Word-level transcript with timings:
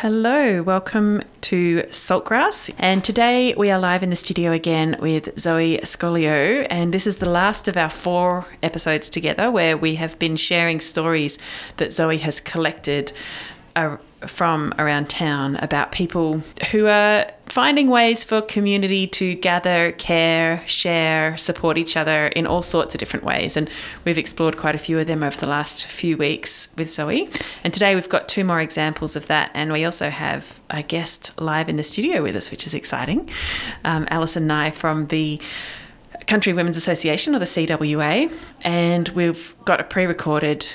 Hello, 0.00 0.62
welcome 0.62 1.20
to 1.42 1.82
Saltgrass. 1.90 2.72
And 2.78 3.04
today 3.04 3.52
we 3.54 3.70
are 3.70 3.78
live 3.78 4.02
in 4.02 4.08
the 4.08 4.16
studio 4.16 4.50
again 4.50 4.96
with 4.98 5.38
Zoe 5.38 5.76
Scolio. 5.82 6.66
And 6.70 6.94
this 6.94 7.06
is 7.06 7.16
the 7.18 7.28
last 7.28 7.68
of 7.68 7.76
our 7.76 7.90
four 7.90 8.46
episodes 8.62 9.10
together 9.10 9.50
where 9.50 9.76
we 9.76 9.96
have 9.96 10.18
been 10.18 10.36
sharing 10.36 10.80
stories 10.80 11.38
that 11.76 11.92
Zoe 11.92 12.16
has 12.16 12.40
collected 12.40 13.12
uh, 13.76 13.98
from 14.26 14.74
around 14.78 15.08
town 15.08 15.56
about 15.56 15.92
people 15.92 16.42
who 16.70 16.86
are 16.86 17.26
finding 17.46 17.88
ways 17.88 18.22
for 18.22 18.40
community 18.40 19.06
to 19.06 19.34
gather, 19.34 19.92
care, 19.92 20.62
share, 20.66 21.36
support 21.36 21.76
each 21.78 21.96
other 21.96 22.28
in 22.28 22.46
all 22.46 22.62
sorts 22.62 22.94
of 22.94 22.98
different 22.98 23.24
ways. 23.24 23.56
And 23.56 23.68
we've 24.04 24.18
explored 24.18 24.56
quite 24.56 24.74
a 24.74 24.78
few 24.78 24.98
of 24.98 25.06
them 25.06 25.22
over 25.22 25.36
the 25.36 25.48
last 25.48 25.86
few 25.86 26.16
weeks 26.16 26.72
with 26.76 26.90
Zoe. 26.90 27.28
And 27.64 27.72
today 27.72 27.94
we've 27.94 28.08
got 28.08 28.28
two 28.28 28.44
more 28.44 28.60
examples 28.60 29.16
of 29.16 29.26
that. 29.26 29.50
And 29.54 29.72
we 29.72 29.84
also 29.84 30.10
have 30.10 30.60
a 30.70 30.82
guest 30.82 31.40
live 31.40 31.68
in 31.68 31.76
the 31.76 31.82
studio 31.82 32.22
with 32.22 32.36
us, 32.36 32.50
which 32.50 32.66
is 32.66 32.74
exciting. 32.74 33.28
Um, 33.84 34.06
Alison 34.10 34.46
Nye 34.46 34.70
from 34.70 35.06
the 35.08 35.40
Country 36.26 36.52
Women's 36.52 36.76
Association, 36.76 37.34
or 37.34 37.40
the 37.40 37.44
CWA. 37.46 38.32
And 38.60 39.08
we've 39.10 39.56
got 39.64 39.80
a 39.80 39.84
pre 39.84 40.06
recorded 40.06 40.66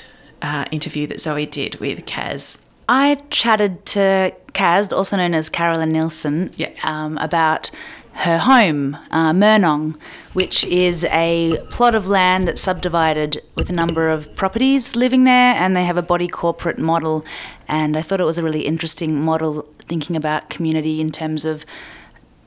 uh, 0.42 0.66
interview 0.72 1.08
that 1.08 1.22
Zoe 1.22 1.46
did 1.46 1.76
with 1.80 2.06
Kaz 2.06 2.65
I 2.88 3.16
chatted 3.30 3.86
to 3.88 4.34
Kaz, 4.54 4.92
also 4.96 5.18
known 5.18 5.34
as 5.34 5.50
Carolyn 5.50 5.90
Nielsen, 5.92 6.52
Yeah. 6.56 6.70
um, 6.84 7.18
about 7.18 7.72
her 8.20 8.38
home, 8.38 8.98
uh, 9.12 9.34
Murnong, 9.34 9.96
which 10.32 10.64
is 10.66 11.04
a 11.12 11.58
plot 11.70 11.96
of 11.96 12.08
land 12.08 12.48
that's 12.48 12.62
subdivided 12.62 13.42
with 13.56 13.70
a 13.70 13.74
number 13.74 14.10
of 14.10 14.34
properties 14.36 14.96
living 14.96 15.26
there, 15.26 15.54
and 15.56 15.76
they 15.76 15.84
have 15.84 15.98
a 15.98 16.02
body 16.02 16.28
corporate 16.28 16.80
model. 16.80 17.26
And 17.68 17.98
I 17.98 18.02
thought 18.02 18.22
it 18.22 18.26
was 18.26 18.38
a 18.38 18.44
really 18.44 18.62
interesting 18.62 19.20
model 19.20 19.68
thinking 19.90 20.16
about 20.16 20.50
community 20.50 21.02
in 21.02 21.10
terms 21.12 21.44
of 21.44 21.66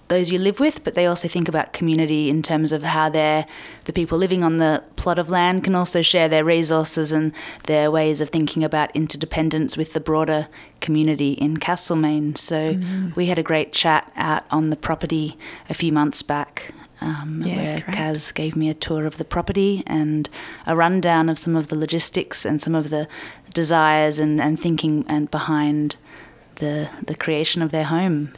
those 0.08 0.32
you 0.32 0.38
live 0.38 0.58
with, 0.58 0.83
but 0.84 0.94
they 0.94 1.06
also 1.06 1.28
think 1.28 1.48
about 1.48 1.72
community 1.72 2.28
in 2.30 2.42
terms 2.42 2.72
of 2.72 2.83
how 2.83 3.08
they're, 3.08 3.46
the 3.84 3.92
people 3.92 4.19
living 4.19 4.42
on 4.42 4.56
the 4.56 4.83
plot 4.96 5.19
of 5.19 5.30
land 5.30 5.64
can 5.64 5.74
also 5.74 6.02
share 6.02 6.28
their 6.28 6.44
resources 6.44 7.12
and 7.12 7.33
their 7.64 7.91
ways 7.91 8.20
of 8.20 8.30
thinking 8.30 8.64
about 8.64 8.94
interdependence 8.94 9.77
with 9.77 9.92
the 9.92 10.00
broader 10.00 10.48
community 10.80 11.33
in 11.33 11.58
Castlemaine. 11.58 12.36
So 12.36 12.78
we 13.14 13.27
had 13.27 13.38
a 13.38 13.42
great 13.42 13.72
chat 13.72 14.10
out 14.16 14.44
on 14.50 14.70
the 14.70 14.77
property 14.77 15.36
a 15.68 15.74
few 15.74 15.92
months 15.92 16.22
back. 16.22 16.72
Um, 17.00 17.44
Yeah, 17.46 17.56
where 17.56 17.80
great. 17.80 17.96
Kaz 17.96 18.34
gave 18.34 18.56
me 18.56 18.68
a 18.68 18.74
tour 18.74 19.06
of 19.06 19.18
the 19.18 19.24
property 19.24 19.84
and 19.86 20.28
a 20.66 20.74
rundown 20.74 21.28
of 21.28 21.38
some 21.38 21.55
of 21.55 21.68
the 21.68 21.78
logistics 21.78 22.44
and 22.44 22.61
some 22.61 22.74
of 22.74 22.90
the 22.90 23.06
desires 23.55 24.18
and, 24.18 24.40
and 24.40 24.58
thinking 24.58 25.05
and 25.06 25.30
behind 25.30 25.94
the 26.56 26.88
the 27.06 27.14
creation 27.14 27.62
of 27.62 27.70
their 27.70 27.84
home. 27.84 28.33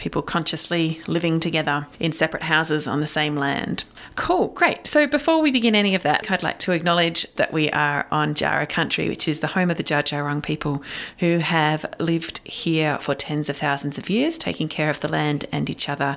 People 0.00 0.22
consciously 0.22 0.98
living 1.06 1.40
together 1.40 1.86
in 1.98 2.10
separate 2.10 2.44
houses 2.44 2.86
on 2.86 3.00
the 3.00 3.06
same 3.06 3.36
land. 3.36 3.84
Cool, 4.16 4.48
great. 4.48 4.86
So 4.86 5.06
before 5.06 5.42
we 5.42 5.52
begin 5.52 5.74
any 5.74 5.94
of 5.94 6.02
that, 6.04 6.30
I'd 6.30 6.42
like 6.42 6.58
to 6.60 6.72
acknowledge 6.72 7.30
that 7.34 7.52
we 7.52 7.70
are 7.70 8.06
on 8.10 8.34
Djaara 8.34 8.66
country, 8.66 9.10
which 9.10 9.28
is 9.28 9.40
the 9.40 9.48
home 9.48 9.70
of 9.70 9.76
the 9.76 9.84
Dja 9.84 10.02
Dja 10.02 10.24
Wurrung 10.24 10.42
people 10.42 10.82
who 11.18 11.40
have 11.40 11.84
lived 11.98 12.38
here 12.44 12.96
for 12.98 13.14
tens 13.14 13.50
of 13.50 13.58
thousands 13.58 13.98
of 13.98 14.08
years, 14.08 14.38
taking 14.38 14.68
care 14.68 14.88
of 14.88 15.00
the 15.00 15.08
land 15.08 15.44
and 15.52 15.68
each 15.68 15.86
other 15.86 16.16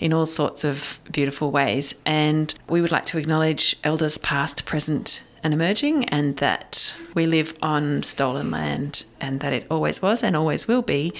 in 0.00 0.12
all 0.12 0.26
sorts 0.26 0.64
of 0.64 0.98
beautiful 1.12 1.52
ways. 1.52 2.00
And 2.04 2.52
we 2.68 2.80
would 2.80 2.90
like 2.90 3.06
to 3.06 3.18
acknowledge 3.18 3.76
elders 3.84 4.18
past, 4.18 4.66
present, 4.66 5.22
and 5.44 5.54
emerging, 5.54 6.04
and 6.06 6.36
that 6.38 6.96
we 7.14 7.26
live 7.26 7.54
on 7.62 8.02
stolen 8.02 8.50
land, 8.50 9.04
and 9.20 9.38
that 9.38 9.52
it 9.52 9.66
always 9.70 10.02
was 10.02 10.24
and 10.24 10.36
always 10.36 10.66
will 10.66 10.82
be 10.82 11.12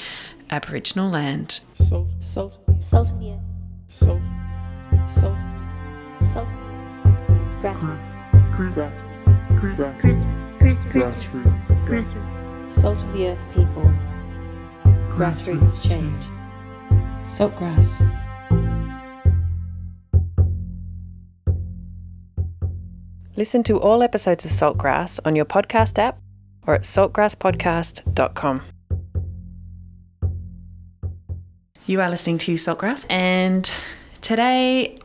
Aboriginal 0.51 1.09
land. 1.11 1.61
Salt, 1.75 2.09
salt, 2.21 2.55
Salt 2.81 3.11
of 3.11 3.21
the 3.21 3.31
earth. 3.33 3.41
salt, 3.89 4.21
salt, 5.09 5.37
Salt. 6.23 6.49
Grassroots. 7.63 8.55
grass, 8.57 8.75
grass, 8.75 10.01
Grassroots. 10.01 10.25
Grassroots. 10.61 10.93
grassroots, 10.93 11.87
Grassroots. 11.87 12.73
Salt 12.73 12.99
of 13.03 13.13
the 13.13 13.29
earth 13.29 13.45
people. 13.55 13.93
Grassroots 15.17 15.87
change. 15.87 16.25
Saltgrass. 17.27 18.01
Listen 23.37 23.63
to 23.65 23.81
all 23.81 24.03
episodes 24.03 24.45
of 24.45 24.51
Saltgrass 24.51 25.21
on 25.25 25.37
your 25.37 25.45
podcast 25.45 25.99
app 25.99 26.19
or 26.67 26.75
at 26.75 26.83
saltgrasspodcast.com. 26.83 28.61
You 31.91 32.01
are 32.01 32.09
listening 32.09 32.39
to 32.39 32.55
Saltgrass, 32.55 33.05
and 33.11 33.69
today, 34.21 34.97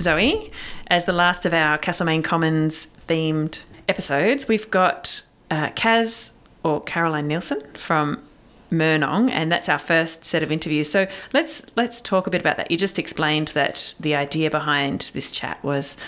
Zoe, 0.00 0.50
as 0.86 1.04
the 1.04 1.12
last 1.12 1.44
of 1.44 1.52
our 1.52 1.76
Castlemaine 1.76 2.22
Commons 2.22 2.86
themed 3.06 3.62
episodes, 3.86 4.48
we've 4.48 4.70
got 4.70 5.24
uh, 5.50 5.68
Kaz 5.72 6.32
or 6.62 6.80
Caroline 6.84 7.28
Nielsen 7.28 7.60
from 7.74 8.22
Murnong, 8.70 9.28
and 9.30 9.52
that's 9.52 9.68
our 9.68 9.78
first 9.78 10.24
set 10.24 10.42
of 10.42 10.50
interviews. 10.50 10.90
So 10.90 11.06
let's 11.34 11.66
let's 11.76 12.00
talk 12.00 12.26
a 12.26 12.30
bit 12.30 12.40
about 12.40 12.56
that. 12.56 12.70
You 12.70 12.78
just 12.78 12.98
explained 12.98 13.48
that 13.48 13.92
the 14.00 14.14
idea 14.14 14.48
behind 14.48 15.10
this 15.12 15.32
chat 15.32 15.62
was 15.62 15.98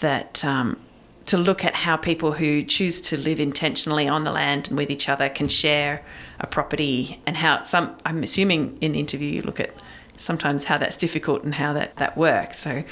that 0.00 0.44
um, 0.44 0.78
to 1.26 1.36
look 1.36 1.64
at 1.64 1.74
how 1.74 1.96
people 1.96 2.32
who 2.32 2.62
choose 2.62 3.00
to 3.02 3.16
live 3.16 3.40
intentionally 3.40 4.08
on 4.08 4.24
the 4.24 4.32
land 4.32 4.68
and 4.68 4.78
with 4.78 4.90
each 4.90 5.08
other 5.08 5.28
can 5.28 5.48
share 5.48 6.02
a 6.40 6.46
property, 6.46 7.20
and 7.26 7.36
how 7.36 7.62
some. 7.64 7.94
I'm 8.04 8.22
assuming 8.22 8.78
in 8.80 8.92
the 8.92 9.00
interview 9.00 9.30
you 9.30 9.42
look 9.42 9.60
at 9.60 9.74
sometimes 10.16 10.64
how 10.64 10.78
that's 10.78 10.96
difficult 10.96 11.44
and 11.44 11.54
how 11.54 11.72
that 11.74 11.96
that 11.96 12.16
works. 12.16 12.58
So 12.58 12.82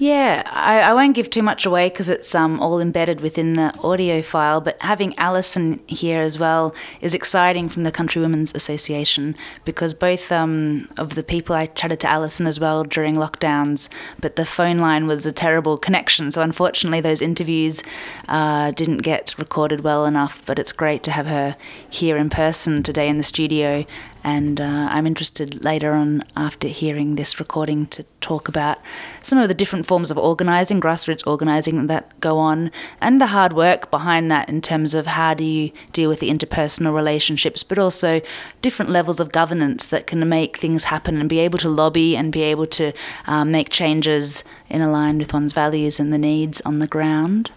Yeah, 0.00 0.44
I, 0.46 0.78
I 0.80 0.94
won't 0.94 1.16
give 1.16 1.28
too 1.28 1.42
much 1.42 1.66
away 1.66 1.88
because 1.88 2.08
it's 2.08 2.32
um, 2.32 2.60
all 2.60 2.80
embedded 2.80 3.20
within 3.20 3.54
the 3.54 3.76
audio 3.82 4.22
file. 4.22 4.60
But 4.60 4.80
having 4.80 5.18
Alison 5.18 5.80
here 5.88 6.20
as 6.20 6.38
well 6.38 6.72
is 7.00 7.14
exciting 7.14 7.68
from 7.68 7.82
the 7.82 7.90
Country 7.90 8.22
Women's 8.22 8.54
Association 8.54 9.34
because 9.64 9.94
both 9.94 10.30
um, 10.30 10.88
of 10.96 11.16
the 11.16 11.24
people 11.24 11.56
I 11.56 11.66
chatted 11.66 11.98
to 12.00 12.08
Alison 12.08 12.46
as 12.46 12.60
well 12.60 12.84
during 12.84 13.16
lockdowns, 13.16 13.88
but 14.20 14.36
the 14.36 14.44
phone 14.44 14.78
line 14.78 15.08
was 15.08 15.26
a 15.26 15.32
terrible 15.32 15.76
connection. 15.76 16.30
So 16.30 16.42
unfortunately, 16.42 17.00
those 17.00 17.20
interviews 17.20 17.82
uh, 18.28 18.70
didn't 18.70 18.98
get 18.98 19.34
recorded 19.36 19.80
well 19.80 20.06
enough. 20.06 20.42
But 20.46 20.60
it's 20.60 20.70
great 20.70 21.02
to 21.04 21.10
have 21.10 21.26
her 21.26 21.56
here 21.90 22.16
in 22.16 22.30
person 22.30 22.84
today 22.84 23.08
in 23.08 23.16
the 23.16 23.24
studio. 23.24 23.84
And 24.28 24.60
uh, 24.60 24.88
I'm 24.90 25.06
interested 25.06 25.64
later 25.64 25.94
on, 25.94 26.22
after 26.36 26.68
hearing 26.68 27.14
this 27.14 27.40
recording, 27.40 27.86
to 27.86 28.02
talk 28.20 28.46
about 28.46 28.76
some 29.22 29.38
of 29.38 29.48
the 29.48 29.54
different 29.54 29.86
forms 29.86 30.10
of 30.10 30.18
organising, 30.18 30.82
grassroots 30.82 31.26
organising 31.26 31.86
that 31.86 32.20
go 32.20 32.36
on, 32.36 32.70
and 33.00 33.22
the 33.22 33.28
hard 33.28 33.54
work 33.54 33.90
behind 33.90 34.30
that 34.30 34.50
in 34.50 34.60
terms 34.60 34.94
of 34.94 35.06
how 35.06 35.32
do 35.32 35.44
you 35.44 35.72
deal 35.94 36.10
with 36.10 36.20
the 36.20 36.28
interpersonal 36.28 36.92
relationships, 36.92 37.62
but 37.62 37.78
also 37.78 38.20
different 38.60 38.90
levels 38.90 39.18
of 39.18 39.32
governance 39.32 39.86
that 39.86 40.06
can 40.06 40.28
make 40.28 40.58
things 40.58 40.84
happen 40.84 41.16
and 41.18 41.30
be 41.30 41.38
able 41.38 41.58
to 41.58 41.70
lobby 41.70 42.14
and 42.14 42.30
be 42.30 42.42
able 42.42 42.66
to 42.66 42.92
um, 43.26 43.50
make 43.50 43.70
changes 43.70 44.44
in 44.68 44.82
line 44.92 45.16
with 45.16 45.32
one's 45.32 45.54
values 45.54 45.98
and 45.98 46.12
the 46.12 46.18
needs 46.18 46.60
on 46.66 46.80
the 46.80 46.86
ground. 46.86 47.50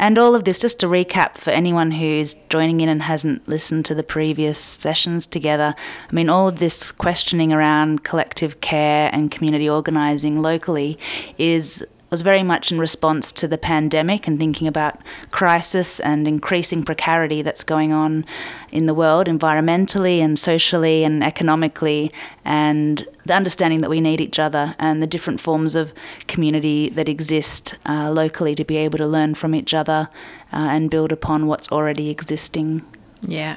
And 0.00 0.18
all 0.18 0.34
of 0.34 0.44
this, 0.44 0.58
just 0.58 0.80
to 0.80 0.86
recap 0.86 1.36
for 1.36 1.50
anyone 1.50 1.90
who's 1.90 2.34
joining 2.48 2.80
in 2.80 2.88
and 2.88 3.02
hasn't 3.02 3.46
listened 3.46 3.84
to 3.84 3.94
the 3.94 4.02
previous 4.02 4.58
sessions 4.58 5.26
together, 5.26 5.74
I 6.10 6.14
mean, 6.14 6.30
all 6.30 6.48
of 6.48 6.58
this 6.58 6.90
questioning 6.90 7.52
around 7.52 8.02
collective 8.02 8.62
care 8.62 9.10
and 9.12 9.30
community 9.30 9.68
organising 9.68 10.40
locally 10.40 10.96
is 11.36 11.84
was 12.10 12.22
very 12.22 12.42
much 12.42 12.72
in 12.72 12.78
response 12.78 13.30
to 13.32 13.46
the 13.46 13.56
pandemic 13.56 14.26
and 14.26 14.38
thinking 14.38 14.66
about 14.66 15.00
crisis 15.30 16.00
and 16.00 16.26
increasing 16.26 16.82
precarity 16.82 17.40
that's 17.40 17.62
going 17.62 17.92
on 17.92 18.24
in 18.72 18.86
the 18.86 18.94
world 18.94 19.26
environmentally 19.26 20.18
and 20.18 20.38
socially 20.38 21.04
and 21.04 21.22
economically 21.22 22.12
and 22.44 23.06
the 23.24 23.34
understanding 23.34 23.80
that 23.80 23.90
we 23.90 24.00
need 24.00 24.20
each 24.20 24.38
other 24.38 24.74
and 24.78 25.02
the 25.02 25.06
different 25.06 25.40
forms 25.40 25.74
of 25.74 25.92
community 26.26 26.88
that 26.90 27.08
exist 27.08 27.76
uh, 27.86 28.10
locally 28.10 28.54
to 28.54 28.64
be 28.64 28.76
able 28.76 28.98
to 28.98 29.06
learn 29.06 29.34
from 29.34 29.54
each 29.54 29.72
other 29.72 30.08
uh, 30.52 30.56
and 30.56 30.90
build 30.90 31.12
upon 31.12 31.46
what's 31.46 31.70
already 31.70 32.10
existing. 32.10 32.84
Yeah, 33.22 33.56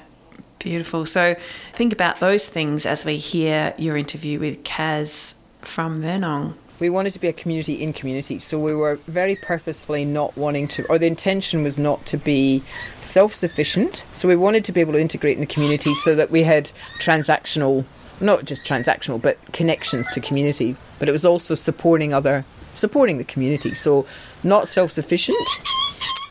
beautiful. 0.59 1.05
So 1.05 1.35
think 1.73 1.91
about 1.91 2.19
those 2.19 2.47
things 2.47 2.85
as 2.85 3.03
we 3.03 3.17
hear 3.17 3.73
your 3.77 3.97
interview 3.97 4.39
with 4.39 4.63
Kaz 4.63 5.33
from 5.61 6.01
Murnong. 6.01 6.53
We 6.79 6.89
wanted 6.89 7.13
to 7.13 7.19
be 7.19 7.27
a 7.27 7.33
community 7.33 7.81
in 7.81 7.93
community, 7.93 8.39
so 8.39 8.59
we 8.59 8.75
were 8.75 8.95
very 9.07 9.35
purposefully 9.35 10.05
not 10.05 10.35
wanting 10.35 10.67
to, 10.69 10.85
or 10.87 10.97
the 10.97 11.07
intention 11.07 11.63
was 11.63 11.77
not 11.77 12.05
to 12.07 12.17
be 12.17 12.63
self 12.99 13.33
sufficient. 13.33 14.05
So 14.13 14.27
we 14.27 14.35
wanted 14.35 14.65
to 14.65 14.71
be 14.71 14.81
able 14.81 14.93
to 14.93 14.99
integrate 15.01 15.35
in 15.35 15.41
the 15.41 15.53
community 15.53 15.93
so 15.93 16.15
that 16.15 16.31
we 16.31 16.43
had 16.43 16.71
transactional, 16.99 17.85
not 18.19 18.45
just 18.45 18.65
transactional, 18.65 19.21
but 19.21 19.37
connections 19.53 20.09
to 20.11 20.19
community. 20.19 20.75
But 20.99 21.09
it 21.09 21.11
was 21.11 21.25
also 21.25 21.55
supporting 21.55 22.13
other, 22.13 22.43
supporting 22.75 23.17
the 23.17 23.23
community. 23.23 23.73
So 23.73 24.05
not 24.43 24.67
self 24.67 24.91
sufficient 24.91 25.37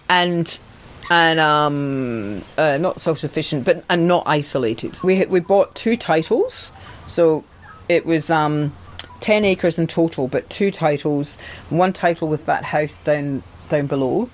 and 0.08 0.58
and 1.10 1.40
um, 1.40 2.42
uh, 2.56 2.78
not 2.78 3.00
self-sufficient, 3.00 3.64
but 3.64 3.84
and 3.88 4.06
not 4.06 4.24
isolated. 4.26 5.02
We 5.02 5.24
we 5.26 5.40
bought 5.40 5.74
two 5.74 5.96
titles, 5.96 6.72
so 7.06 7.44
it 7.88 8.06
was 8.06 8.30
um, 8.30 8.72
ten 9.22 9.46
acres 9.46 9.78
in 9.78 9.86
total, 9.86 10.28
but 10.28 10.50
two 10.50 10.70
titles. 10.70 11.36
One 11.70 11.94
title 11.94 12.28
with 12.28 12.44
that 12.44 12.64
house 12.64 13.00
down 13.00 13.42
down 13.70 13.86
below, 13.86 14.28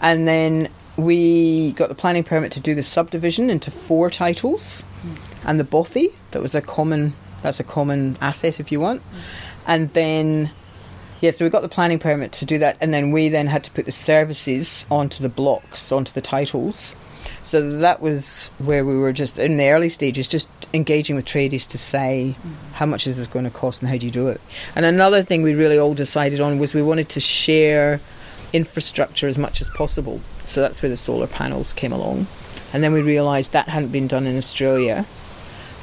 and 0.00 0.26
then 0.26 0.68
we 0.96 1.72
got 1.72 1.88
the 1.88 1.94
planning 1.94 2.24
permit 2.24 2.50
to 2.52 2.60
do 2.60 2.74
the 2.74 2.82
subdivision 2.82 3.48
into 3.48 3.70
four 3.70 4.10
titles, 4.10 4.84
and 5.46 5.60
the 5.60 5.64
bothy 5.64 6.08
that 6.32 6.42
was 6.42 6.56
a 6.56 6.60
common 6.60 7.14
that's 7.42 7.60
a 7.60 7.64
common 7.64 8.16
asset 8.20 8.58
if 8.58 8.72
you 8.72 8.80
want, 8.80 9.02
and 9.66 9.92
then 9.92 10.50
yeah, 11.20 11.30
so 11.30 11.44
we 11.44 11.50
got 11.50 11.62
the 11.62 11.68
planning 11.68 12.00
permit 12.00 12.32
to 12.32 12.44
do 12.44 12.58
that, 12.58 12.76
and 12.80 12.92
then 12.92 13.12
we 13.12 13.28
then 13.28 13.46
had 13.46 13.62
to 13.62 13.70
put 13.70 13.84
the 13.84 13.92
services 13.92 14.84
onto 14.90 15.22
the 15.22 15.28
blocks, 15.28 15.92
onto 15.92 16.12
the 16.12 16.20
titles. 16.20 16.96
So 17.44 17.78
that 17.78 18.00
was 18.00 18.48
where 18.58 18.84
we 18.84 18.96
were 18.96 19.12
just 19.12 19.38
in 19.38 19.56
the 19.56 19.68
early 19.68 19.88
stages, 19.88 20.28
just 20.28 20.48
engaging 20.72 21.16
with 21.16 21.24
tradies 21.24 21.68
to 21.68 21.78
say 21.78 22.34
mm. 22.40 22.72
how 22.74 22.86
much 22.86 23.06
is 23.06 23.18
this 23.18 23.26
going 23.26 23.44
to 23.44 23.50
cost 23.50 23.82
and 23.82 23.90
how 23.90 23.96
do 23.96 24.06
you 24.06 24.12
do 24.12 24.28
it. 24.28 24.40
And 24.74 24.84
another 24.84 25.22
thing 25.22 25.42
we 25.42 25.54
really 25.54 25.78
all 25.78 25.94
decided 25.94 26.40
on 26.40 26.58
was 26.58 26.74
we 26.74 26.82
wanted 26.82 27.08
to 27.10 27.20
share 27.20 28.00
infrastructure 28.52 29.28
as 29.28 29.38
much 29.38 29.60
as 29.60 29.70
possible. 29.70 30.20
So 30.46 30.60
that's 30.60 30.82
where 30.82 30.90
the 30.90 30.96
solar 30.96 31.26
panels 31.26 31.72
came 31.72 31.92
along. 31.92 32.26
And 32.72 32.82
then 32.82 32.92
we 32.92 33.02
realised 33.02 33.52
that 33.52 33.68
hadn't 33.68 33.92
been 33.92 34.08
done 34.08 34.26
in 34.26 34.36
Australia. 34.36 35.06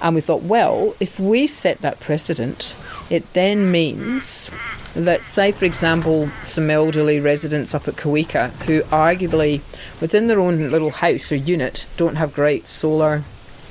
And 0.02 0.16
we 0.16 0.22
thought, 0.22 0.44
well, 0.44 0.96
if 1.00 1.20
we 1.20 1.46
set 1.46 1.82
that 1.82 2.00
precedent, 2.00 2.76
it 3.10 3.32
then 3.34 3.72
means 3.72 4.50
that, 4.96 5.24
say, 5.24 5.52
for 5.52 5.66
example, 5.66 6.30
some 6.44 6.70
elderly 6.70 7.20
residents 7.20 7.76
up 7.76 7.88
at 7.88 7.96
Kawika 7.96 8.52
who 8.64 8.82
arguably 8.84 9.62
within 10.02 10.28
their 10.28 10.40
own 10.40 10.72
little 10.72 10.92
house 10.92 11.32
or 11.32 11.36
unit 11.36 11.88
don't 11.98 12.16
have 12.16 12.34
great 12.34 12.68
solar 12.68 13.24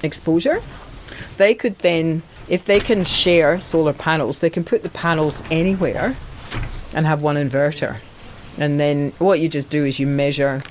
exposure, 0.02 0.62
they 1.36 1.54
could 1.54 1.78
then, 1.78 2.22
if 2.48 2.64
they 2.64 2.80
can 2.80 3.04
share 3.04 3.58
solar 3.58 3.92
panels, 3.92 4.38
they 4.38 4.50
can 4.50 4.64
put 4.64 4.82
the 4.82 4.88
panels 4.88 5.42
anywhere 5.50 6.16
and 6.94 7.06
have 7.06 7.22
one 7.22 7.36
inverter. 7.36 7.98
And 8.56 8.78
then 8.80 9.12
what 9.18 9.40
you 9.40 9.48
just 9.48 9.70
do 9.70 9.84
is 9.84 10.00
you 10.00 10.06
measure 10.06 10.62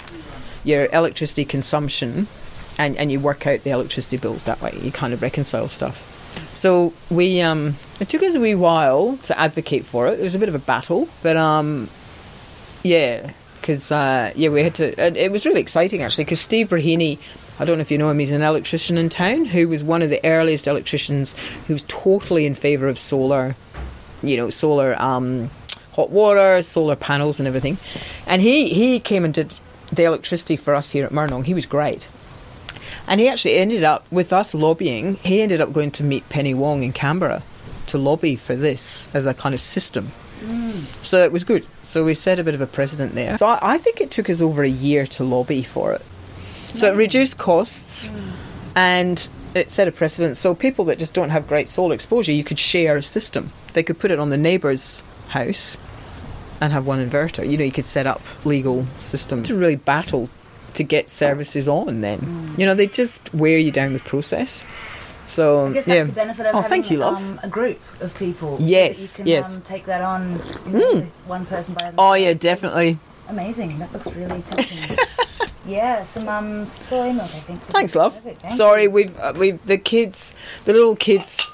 your 0.64 0.88
electricity 0.92 1.46
consumption 1.46 2.28
and, 2.78 2.98
and 2.98 3.12
you 3.12 3.20
work 3.20 3.48
out 3.48 3.64
the 3.64 3.70
electricity 3.70 4.18
bills 4.18 4.44
that 4.46 4.62
way. 4.62 4.78
You 4.82 4.92
kind 4.92 5.14
of 5.14 5.22
reconcile 5.22 5.68
stuff. 5.68 6.14
So 6.54 6.94
we 7.10 7.42
um, 7.42 7.76
it 8.00 8.10
took 8.10 8.24
us 8.24 8.36
a 8.36 8.40
wee 8.40 8.56
while 8.56 9.18
to 9.24 9.40
advocate 9.40 9.86
for 9.86 10.08
it. 10.08 10.20
It 10.20 10.24
was 10.24 10.36
a 10.36 10.40
bit 10.40 10.50
of 10.50 10.56
a 10.56 10.60
battle, 10.60 11.08
but 11.24 11.38
um, 11.38 11.90
yeah, 12.84 13.32
because 13.62 13.92
uh, 13.92 14.32
yeah, 14.36 14.50
we 14.50 14.64
had 14.64 14.76
to. 14.76 15.24
It 15.24 15.32
was 15.32 15.46
really 15.46 15.62
exciting 15.62 16.02
actually 16.02 16.26
because 16.26 16.42
Steve 16.42 16.70
Brahini, 16.70 17.20
I 17.60 17.66
don't 17.66 17.78
know 17.78 17.82
if 17.82 17.92
you 17.92 17.98
know 17.98 18.10
him, 18.10 18.20
he's 18.20 18.32
an 18.32 18.42
electrician 18.42 18.98
in 18.98 19.10
town 19.10 19.46
who 19.46 19.68
was 19.68 19.84
one 19.84 20.02
of 20.02 20.10
the 20.10 20.24
earliest 20.26 20.68
electricians 20.68 21.34
who 21.68 21.74
was 21.74 21.84
totally 21.88 22.46
in 22.46 22.56
favour 22.56 22.88
of 22.88 22.98
solar, 22.98 23.56
you 24.24 24.38
know, 24.38 24.50
solar 24.50 25.00
um, 25.02 25.50
hot 25.94 26.10
water, 26.10 26.62
solar 26.62 26.96
panels, 26.96 27.40
and 27.40 27.48
everything. 27.48 27.78
And 28.26 28.42
he 28.42 28.74
he 28.74 29.00
came 29.00 29.26
and 29.26 29.34
did 29.34 29.54
the 29.92 30.04
electricity 30.04 30.56
for 30.56 30.76
us 30.76 30.92
here 30.92 31.06
at 31.06 31.12
Murnong. 31.12 31.46
He 31.46 31.54
was 31.54 31.66
great. 31.66 32.08
And 33.08 33.22
he 33.22 33.30
actually 33.30 33.56
ended 33.56 33.84
up, 33.84 34.06
with 34.12 34.34
us 34.34 34.54
lobbying, 34.54 35.16
he 35.24 35.42
ended 35.42 35.62
up 35.62 35.72
going 35.72 35.92
to 35.92 36.04
meet 36.04 36.28
Penny 36.30 36.54
Wong 36.54 36.84
in 36.84 36.92
Canberra 36.92 37.42
to 37.88 37.98
lobby 37.98 38.36
for 38.36 38.56
this 38.56 39.08
as 39.14 39.26
a 39.26 39.34
kind 39.34 39.56
of 39.56 39.62
system. 39.62 40.12
So 41.02 41.24
it 41.24 41.32
was 41.32 41.44
good. 41.44 41.66
So 41.84 42.04
we 42.04 42.14
set 42.14 42.38
a 42.40 42.44
bit 42.44 42.54
of 42.54 42.62
a 42.62 42.68
precedent 42.68 43.16
there. 43.16 43.38
So 43.38 43.48
I, 43.48 43.60
I 43.62 43.78
think 43.78 44.02
it 44.02 44.12
took 44.12 44.30
us 44.30 44.42
over 44.42 44.62
a 44.62 44.70
year 44.70 45.08
to 45.08 45.24
lobby 45.24 45.64
for 45.64 45.94
it. 45.94 46.02
So 46.74 46.92
it 46.92 46.96
reduced 46.96 47.38
costs 47.38 48.12
and 48.76 49.28
it 49.56 49.72
set 49.72 49.88
a 49.88 49.92
precedent. 49.92 50.38
So 50.38 50.54
people 50.54 50.86
that 50.86 51.00
just 51.00 51.14
don't 51.14 51.30
have 51.30 51.48
great 51.48 51.70
solar 51.70 51.96
exposure, 51.96 52.34
you 52.34 52.44
could 52.44 52.60
share 52.60 52.98
a 52.98 53.02
system. 53.02 53.52
They 53.74 53.84
could 53.84 54.00
put 54.00 54.12
it 54.12 54.20
on 54.20 54.30
the 54.30 54.38
neighbour's 54.38 55.04
house 55.30 55.78
and 56.62 56.74
have 56.74 56.86
one 56.86 57.00
inverter. 57.08 57.50
You 57.50 57.58
know, 57.58 57.64
you 57.64 57.72
could 57.72 57.86
set 57.86 58.06
up 58.06 58.22
legal 58.46 58.86
systems 59.00 59.48
to 59.48 59.58
really 59.58 59.76
battle 59.76 60.30
to 60.78 60.84
get 60.84 61.10
services 61.10 61.68
on 61.68 62.02
then. 62.02 62.56
You 62.58 62.66
know, 62.66 62.74
they 62.74 62.88
just 62.88 63.34
wear 63.34 63.58
you 63.58 63.72
down 63.72 63.94
the 63.94 64.00
process. 64.00 64.64
So 65.26 65.68
I 65.68 65.74
guess 65.74 65.86
that's 65.86 65.98
yeah. 65.98 66.04
the 66.06 66.12
benefit 66.14 66.46
of 66.46 66.56
Oh, 66.56 66.62
having 66.62 66.70
thank 66.84 66.92
you, 66.92 67.00
love. 67.00 67.18
Um, 67.18 67.40
a 67.44 67.50
group 67.50 67.80
of 68.00 68.16
people. 68.18 68.58
Yes, 68.62 69.18
that 69.18 69.28
you 69.28 69.36
can 69.36 69.44
yes. 69.44 69.56
Um, 69.56 69.62
take 69.64 69.86
that 69.86 70.02
on. 70.02 70.42
You 70.66 70.72
know, 70.72 71.02
One 71.26 71.46
person 71.46 71.74
by 71.74 71.92
the 71.92 72.00
Oh 72.00 72.14
yeah, 72.14 72.34
definitely. 72.34 72.98
Amazing. 73.28 73.78
That 73.80 73.92
looks 73.92 74.10
really 74.14 74.42
touching. 74.50 74.98
yeah, 75.66 76.06
some 76.06 76.30
um, 76.30 76.66
soy 76.68 77.12
milk, 77.12 77.24
I 77.36 77.40
think. 77.40 77.62
Thanks, 77.64 77.94
love. 77.94 78.18
Thank 78.24 78.54
Sorry, 78.54 78.84
you. 78.84 78.92
we've 78.92 79.20
uh, 79.20 79.34
we've 79.36 79.60
the 79.66 79.78
kids, 79.78 80.34
the 80.64 80.72
little 80.72 80.96
kids 80.96 81.46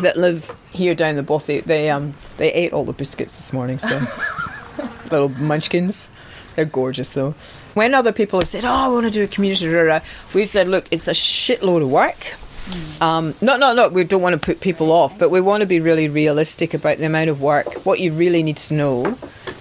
that 0.00 0.16
live 0.16 0.56
here 0.72 0.94
down 0.94 1.16
the 1.16 1.22
bothy. 1.22 1.60
They 1.62 1.90
um 1.90 2.14
they 2.38 2.50
ate 2.54 2.72
all 2.72 2.86
the 2.86 2.94
biscuits 2.94 3.36
this 3.36 3.52
morning, 3.52 3.78
so 3.78 4.00
little 5.10 5.28
munchkins. 5.28 6.08
They're 6.56 6.64
gorgeous 6.64 7.12
though. 7.12 7.34
When 7.74 7.94
other 7.94 8.12
people 8.12 8.40
have 8.40 8.48
said, 8.48 8.64
"Oh, 8.64 8.68
I 8.68 8.88
want 8.88 9.06
to 9.06 9.10
do 9.10 9.22
a 9.22 9.26
community," 9.26 9.68
rah, 9.68 9.82
rah," 9.82 10.00
we 10.34 10.44
said, 10.44 10.68
"Look, 10.68 10.86
it's 10.90 11.08
a 11.08 11.12
shitload 11.12 11.82
of 11.82 11.90
work." 11.90 12.34
Hmm. 12.64 13.02
Um, 13.02 13.34
no, 13.40 13.56
no, 13.56 13.72
no. 13.74 13.88
We 13.88 14.04
don't 14.04 14.22
want 14.22 14.34
to 14.34 14.38
put 14.38 14.60
people 14.60 14.92
off, 14.92 15.18
but 15.18 15.30
we 15.30 15.40
want 15.40 15.62
to 15.62 15.66
be 15.66 15.80
really 15.80 16.08
realistic 16.08 16.74
about 16.74 16.98
the 16.98 17.06
amount 17.06 17.30
of 17.30 17.40
work, 17.40 17.84
what 17.84 17.98
you 17.98 18.12
really 18.12 18.42
need 18.42 18.56
to 18.58 18.74
know, 18.74 19.18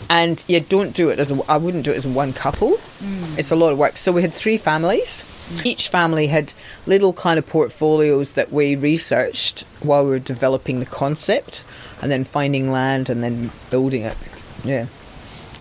and 0.09 0.43
you 0.47 0.59
don't 0.59 0.93
do 0.93 1.09
it 1.09 1.19
as 1.19 1.31
a. 1.31 1.39
I 1.49 1.57
wouldn't 1.57 1.83
do 1.83 1.91
it 1.91 1.97
as 1.97 2.05
one 2.05 2.33
couple. 2.33 2.77
Hmm. 2.77 3.39
It's 3.39 3.51
a 3.51 3.55
lot 3.55 3.71
of 3.71 3.79
work. 3.79 3.97
So 3.97 4.11
we 4.11 4.21
had 4.21 4.33
three 4.33 4.57
families. 4.57 5.23
Hmm. 5.23 5.67
Each 5.67 5.89
family 5.89 6.27
had 6.27 6.53
little 6.85 7.13
kind 7.13 7.39
of 7.39 7.47
portfolios 7.47 8.33
that 8.33 8.51
we 8.51 8.75
researched 8.75 9.61
while 9.81 10.03
we 10.03 10.11
were 10.11 10.19
developing 10.19 10.79
the 10.79 10.85
concept, 10.85 11.63
and 12.01 12.11
then 12.11 12.23
finding 12.23 12.71
land 12.71 13.09
and 13.09 13.23
then 13.23 13.51
building 13.69 14.03
it. 14.03 14.17
Yeah. 14.63 14.85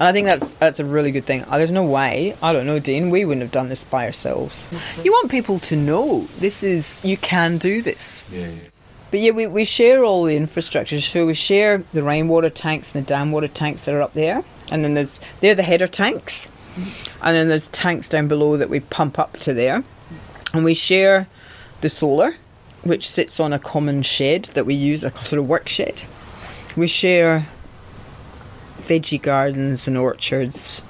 And 0.00 0.08
I 0.08 0.12
think 0.12 0.26
that's 0.26 0.54
that's 0.54 0.80
a 0.80 0.84
really 0.84 1.12
good 1.12 1.26
thing. 1.26 1.44
Uh, 1.44 1.58
There's 1.58 1.70
no 1.70 1.84
way, 1.84 2.34
I 2.42 2.54
don't 2.54 2.64
know, 2.66 2.78
Dean, 2.78 3.10
we 3.10 3.26
wouldn't 3.26 3.42
have 3.42 3.52
done 3.52 3.68
this 3.68 3.84
by 3.84 4.06
ourselves. 4.06 4.66
You 5.04 5.12
want 5.12 5.30
people 5.30 5.58
to 5.58 5.76
know 5.76 6.26
this 6.38 6.62
is 6.62 7.04
you 7.04 7.18
can 7.18 7.58
do 7.58 7.82
this. 7.82 8.24
Yeah, 8.32 8.48
yeah. 8.48 8.60
But 9.10 9.20
yeah, 9.20 9.32
we, 9.32 9.46
we 9.46 9.64
share 9.64 10.02
all 10.02 10.24
the 10.24 10.36
infrastructure. 10.36 11.00
So 11.00 11.26
we 11.26 11.34
share 11.34 11.84
the 11.92 12.02
rainwater 12.02 12.48
tanks 12.48 12.94
and 12.94 13.04
the 13.04 13.08
dam 13.08 13.30
water 13.30 13.48
tanks 13.48 13.84
that 13.84 13.94
are 13.94 14.00
up 14.00 14.14
there. 14.14 14.42
And 14.70 14.82
then 14.82 14.94
there's 14.94 15.20
they're 15.40 15.54
the 15.54 15.64
header 15.64 15.86
tanks. 15.86 16.48
And 17.22 17.36
then 17.36 17.48
there's 17.48 17.68
tanks 17.68 18.08
down 18.08 18.26
below 18.26 18.56
that 18.56 18.70
we 18.70 18.80
pump 18.80 19.18
up 19.18 19.36
to 19.40 19.52
there. 19.52 19.84
And 20.54 20.64
we 20.64 20.72
share 20.72 21.28
the 21.82 21.90
solar, 21.90 22.36
which 22.84 23.06
sits 23.06 23.38
on 23.38 23.52
a 23.52 23.58
common 23.58 24.02
shed 24.02 24.44
that 24.54 24.64
we 24.64 24.74
use, 24.74 25.04
a 25.04 25.10
sort 25.10 25.40
of 25.40 25.46
work 25.46 25.68
shed. 25.68 26.04
We 26.74 26.86
share 26.86 27.46
veggie 28.90 29.22
gardens 29.22 29.86
and 29.88 29.96
orchards. 29.96 30.82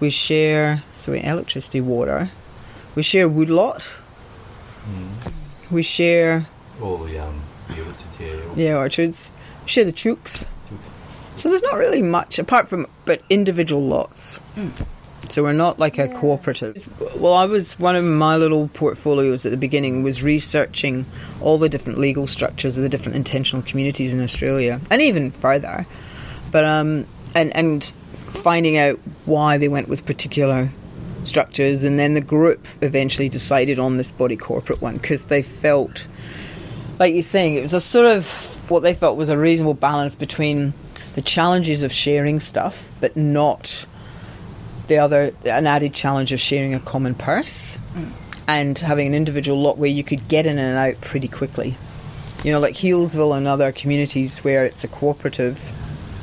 We 0.00 0.10
share 0.10 0.82
so 0.96 1.12
we 1.12 1.20
electricity, 1.22 1.80
water. 1.80 2.30
We 2.94 3.02
share 3.02 3.28
woodlot. 3.28 3.86
We 5.70 5.82
share 5.82 6.46
All 6.80 6.98
the 6.98 7.18
um, 7.18 7.40
the 7.68 7.80
orchards 7.80 8.16
here. 8.16 8.42
yeah, 8.56 8.76
orchards. 8.76 9.30
Share 9.66 9.84
the 9.84 9.92
chooks. 9.92 10.46
So 11.36 11.48
there's 11.48 11.62
not 11.62 11.76
really 11.78 12.02
much 12.02 12.38
apart 12.38 12.68
from 12.68 12.86
but 13.04 13.22
individual 13.28 13.82
lots. 13.82 14.40
So 15.30 15.42
we're 15.42 15.52
not 15.52 15.78
like 15.78 15.98
a 15.98 16.06
cooperative. 16.08 16.86
Well, 17.16 17.32
I 17.32 17.46
was 17.46 17.78
one 17.78 17.96
of 17.96 18.04
my 18.04 18.36
little 18.36 18.68
portfolios 18.68 19.44
at 19.46 19.50
the 19.50 19.56
beginning 19.56 20.02
was 20.02 20.22
researching 20.22 21.06
all 21.40 21.58
the 21.58 21.68
different 21.68 21.98
legal 21.98 22.26
structures 22.26 22.76
of 22.76 22.82
the 22.82 22.88
different 22.90 23.16
intentional 23.16 23.62
communities 23.62 24.12
in 24.12 24.22
Australia 24.22 24.80
and 24.90 25.00
even 25.02 25.30
further. 25.30 25.86
But 26.52 26.64
um 26.64 27.06
and 27.34 27.54
and 27.56 27.84
finding 27.84 28.76
out 28.76 28.98
why 29.24 29.58
they 29.58 29.68
went 29.68 29.88
with 29.88 30.04
particular 30.06 30.70
structures. 31.24 31.84
And 31.84 31.98
then 31.98 32.14
the 32.14 32.20
group 32.20 32.66
eventually 32.82 33.28
decided 33.28 33.78
on 33.78 33.96
this 33.96 34.12
body 34.12 34.36
corporate 34.36 34.82
one 34.82 34.96
because 34.96 35.26
they 35.26 35.42
felt 35.42 36.06
like 36.98 37.12
you're 37.12 37.22
saying, 37.22 37.56
it 37.56 37.60
was 37.60 37.74
a 37.74 37.80
sort 37.80 38.06
of 38.06 38.70
what 38.70 38.80
they 38.80 38.94
felt 38.94 39.16
was 39.16 39.28
a 39.28 39.36
reasonable 39.36 39.74
balance 39.74 40.14
between 40.14 40.72
the 41.14 41.22
challenges 41.22 41.82
of 41.82 41.92
sharing 41.92 42.40
stuff, 42.40 42.90
but 43.00 43.16
not 43.16 43.86
the 44.86 44.98
other 44.98 45.32
an 45.44 45.66
added 45.66 45.94
challenge 45.94 46.30
of 46.32 46.38
sharing 46.38 46.74
a 46.74 46.80
common 46.80 47.14
purse 47.14 47.78
mm. 47.94 48.10
and 48.46 48.78
having 48.78 49.06
an 49.06 49.14
individual 49.14 49.60
lot 49.60 49.78
where 49.78 49.88
you 49.88 50.04
could 50.04 50.28
get 50.28 50.46
in 50.46 50.58
and 50.58 50.76
out 50.76 51.00
pretty 51.00 51.28
quickly. 51.28 51.76
You 52.44 52.52
know, 52.52 52.60
like 52.60 52.74
Healesville 52.74 53.36
and 53.36 53.48
other 53.48 53.72
communities 53.72 54.40
where 54.40 54.66
it's 54.66 54.84
a 54.84 54.88
cooperative, 54.88 55.72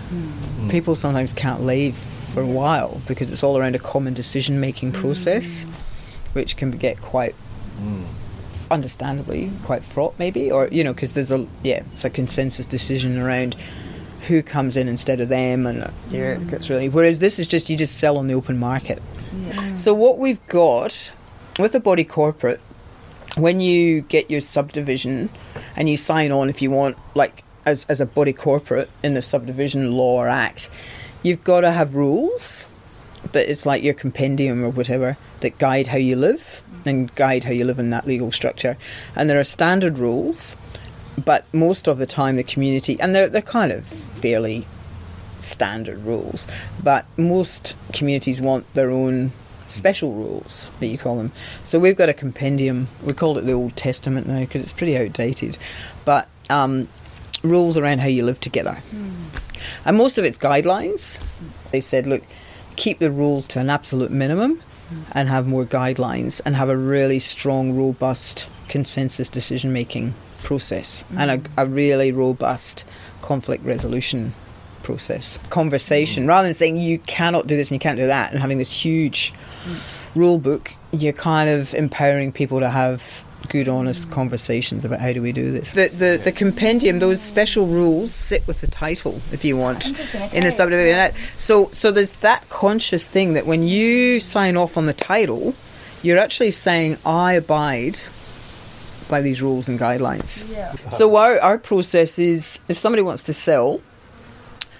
mm. 0.10 0.32
Mm. 0.62 0.72
people 0.72 0.96
sometimes 0.96 1.34
can't 1.34 1.64
leave 1.64 1.96
for 1.96 2.42
a 2.42 2.46
while 2.46 3.02
because 3.08 3.32
it's 3.32 3.44
all 3.44 3.58
around 3.58 3.76
a 3.76 3.80
common 3.80 4.14
decision 4.14 4.60
making 4.60 4.92
process, 4.92 5.66
which 6.34 6.58
can 6.58 6.72
get 6.72 7.02
quite 7.02 7.36
mm. 7.80 8.06
understandably 8.70 9.52
quite 9.66 9.84
fraught 9.84 10.18
maybe 10.18 10.50
or 10.50 10.68
you 10.70 10.84
know 10.84 10.94
because 10.94 11.14
there's 11.14 11.32
a 11.32 11.46
yeah 11.62 11.84
it's 11.92 12.06
a 12.06 12.10
consensus 12.10 12.66
decision 12.66 13.20
around 13.20 13.56
who 14.28 14.42
comes 14.42 14.78
in 14.78 14.88
instead 14.88 15.20
of 15.20 15.28
them 15.28 15.66
and 15.66 15.92
yeah. 16.10 16.34
it 16.34 16.48
gets 16.48 16.70
really 16.70 16.88
whereas 16.88 17.20
this 17.20 17.40
is 17.40 17.48
just 17.48 17.70
you 17.70 17.76
just 17.76 17.98
sell 17.98 18.18
on 18.18 18.28
the 18.28 18.34
open 18.34 18.58
market. 18.58 19.02
So 19.76 19.94
what 19.94 20.18
we've 20.18 20.46
got 20.48 21.12
with 21.58 21.74
a 21.76 21.80
body 21.80 22.04
corporate, 22.04 22.60
when 23.36 23.60
you 23.60 24.02
get 24.02 24.30
your 24.30 24.42
subdivision 24.42 25.30
and 25.76 25.90
you 25.90 25.98
sign 25.98 26.32
on, 26.32 26.50
if 26.50 26.62
you 26.62 26.72
want, 26.72 26.98
like 27.16 27.44
as 27.66 27.86
as 27.90 28.02
a 28.02 28.06
body 28.06 28.34
corporate 28.34 28.90
in 29.04 29.14
the 29.14 29.22
subdivision 29.22 29.92
law 29.92 30.24
act, 30.26 30.70
you've 31.24 31.44
got 31.44 31.62
to 31.62 31.72
have 31.72 31.96
rules. 31.96 32.68
But 33.32 33.48
it's 33.48 33.66
like 33.68 33.84
your 33.84 33.94
compendium 33.94 34.64
or 34.64 34.70
whatever 34.70 35.16
that 35.42 35.58
guide 35.60 35.88
how 35.88 35.98
you 35.98 36.16
live 36.16 36.64
and 36.86 37.14
guide 37.14 37.44
how 37.44 37.52
you 37.52 37.66
live 37.66 37.78
in 37.78 37.92
that 37.92 38.08
legal 38.08 38.32
structure. 38.32 38.78
And 39.16 39.30
there 39.30 39.40
are 39.40 39.44
standard 39.44 40.00
rules, 40.00 40.58
but 41.24 41.46
most 41.54 41.88
of 41.88 42.00
the 42.00 42.08
time 42.08 42.36
the 42.36 42.44
community 42.44 43.00
and 43.00 43.14
they're 43.14 43.30
they're 43.30 43.42
kind 43.42 43.72
of 43.72 43.86
fairly 43.86 44.66
standard 45.42 46.00
rules, 46.04 46.48
but 46.84 47.06
most 47.18 47.76
communities 47.94 48.42
want 48.42 48.72
their 48.74 48.92
own 48.92 49.32
special 49.68 50.14
rules 50.14 50.72
that 50.80 50.88
you 50.88 50.98
call 50.98 51.18
them. 51.18 51.32
So 51.64 51.80
we've 51.80 51.96
got 51.96 52.10
a 52.10 52.14
compendium. 52.14 52.88
We 53.04 53.14
call 53.14 53.38
it 53.38 53.46
the 53.46 53.54
Old 53.54 53.76
Testament 53.76 54.28
now 54.28 54.40
because 54.40 54.62
it's 54.62 54.74
pretty 54.74 54.98
outdated, 54.98 55.58
but 56.06 56.28
um, 56.50 56.88
rules 57.44 57.78
around 57.78 58.00
how 58.00 58.08
you 58.08 58.24
live 58.24 58.40
together. 58.40 58.76
Hmm. 58.92 59.12
And 59.86 59.98
most 59.98 60.18
of 60.18 60.26
it's 60.26 60.38
guidelines. 60.38 61.20
They 61.72 61.80
said, 61.80 62.08
look, 62.08 62.24
keep 62.76 63.00
the 63.00 63.12
rules 63.12 63.48
to 63.50 63.60
an 63.60 63.70
absolute 63.70 64.12
minimum 64.12 64.56
hmm. 64.90 65.02
and 65.12 65.30
have 65.30 65.48
more 65.48 65.66
guidelines 65.66 66.42
and 66.46 66.56
have 66.56 66.70
a 66.70 66.78
really 66.78 67.20
strong, 67.20 67.76
robust 67.76 68.48
consensus 68.68 69.30
decision 69.30 69.74
making 69.74 70.14
process 70.44 71.04
and 71.18 71.32
a, 71.32 71.38
hmm. 71.38 71.46
a 71.58 71.66
really 71.66 72.12
robust 72.12 72.84
conflict 73.22 73.64
resolution 73.64 74.34
process. 74.84 75.40
Conversation. 75.50 76.28
Rather 76.28 76.48
than 76.48 76.54
saying 76.54 76.78
you 76.78 77.00
cannot 77.00 77.48
do 77.48 77.56
this 77.56 77.70
and 77.70 77.76
you 77.76 77.80
can't 77.80 77.98
do 77.98 78.08
that 78.08 78.32
and 78.32 78.40
having 78.40 78.58
this 78.58 78.72
huge 78.72 79.34
rule 80.16 80.40
book, 80.40 80.74
you're 80.92 81.14
kind 81.14 81.50
of 81.50 81.74
empowering 81.74 82.32
people 82.32 82.60
to 82.60 82.70
have 82.70 83.24
good, 83.50 83.68
honest 83.68 84.10
conversations 84.12 84.86
about 84.86 85.00
how 85.00 85.14
do 85.14 85.22
we 85.22 85.32
do 85.32 85.52
this. 85.52 85.74
The, 85.74 85.90
the, 85.90 86.22
the 86.24 86.32
compendium, 86.32 87.00
those 87.00 87.22
special 87.22 87.68
rules 87.68 88.14
sit 88.14 88.48
with 88.48 88.62
the 88.62 88.68
title, 88.68 89.22
if 89.32 89.44
you 89.44 89.58
want, 89.58 89.88
in 90.34 90.44
the 90.44 90.52
subdivision. 90.52 91.14
So, 91.38 91.70
so 91.72 91.92
there's 91.92 92.12
that 92.22 92.48
conscious 92.50 93.08
thing 93.08 93.34
that 93.34 93.46
when 93.46 93.64
you 93.64 94.20
sign 94.20 94.58
off 94.58 94.78
on 94.78 94.86
the 94.86 94.94
title, 94.94 95.54
you're 96.02 96.20
actually 96.20 96.52
saying, 96.52 96.98
I 97.06 97.34
abide 97.34 97.98
by 99.10 99.22
these 99.22 99.42
rules 99.42 99.68
and 99.68 99.80
guidelines. 99.80 100.50
Yeah. 100.52 100.74
So 100.90 101.18
our, 101.18 101.40
our 101.40 101.58
process 101.58 102.18
is 102.18 102.62
if 102.68 102.78
somebody 102.78 103.04
wants 103.04 103.24
to 103.24 103.34
sell, 103.34 103.82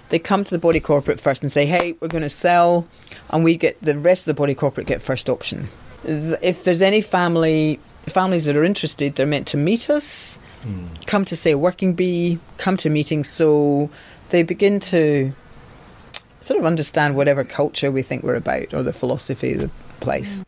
they 0.08 0.18
come 0.18 0.44
to 0.44 0.50
the 0.50 0.58
body 0.58 0.80
corporate 0.80 1.20
first 1.20 1.42
and 1.42 1.50
say, 1.50 1.64
"Hey, 1.64 1.94
we're 2.00 2.08
going 2.08 2.22
to 2.22 2.28
sell," 2.28 2.86
and 3.30 3.44
we 3.44 3.56
get 3.56 3.80
the 3.80 3.98
rest 3.98 4.22
of 4.22 4.26
the 4.26 4.34
body 4.34 4.54
corporate 4.54 4.86
get 4.86 5.00
first 5.00 5.30
option. 5.30 5.68
If 6.04 6.64
there's 6.64 6.82
any 6.82 7.00
family 7.00 7.80
families 8.10 8.44
that 8.44 8.56
are 8.56 8.64
interested, 8.64 9.14
they're 9.14 9.26
meant 9.26 9.46
to 9.48 9.56
meet 9.56 9.88
us, 9.90 10.38
come 11.06 11.24
to 11.24 11.36
say 11.36 11.52
a 11.52 11.58
working 11.58 11.94
bee, 11.94 12.38
come 12.58 12.76
to 12.78 12.90
meetings, 12.90 13.28
so 13.28 13.90
they 14.30 14.42
begin 14.42 14.78
to 14.80 15.32
sort 16.40 16.58
of 16.60 16.66
understand 16.66 17.16
whatever 17.16 17.44
culture 17.44 17.90
we 17.90 18.02
think 18.02 18.22
we're 18.22 18.34
about 18.36 18.72
or 18.74 18.82
the 18.82 18.92
philosophy 18.92 19.52
of 19.54 19.60
the 19.60 19.70
place. 20.00 20.42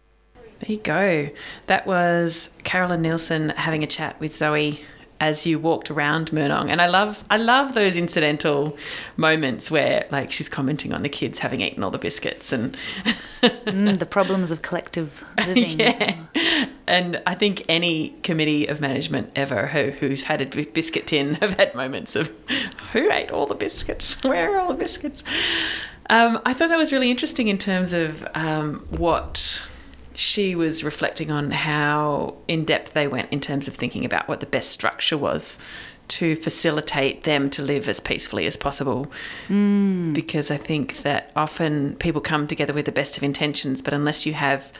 There 0.61 0.71
you 0.71 0.79
go. 0.79 1.29
That 1.67 1.87
was 1.87 2.51
Carolyn 2.65 3.03
Nielsen 3.03 3.51
having 3.51 3.83
a 3.83 3.87
chat 3.89 4.19
with 4.21 4.35
Zoe 4.35 4.85
as 5.21 5.47
you 5.47 5.59
walked 5.59 5.91
around 5.91 6.31
Murnong. 6.31 6.71
And 6.71 6.81
I 6.83 6.87
love 6.87 7.23
I 7.31 7.37
love 7.37 7.75
those 7.75 7.97
incidental 7.97 8.77
moments 9.17 9.71
where 9.71 10.07
like 10.11 10.33
she's 10.33 10.49
commenting 10.49 10.93
on 10.93 11.03
the 11.03 11.09
kids 11.09 11.39
having 11.41 11.61
eaten 11.61 11.83
all 11.83 11.91
the 11.91 11.99
biscuits 11.99 12.53
and 12.53 12.77
Mm, 13.43 13.99
the 13.99 14.07
problems 14.07 14.51
of 14.51 14.63
collective 14.63 15.23
living. 15.47 15.79
yeah. 15.79 16.17
And 16.87 17.23
I 17.27 17.35
think 17.35 17.65
any 17.69 18.11
committee 18.23 18.67
of 18.67 18.81
management 18.81 19.31
ever 19.35 19.69
who, 19.69 19.91
who's 19.91 20.25
had 20.25 20.43
a 20.43 20.65
biscuit 20.67 21.07
tin 21.07 21.35
have 21.41 21.55
had 21.55 21.75
moments 21.75 22.17
of 22.17 22.31
who 22.93 23.11
ate 23.11 23.31
all 23.31 23.47
the 23.47 23.55
biscuits? 23.55 24.23
Where 24.25 24.55
are 24.55 24.59
all 24.59 24.69
the 24.69 24.75
biscuits? 24.75 25.25
Um, 26.11 26.41
I 26.45 26.53
thought 26.53 26.69
that 26.69 26.77
was 26.77 26.93
really 26.93 27.11
interesting 27.11 27.49
in 27.49 27.59
terms 27.59 27.93
of 27.93 28.27
um, 28.35 28.87
what 28.91 29.67
she 30.15 30.55
was 30.55 30.85
reflecting 30.85 31.31
on 31.31 31.51
how 31.51 32.37
in 32.47 32.65
depth 32.65 32.93
they 32.93 33.09
went 33.09 33.33
in 33.33 33.41
terms 33.41 33.67
of 33.67 33.75
thinking 33.75 34.05
about 34.05 34.29
what 34.29 34.41
the 34.41 34.47
best 34.47 34.71
structure 34.71 35.19
was 35.19 35.59
to 36.07 36.37
facilitate 36.37 37.25
them 37.25 37.49
to 37.51 37.63
live 37.63 37.89
as 37.89 37.99
peacefully 37.99 38.47
as 38.47 38.57
possible. 38.57 39.11
Because 40.13 40.51
I 40.51 40.57
think 40.57 40.99
that 40.99 41.33
often 41.35 41.97
people 41.97 42.21
come 42.21 42.47
together 42.47 42.75
with 42.75 42.85
the 42.85 42.93
best 42.93 43.17
of 43.17 43.23
intentions, 43.23 43.81
but 43.81 43.95
unless 43.95 44.27
you 44.27 44.35
have 44.35 44.71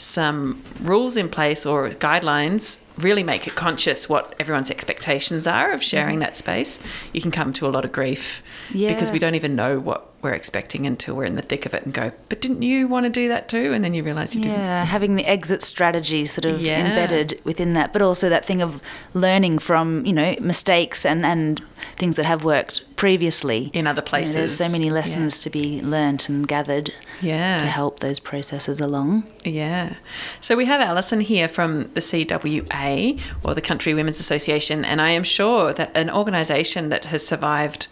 some 0.00 0.62
rules 0.80 1.16
in 1.16 1.28
place 1.28 1.66
or 1.66 1.88
guidelines, 1.90 2.80
really 2.96 3.22
make 3.22 3.46
it 3.46 3.54
conscious 3.54 4.08
what 4.08 4.34
everyone's 4.40 4.70
expectations 4.70 5.46
are 5.46 5.72
of 5.72 5.82
sharing 5.82 6.14
mm-hmm. 6.14 6.20
that 6.20 6.36
space, 6.36 6.78
you 7.12 7.20
can 7.20 7.30
come 7.30 7.52
to 7.52 7.66
a 7.66 7.70
lot 7.70 7.84
of 7.84 7.92
grief 7.92 8.42
because 8.72 9.12
we 9.12 9.18
don't 9.18 9.34
even 9.34 9.54
know 9.54 9.78
what 9.78 10.06
we're 10.22 10.32
expecting 10.32 10.86
until 10.86 11.16
we're 11.16 11.24
in 11.24 11.36
the 11.36 11.42
thick 11.42 11.64
of 11.64 11.72
it 11.72 11.82
and 11.84 11.94
go, 11.94 12.12
but 12.28 12.40
didn't 12.40 12.60
you 12.62 12.86
want 12.86 13.04
to 13.04 13.10
do 13.10 13.28
that 13.28 13.48
too? 13.48 13.72
And 13.72 13.82
then 13.82 13.94
you 13.94 14.02
realize 14.02 14.34
you 14.34 14.42
didn't. 14.42 14.58
Yeah, 14.58 14.84
having 14.84 15.16
the 15.16 15.24
exit 15.24 15.62
strategy 15.62 16.26
sort 16.26 16.44
of 16.44 16.60
Yeah. 16.60 16.86
embedded 16.86 17.40
within 17.44 17.72
that, 17.74 17.92
but 17.92 18.02
also 18.02 18.28
that 18.28 18.44
thing 18.44 18.60
of 18.60 18.82
learning 19.14 19.60
from, 19.60 20.04
you 20.04 20.12
know, 20.12 20.34
mistakes 20.40 21.06
and, 21.06 21.24
and 21.24 21.62
things 21.96 22.16
that 22.16 22.26
have 22.26 22.44
worked 22.44 22.82
previously. 22.96 23.70
In 23.72 23.86
other 23.86 24.02
You 24.12 24.26
know, 24.26 24.32
there's 24.32 24.56
so 24.56 24.68
many 24.68 24.90
lessons 24.90 25.38
to 25.38 25.48
be 25.48 25.80
learnt 25.80 26.28
and 26.28 26.46
gathered 26.46 26.92
Yeah. 27.20 27.58
to 27.58 27.66
help 27.66 28.00
those 28.00 28.18
processes 28.20 28.80
along. 28.80 29.24
Yeah. 29.44 29.94
So 30.40 30.56
we 30.56 30.66
have 30.66 30.80
Alison 30.80 31.20
here 31.20 31.48
from 31.48 31.90
the 31.94 32.00
CWA 32.00 33.20
or 33.42 33.54
the 33.54 33.60
Country 33.60 33.94
Women's 33.94 34.20
Association, 34.20 34.84
and 34.84 35.00
I 35.00 35.10
am 35.10 35.22
sure 35.22 35.72
that 35.72 35.96
an 35.96 36.10
organisation 36.10 36.88
that 36.88 37.06
has 37.06 37.26
survived 37.26 37.88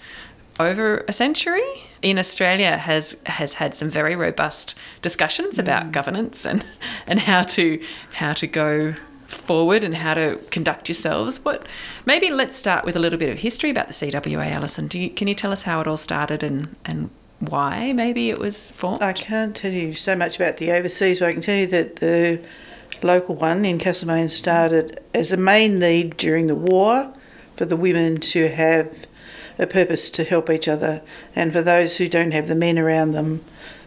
over 0.61 1.05
a 1.07 1.13
century 1.13 1.63
in 2.03 2.19
Australia 2.19 2.77
has 2.77 3.21
has 3.27 3.55
had 3.55 3.75
some 3.75 3.91
very 3.91 4.17
robust 4.17 4.77
discussions 5.03 5.57
mm. 5.57 5.61
about 5.61 5.93
governance 5.93 6.45
and 6.45 6.65
and 7.07 7.21
how 7.21 7.43
to 7.43 7.81
how 8.15 8.33
to 8.33 8.47
go 8.47 8.95
forward 9.25 9.85
and 9.85 9.95
how 9.95 10.15
to 10.15 10.39
conduct 10.51 10.89
yourselves. 10.89 11.45
What 11.45 11.67
maybe 12.07 12.31
let's 12.31 12.57
start 12.57 12.85
with 12.85 12.97
a 12.97 12.99
little 12.99 13.19
bit 13.19 13.31
of 13.31 13.39
history 13.39 13.71
about 13.71 13.87
the 13.87 13.93
CWA, 13.93 14.51
Alison. 14.53 14.89
Do 14.89 14.99
you, 14.99 15.11
can 15.11 15.29
you 15.29 15.35
tell 15.35 15.53
us 15.53 15.65
how 15.65 15.81
it 15.81 15.87
all 15.87 15.97
started 15.97 16.43
and 16.43 16.75
and 16.85 17.11
why 17.41 17.93
maybe 17.93 18.31
it 18.31 18.39
was 18.39 18.71
formed? 18.73 19.03
I 19.03 19.13
can't 19.13 19.55
tell 19.55 19.73
you 19.73 19.95
so 19.95 20.17
much 20.17 20.37
about 20.37 20.57
the 20.57 20.73
overseas, 20.73 21.21
but 21.21 21.29
I 21.29 21.33
can 21.33 21.43
tell 21.43 21.57
you 21.57 21.67
that 21.69 21.97
the 21.97 22.41
local 23.03 23.35
one 23.35 23.65
in 23.65 23.79
Castlemaine 23.79 24.29
started 24.29 25.01
as 25.15 25.33
a 25.33 25.37
main 25.37 25.79
need 25.79 26.17
during 26.17 26.49
the 26.49 26.55
war 26.55 27.13
for 27.57 27.65
the 27.65 27.77
women 27.77 28.19
to 28.19 28.49
have 28.49 29.07
a 29.59 29.67
purpose 29.67 30.11
to 30.11 30.25
help 30.25 30.49
each 30.51 30.69
other 30.69 31.03
and 31.35 31.53
for 31.53 31.63
those 31.63 31.99
who 31.99 32.09
don't 32.09 32.31
have 32.31 32.49
the 32.49 32.55
men 32.55 32.79
around 32.79 33.13
them 33.13 33.45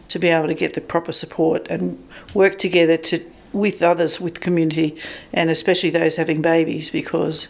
to 0.08 0.18
be 0.18 0.28
able 0.28 0.46
to 0.46 0.54
get 0.54 0.74
the 0.74 0.80
proper 0.80 1.12
support 1.12 1.66
and 1.68 2.02
work 2.34 2.58
together 2.58 2.96
to 2.96 3.24
with 3.52 3.82
others 3.82 4.20
with 4.20 4.40
community 4.40 4.96
and 5.32 5.50
especially 5.50 5.90
those 5.90 6.16
having 6.16 6.40
babies 6.40 6.90
because 6.90 7.48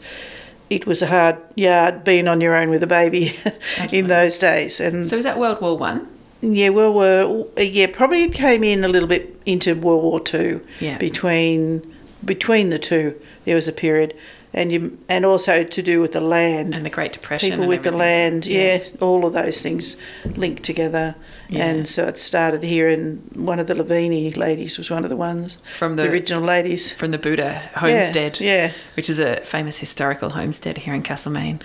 it 0.77 0.87
was 0.87 1.03
a 1.03 1.07
hard 1.07 1.37
yard 1.55 2.05
being 2.05 2.27
on 2.29 2.41
your 2.41 2.55
own 2.55 2.71
with 2.71 2.83
a 2.83 2.87
baby 2.87 3.33
in 3.93 4.09
those 4.09 4.39
days 4.39 4.81
and 4.81 5.07
so 5.07 5.17
is 5.17 5.25
that 5.25 5.39
World 5.39 5.61
War 5.61 5.77
One? 5.77 6.09
yeah, 6.41 6.71
World 6.71 6.95
War 6.95 7.47
yeah 7.59 7.87
probably 7.93 8.25
it 8.25 8.33
came 8.33 8.65
in 8.65 8.83
a 8.85 8.89
little 8.89 9.09
bit 9.09 9.41
into 9.47 9.75
World 9.75 10.03
War 10.03 10.21
Two. 10.21 10.65
Yeah. 10.81 10.99
Between 10.99 11.83
between 12.25 12.71
the 12.71 12.79
two, 12.79 13.21
there 13.45 13.55
was 13.55 13.69
a 13.69 13.73
period, 13.73 14.15
and 14.55 14.71
you 14.73 14.99
and 15.09 15.25
also 15.25 15.65
to 15.65 15.83
do 15.83 16.01
with 16.01 16.13
the 16.13 16.21
land. 16.21 16.75
and 16.75 16.85
the 16.85 16.91
Great 16.91 17.13
Depression. 17.13 17.51
People 17.51 17.67
with 17.67 17.83
the 17.83 17.93
land, 17.93 18.47
yeah. 18.47 18.83
all 19.01 19.25
of 19.27 19.33
those 19.33 19.63
things 19.63 19.97
linked 20.37 20.63
together. 20.63 21.15
Yeah. 21.49 21.67
And 21.67 21.89
so 21.89 22.07
it 22.07 22.19
started 22.19 22.63
here, 22.63 22.89
and 22.89 23.23
one 23.35 23.59
of 23.59 23.67
the 23.67 23.75
Leviny 23.75 24.31
ladies 24.33 24.79
was 24.79 24.91
one 24.91 25.05
of 25.05 25.11
the 25.11 25.17
ones. 25.17 25.57
From 25.65 25.97
the- 25.97 26.09
original 26.11 26.43
ladies. 26.43 26.93
From 26.93 27.11
the 27.11 27.19
Buda 27.19 27.63
homestead, 27.77 28.41
yeah. 28.41 28.73
which 28.97 29.11
is 29.11 29.19
a 29.19 29.41
famous 29.45 29.79
historical 29.79 30.31
homestead 30.31 30.79
here 30.79 30.95
in 30.95 31.03
Castlemaine. 31.03 31.61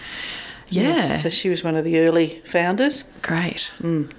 Yeah, 0.69 1.15
So 1.15 1.29
she 1.29 1.47
was 1.49 1.63
one 1.63 1.75
of 1.77 1.85
the 1.85 1.99
early 1.99 2.41
founders. 2.43 3.05
great. 3.21 3.71
Mm. 3.81 4.11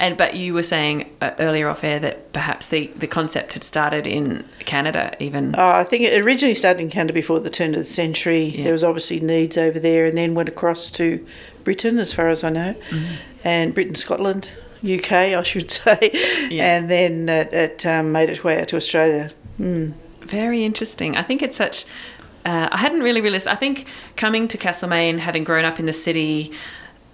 And 0.00 0.16
but 0.16 0.34
you 0.36 0.54
were 0.54 0.62
saying 0.62 1.10
uh, 1.20 1.32
earlier 1.40 1.68
off 1.68 1.82
air 1.82 1.98
that 1.98 2.32
perhaps 2.32 2.68
the, 2.68 2.86
the 2.96 3.08
concept 3.08 3.54
had 3.54 3.64
started 3.64 4.06
in 4.06 4.44
Canada, 4.60 5.12
even. 5.18 5.54
Oh, 5.58 5.70
I 5.70 5.82
think 5.84 6.04
it 6.04 6.22
originally 6.22 6.54
started 6.54 6.80
in 6.80 6.88
Canada 6.88 7.12
before 7.12 7.40
the 7.40 7.50
turn 7.50 7.70
of 7.70 7.76
the 7.78 7.84
century. 7.84 8.44
Yeah. 8.44 8.62
There 8.64 8.72
was 8.72 8.84
obviously 8.84 9.18
needs 9.18 9.58
over 9.58 9.80
there, 9.80 10.06
and 10.06 10.16
then 10.16 10.34
went 10.36 10.48
across 10.48 10.90
to 10.92 11.26
Britain, 11.64 11.98
as 11.98 12.12
far 12.12 12.28
as 12.28 12.44
I 12.44 12.50
know, 12.50 12.74
Mm-hmm. 12.90 13.14
and 13.44 13.74
Britain, 13.74 13.96
Scotland, 13.96 14.52
UK, 14.84 15.12
I 15.12 15.42
should 15.42 15.68
say, 15.80 16.10
Yeah. 16.48 16.76
and 16.76 16.88
then 16.88 17.28
it, 17.28 17.52
it 17.52 17.84
um, 17.86 18.12
made 18.12 18.30
its 18.30 18.44
way 18.44 18.60
out 18.60 18.68
to 18.68 18.76
Australia. 18.76 19.30
Mm. 19.58 19.94
Very 20.20 20.62
interesting. 20.64 21.16
I 21.16 21.22
think 21.22 21.42
it's 21.42 21.56
such. 21.56 21.86
Uh, 22.46 22.68
I 22.70 22.76
hadn't 22.78 23.00
really 23.00 23.20
realised. 23.20 23.48
I 23.48 23.56
think 23.56 23.86
coming 24.16 24.46
to 24.48 24.56
Castlemaine, 24.56 25.18
having 25.18 25.42
grown 25.42 25.64
up 25.64 25.80
in 25.80 25.86
the 25.86 25.92
city, 25.92 26.52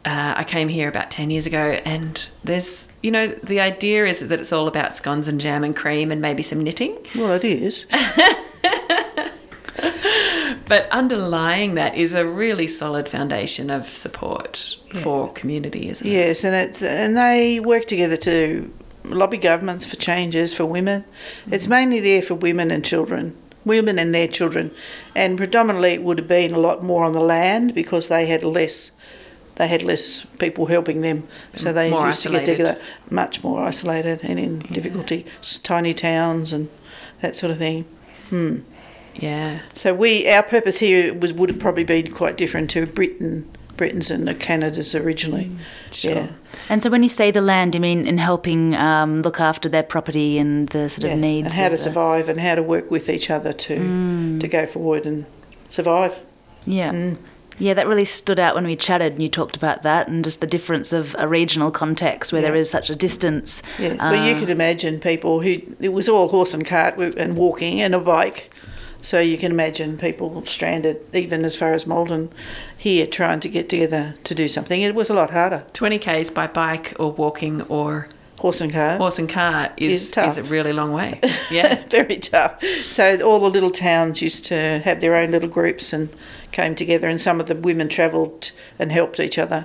uh, 0.05 0.35
I 0.37 0.45
came 0.45 0.69
here 0.69 0.89
about 0.89 1.11
10 1.11 1.31
years 1.31 1.47
ago, 1.47 1.81
and 1.85 2.29
there's, 2.43 2.89
you 3.03 3.11
know, 3.11 3.29
the 3.29 3.61
idea 3.61 4.07
is 4.07 4.27
that 4.27 4.41
it's 4.41 4.53
all 4.53 4.69
about 4.69 4.95
scones 4.95 5.29
and 5.29 5.41
jam 5.41 5.65
and 5.65 5.75
cream 5.75 6.11
and 6.11 6.21
maybe 6.21 6.43
some 6.43 6.63
knitting. 6.63 6.99
Well, 7.15 7.33
it 7.33 7.45
is. 7.45 7.87
But 10.67 10.89
underlying 10.91 11.75
that 11.75 11.95
is 11.95 12.15
a 12.15 12.27
really 12.27 12.67
solid 12.67 13.09
foundation 13.09 13.71
of 13.71 13.87
support 13.87 14.77
for 14.95 15.33
community, 15.33 15.89
isn't 15.89 16.07
it? 16.07 16.11
Yes, 16.11 16.45
and 16.45 16.55
it's 16.55 16.83
and 16.83 17.17
they 17.17 17.61
work 17.61 17.85
together 17.85 18.17
to 18.19 18.73
lobby 19.05 19.37
governments 19.37 19.85
for 19.85 19.97
changes 19.97 20.55
for 20.55 20.65
women. 20.65 21.05
It's 21.51 21.69
mainly 21.69 22.01
there 22.01 22.23
for 22.23 22.35
women 22.35 22.71
and 22.71 22.85
children, 22.85 23.37
women 23.65 23.99
and 23.99 24.15
their 24.15 24.29
children, 24.29 24.71
and 25.15 25.37
predominantly 25.37 25.93
it 25.93 26.03
would 26.03 26.19
have 26.19 26.29
been 26.29 26.55
a 26.55 26.59
lot 26.59 26.83
more 26.83 27.05
on 27.05 27.13
the 27.13 27.21
land 27.21 27.75
because 27.75 28.09
they 28.09 28.27
had 28.27 28.43
less. 28.43 28.93
They 29.57 29.69
had 29.69 29.83
less 29.83 30.25
people 30.39 30.67
helping 30.67 31.01
them, 31.03 31.23
so 31.55 31.73
they 31.73 31.91
More 31.91 32.07
used 32.07 32.23
to 32.25 32.31
get 32.31 32.45
together 32.45 32.81
much 33.11 33.45
more 33.45 33.63
isolated 33.63 34.21
and 34.25 34.39
in 34.39 34.59
difficulty, 34.59 35.27
tiny 35.63 35.95
towns 35.95 36.53
and 36.53 36.69
that 37.21 37.35
sort 37.37 37.53
of 37.53 37.59
thing. 37.59 37.85
Yeah. 39.15 39.61
So 39.75 39.95
we, 39.95 40.29
our 40.29 40.43
purpose 40.43 40.79
here 40.79 41.15
was 41.15 41.33
would 41.33 41.51
have 41.51 41.61
probably 41.61 41.85
been 41.85 42.11
quite 42.11 42.37
different 42.37 42.69
to 42.71 42.85
Britain, 42.87 43.49
Britain's 43.77 44.11
and 44.11 44.27
the 44.27 44.35
Canada's 44.35 44.95
originally. 44.95 45.51
Sure. 45.93 46.13
Yeah. 46.15 46.29
And 46.69 46.83
so 46.83 46.91
when 46.91 47.03
you 47.05 47.09
say 47.09 47.31
the 47.31 47.41
land, 47.41 47.75
you 47.75 47.81
mean 47.81 48.07
in 48.07 48.19
helping 48.19 48.75
um, 48.75 49.23
look 49.23 49.39
after 49.41 49.69
their 49.69 49.83
property 49.85 50.39
and 50.39 50.69
the 50.71 50.89
sort 50.91 51.05
of 51.05 51.11
Yeah, 51.11 51.17
needs 51.17 51.47
and 51.47 51.53
how 51.55 51.65
to 51.69 51.71
the- 51.73 51.79
survive 51.79 52.29
and 52.29 52.41
how 52.41 52.57
to 52.57 52.63
work 52.63 52.91
with 52.91 53.09
each 53.09 53.31
other 53.31 53.53
to 53.53 53.77
Mm. 53.77 54.41
to 54.41 54.49
go 54.49 54.67
forward 54.67 55.07
and 55.07 55.27
survive. 55.69 56.21
Yeah. 56.67 56.93
Mm. 56.93 57.19
Yeah, 57.59 57.75
that 57.75 57.87
really 57.87 58.05
stood 58.05 58.39
out 58.41 58.55
when 58.55 58.67
we 58.67 58.77
chatted 58.77 59.13
and 59.15 59.23
you 59.23 59.29
talked 59.29 59.57
about 59.57 59.83
that 59.83 60.09
and 60.09 60.25
just 60.25 60.41
the 60.41 60.47
difference 60.47 60.93
of 60.93 61.15
a 61.19 61.29
regional 61.29 61.71
context 61.71 62.33
where 62.33 62.43
there 62.43 62.55
Yeah. 62.55 62.61
is 62.61 62.71
such 62.71 62.91
a 62.91 62.95
distance. 62.97 63.63
Yeah, 63.79 63.95
but 63.99 64.25
you 64.27 64.35
Uh, 64.35 64.39
could 64.41 64.51
imagine 64.51 64.99
people 65.01 65.41
who 65.41 65.59
it 65.81 65.93
was 65.93 66.09
all 66.09 66.29
horse 66.29 66.53
and 66.55 66.67
cart 66.67 66.97
and 66.97 67.37
walking 67.37 67.81
and 67.81 67.95
a 67.95 68.01
bike. 68.01 68.51
So 69.03 69.21
you 69.21 69.37
can 69.37 69.53
imagine 69.53 69.99
people 69.99 70.43
stranded 70.47 71.05
even 71.13 71.45
as 71.45 71.55
far 71.57 71.75
as 71.75 71.87
Maldon 71.87 72.31
here 72.77 73.07
trying 73.07 73.39
to 73.41 73.49
get 73.51 73.69
together 73.69 74.15
to 74.25 74.35
do 74.35 74.49
something. 74.49 74.81
It 74.81 74.95
was 74.95 75.11
a 75.11 75.15
lot 75.15 75.31
harder. 75.31 75.63
20 75.75 75.99
Ks 75.99 76.31
by 76.31 76.47
bike 76.47 76.95
or 76.99 77.13
walking 77.13 77.61
or 77.69 78.09
Horse 78.39 78.61
and 78.61 78.73
cart. 78.73 78.99
horse 78.99 79.19
and 79.19 79.29
cart 79.29 79.73
is, 79.77 80.03
Is 80.05 80.11
tough. 80.11 80.29
is 80.31 80.39
a 80.39 80.43
really 80.43 80.73
long 80.73 80.93
way. 80.93 81.21
Yeah. 81.51 81.77
very 81.87 82.17
tough. 82.17 82.63
So 82.65 83.21
all 83.27 83.41
the 83.41 83.49
little 83.49 83.71
towns 83.71 84.21
used 84.21 84.45
to 84.47 84.81
have 84.85 85.01
their 85.01 85.15
own 85.15 85.31
little 85.31 85.49
groups 85.49 85.93
and 85.93 86.09
came 86.53 86.75
together, 86.75 87.09
and 87.09 87.21
some 87.21 87.41
of 87.41 87.47
the 87.47 87.55
women 87.55 87.89
travelled 87.89 88.51
and 88.79 88.91
helped 88.93 89.19
each 89.21 89.39
other. 89.39 89.63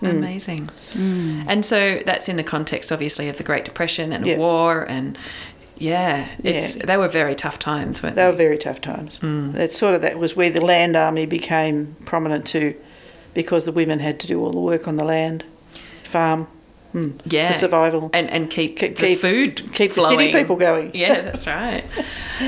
Hmm. 0.00 0.06
Amazing. 0.06 0.70
Hmm. 0.92 1.42
And 1.48 1.64
so 1.64 2.00
that's 2.06 2.28
in 2.28 2.36
the 2.36 2.42
context, 2.44 2.90
obviously, 2.92 3.28
of 3.28 3.36
the 3.36 3.44
Great 3.44 3.64
Depression 3.64 4.12
and 4.12 4.24
war. 4.38 4.82
And 4.88 5.18
yeah, 5.76 6.28
it's, 6.42 6.76
Yeah. 6.76 6.86
they 6.86 6.96
were 6.96 7.08
very 7.08 7.34
tough 7.34 7.58
times, 7.58 8.02
weren't 8.02 8.14
They 8.16 8.22
they? 8.24 8.30
were 8.30 8.36
very 8.36 8.58
tough 8.58 8.80
times. 8.80 9.18
Hmm. 9.18 9.52
That 9.52 9.72
sort 9.72 9.94
of 9.94 10.02
that 10.02 10.18
was 10.18 10.34
where 10.36 10.50
the 10.50 10.60
land 10.64 10.96
army 10.96 11.26
became 11.26 11.96
prominent 12.04 12.46
too, 12.46 12.74
because 13.34 13.64
the 13.64 13.72
women 13.72 13.98
had 14.00 14.18
to 14.20 14.26
do 14.26 14.40
all 14.40 14.52
the 14.52 14.60
work 14.60 14.88
on 14.88 14.96
the 14.96 15.04
land, 15.04 15.44
farm, 16.04 16.46
yeah. 17.24 17.48
for 17.48 17.54
survival. 17.58 18.10
And, 18.12 18.28
and 18.30 18.50
keep, 18.50 18.78
Keep- 18.78 18.96
the 18.96 19.06
keep- 19.08 19.18
food 19.18 19.72
keep 19.72 19.92
the 19.92 20.02
city 20.02 20.32
people 20.32 20.56
going. 20.56 20.90
Yeah, 20.94 21.20
that's 21.22 21.46
right. 21.46 21.84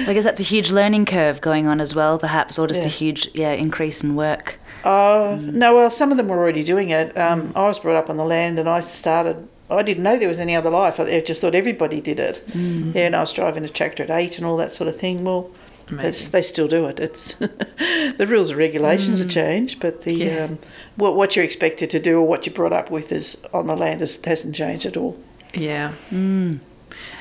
So 0.02 0.10
I 0.10 0.14
guess 0.14 0.24
that's 0.24 0.40
a 0.40 0.44
huge 0.44 0.70
learning 0.70 1.04
curve 1.06 1.40
going 1.40 1.66
on 1.66 1.80
as 1.80 1.94
well, 1.94 2.18
perhaps, 2.18 2.58
or 2.58 2.66
just 2.66 2.84
a 2.84 2.88
huge 2.88 3.28
yeah 3.34 3.52
increase 3.52 4.02
in 4.04 4.14
work. 4.16 4.58
Uh, 4.84 5.36
No, 5.40 5.74
well, 5.74 5.90
some 5.90 6.10
of 6.10 6.16
them 6.16 6.28
were 6.28 6.38
already 6.38 6.62
doing 6.62 6.90
it. 6.90 7.16
Um, 7.18 7.52
I 7.54 7.68
was 7.68 7.78
brought 7.78 7.96
up 7.96 8.08
on 8.08 8.16
the 8.16 8.24
land, 8.24 8.58
and 8.58 8.68
I 8.68 8.80
started. 8.80 9.46
I 9.68 9.82
didn't 9.82 10.02
know 10.02 10.18
there 10.18 10.28
was 10.28 10.40
any 10.40 10.56
other 10.56 10.70
life. 10.70 10.98
I 10.98 11.20
just 11.20 11.40
thought 11.40 11.54
everybody 11.54 12.00
did 12.00 12.18
it. 12.18 12.42
Yeah, 12.54 13.06
and 13.06 13.14
I 13.14 13.20
was 13.20 13.32
driving 13.32 13.64
a 13.64 13.68
tractor 13.68 14.02
at 14.02 14.10
eight 14.10 14.36
and 14.38 14.46
all 14.46 14.56
that 14.56 14.72
sort 14.72 14.88
of 14.88 14.96
thing. 14.96 15.22
Well, 15.24 15.42
it's, 15.42 15.50
Amazing. 15.50 15.59
They 15.98 16.42
still 16.42 16.68
do 16.68 16.86
it. 16.86 17.00
It's 17.00 17.34
the 18.18 18.26
rules 18.28 18.50
and 18.50 18.58
regulations 18.58 19.18
have 19.20 19.28
changed, 19.28 19.80
but 19.80 20.02
the 20.02 20.12
Yeah. 20.14 20.44
um, 20.44 20.58
what 20.96 21.16
what 21.16 21.36
you're 21.36 21.44
expected 21.44 21.90
to 21.90 22.00
do 22.00 22.18
or 22.18 22.26
what 22.26 22.46
you're 22.46 22.54
brought 22.54 22.72
up 22.72 22.90
with 22.90 23.12
is 23.12 23.44
on 23.52 23.66
the 23.66 23.76
land 23.76 24.02
is, 24.02 24.22
hasn't 24.24 24.54
changed 24.54 24.86
at 24.86 24.96
all. 24.96 25.18
Yeah. 25.54 25.92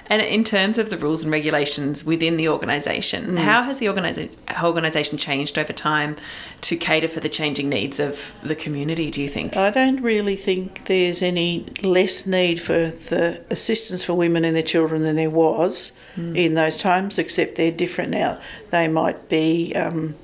And 0.09 0.23
in 0.23 0.43
terms 0.43 0.79
of 0.79 0.89
the 0.89 0.97
rules 0.97 1.23
and 1.23 1.31
regulations 1.31 2.03
within 2.03 2.35
the 2.37 2.49
organisation, 2.49 3.37
how 3.37 3.61
has 3.61 3.77
the 3.77 3.85
organisa- 3.85 4.35
organisation 4.63 5.19
changed 5.19 5.57
over 5.59 5.71
time 5.71 6.15
to 6.61 6.75
cater 6.75 7.07
for 7.07 7.19
the 7.19 7.29
changing 7.29 7.69
needs 7.69 7.99
of 7.99 8.33
the 8.41 8.55
community, 8.55 9.11
do 9.11 9.21
you 9.21 9.27
think? 9.27 9.55
I 9.55 9.69
don't 9.69 10.01
really 10.01 10.35
think 10.35 10.85
there's 10.85 11.21
any 11.21 11.67
less 11.83 12.25
need 12.25 12.59
for 12.59 12.87
the 12.87 13.39
assistance 13.51 14.03
for 14.03 14.15
women 14.15 14.43
and 14.45 14.55
their 14.55 14.63
children 14.63 15.03
than 15.03 15.15
there 15.15 15.29
was 15.29 15.91
in 16.35 16.55
those 16.55 16.75
times, 16.77 17.19
except 17.19 17.55
they're 17.55 17.71
different 17.71 18.09
now. 18.11 18.39
They 18.71 18.87
might 18.87 19.29
be, 19.29 19.73
um, 19.75 20.15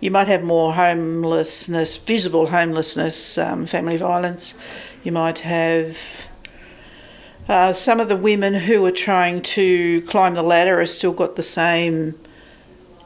you 0.00 0.12
might 0.12 0.28
have 0.28 0.44
more 0.44 0.72
homelessness, 0.74 1.96
visible 1.96 2.46
homelessness, 2.46 3.38
um, 3.38 3.66
family 3.66 3.96
violence. 3.96 4.54
You 5.02 5.10
might 5.12 5.40
have. 5.40 6.28
Uh, 7.48 7.72
some 7.72 8.00
of 8.00 8.08
the 8.08 8.16
women 8.16 8.54
who 8.54 8.84
are 8.84 8.92
trying 8.92 9.40
to 9.40 10.02
climb 10.02 10.34
the 10.34 10.42
ladder 10.42 10.80
have 10.80 10.88
still 10.88 11.12
got 11.12 11.36
the 11.36 11.42
same 11.42 12.18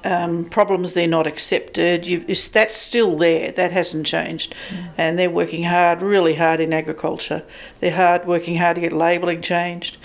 um, 0.03 0.47
problems. 0.47 0.95
They're 0.95 1.07
not 1.07 1.27
accepted. 1.27 2.07
You, 2.07 2.21
that's 2.21 2.75
still 2.75 3.19
there. 3.19 3.53
That 3.53 3.73
hasn't 3.73 4.07
changed, 4.07 4.55
and 4.97 5.19
they're 5.19 5.31
working 5.31 5.65
hard, 5.65 6.01
really 6.01 6.37
hard 6.37 6.61
in 6.61 6.73
agriculture. 6.73 7.45
They're 7.81 7.95
hard 7.95 8.27
working 8.27 8.57
hard 8.57 8.77
to 8.77 8.81
get 8.81 8.93
labelling 8.93 9.43
changed. 9.43 9.99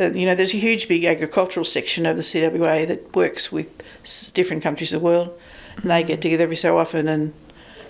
Uh, 0.00 0.10
you 0.10 0.26
know, 0.26 0.34
there's 0.34 0.54
a 0.54 0.58
huge, 0.58 0.88
big 0.88 1.04
agricultural 1.04 1.64
section 1.64 2.06
of 2.06 2.16
the 2.16 2.22
CWA 2.22 2.86
that 2.86 3.14
works 3.14 3.52
with 3.52 4.32
different 4.34 4.62
countries 4.62 4.92
of 4.92 5.00
the 5.00 5.04
world, 5.04 5.38
and 5.76 5.90
they 5.90 6.02
get 6.02 6.20
together 6.20 6.44
every 6.44 6.56
so 6.56 6.78
often 6.78 7.06
and 7.06 7.32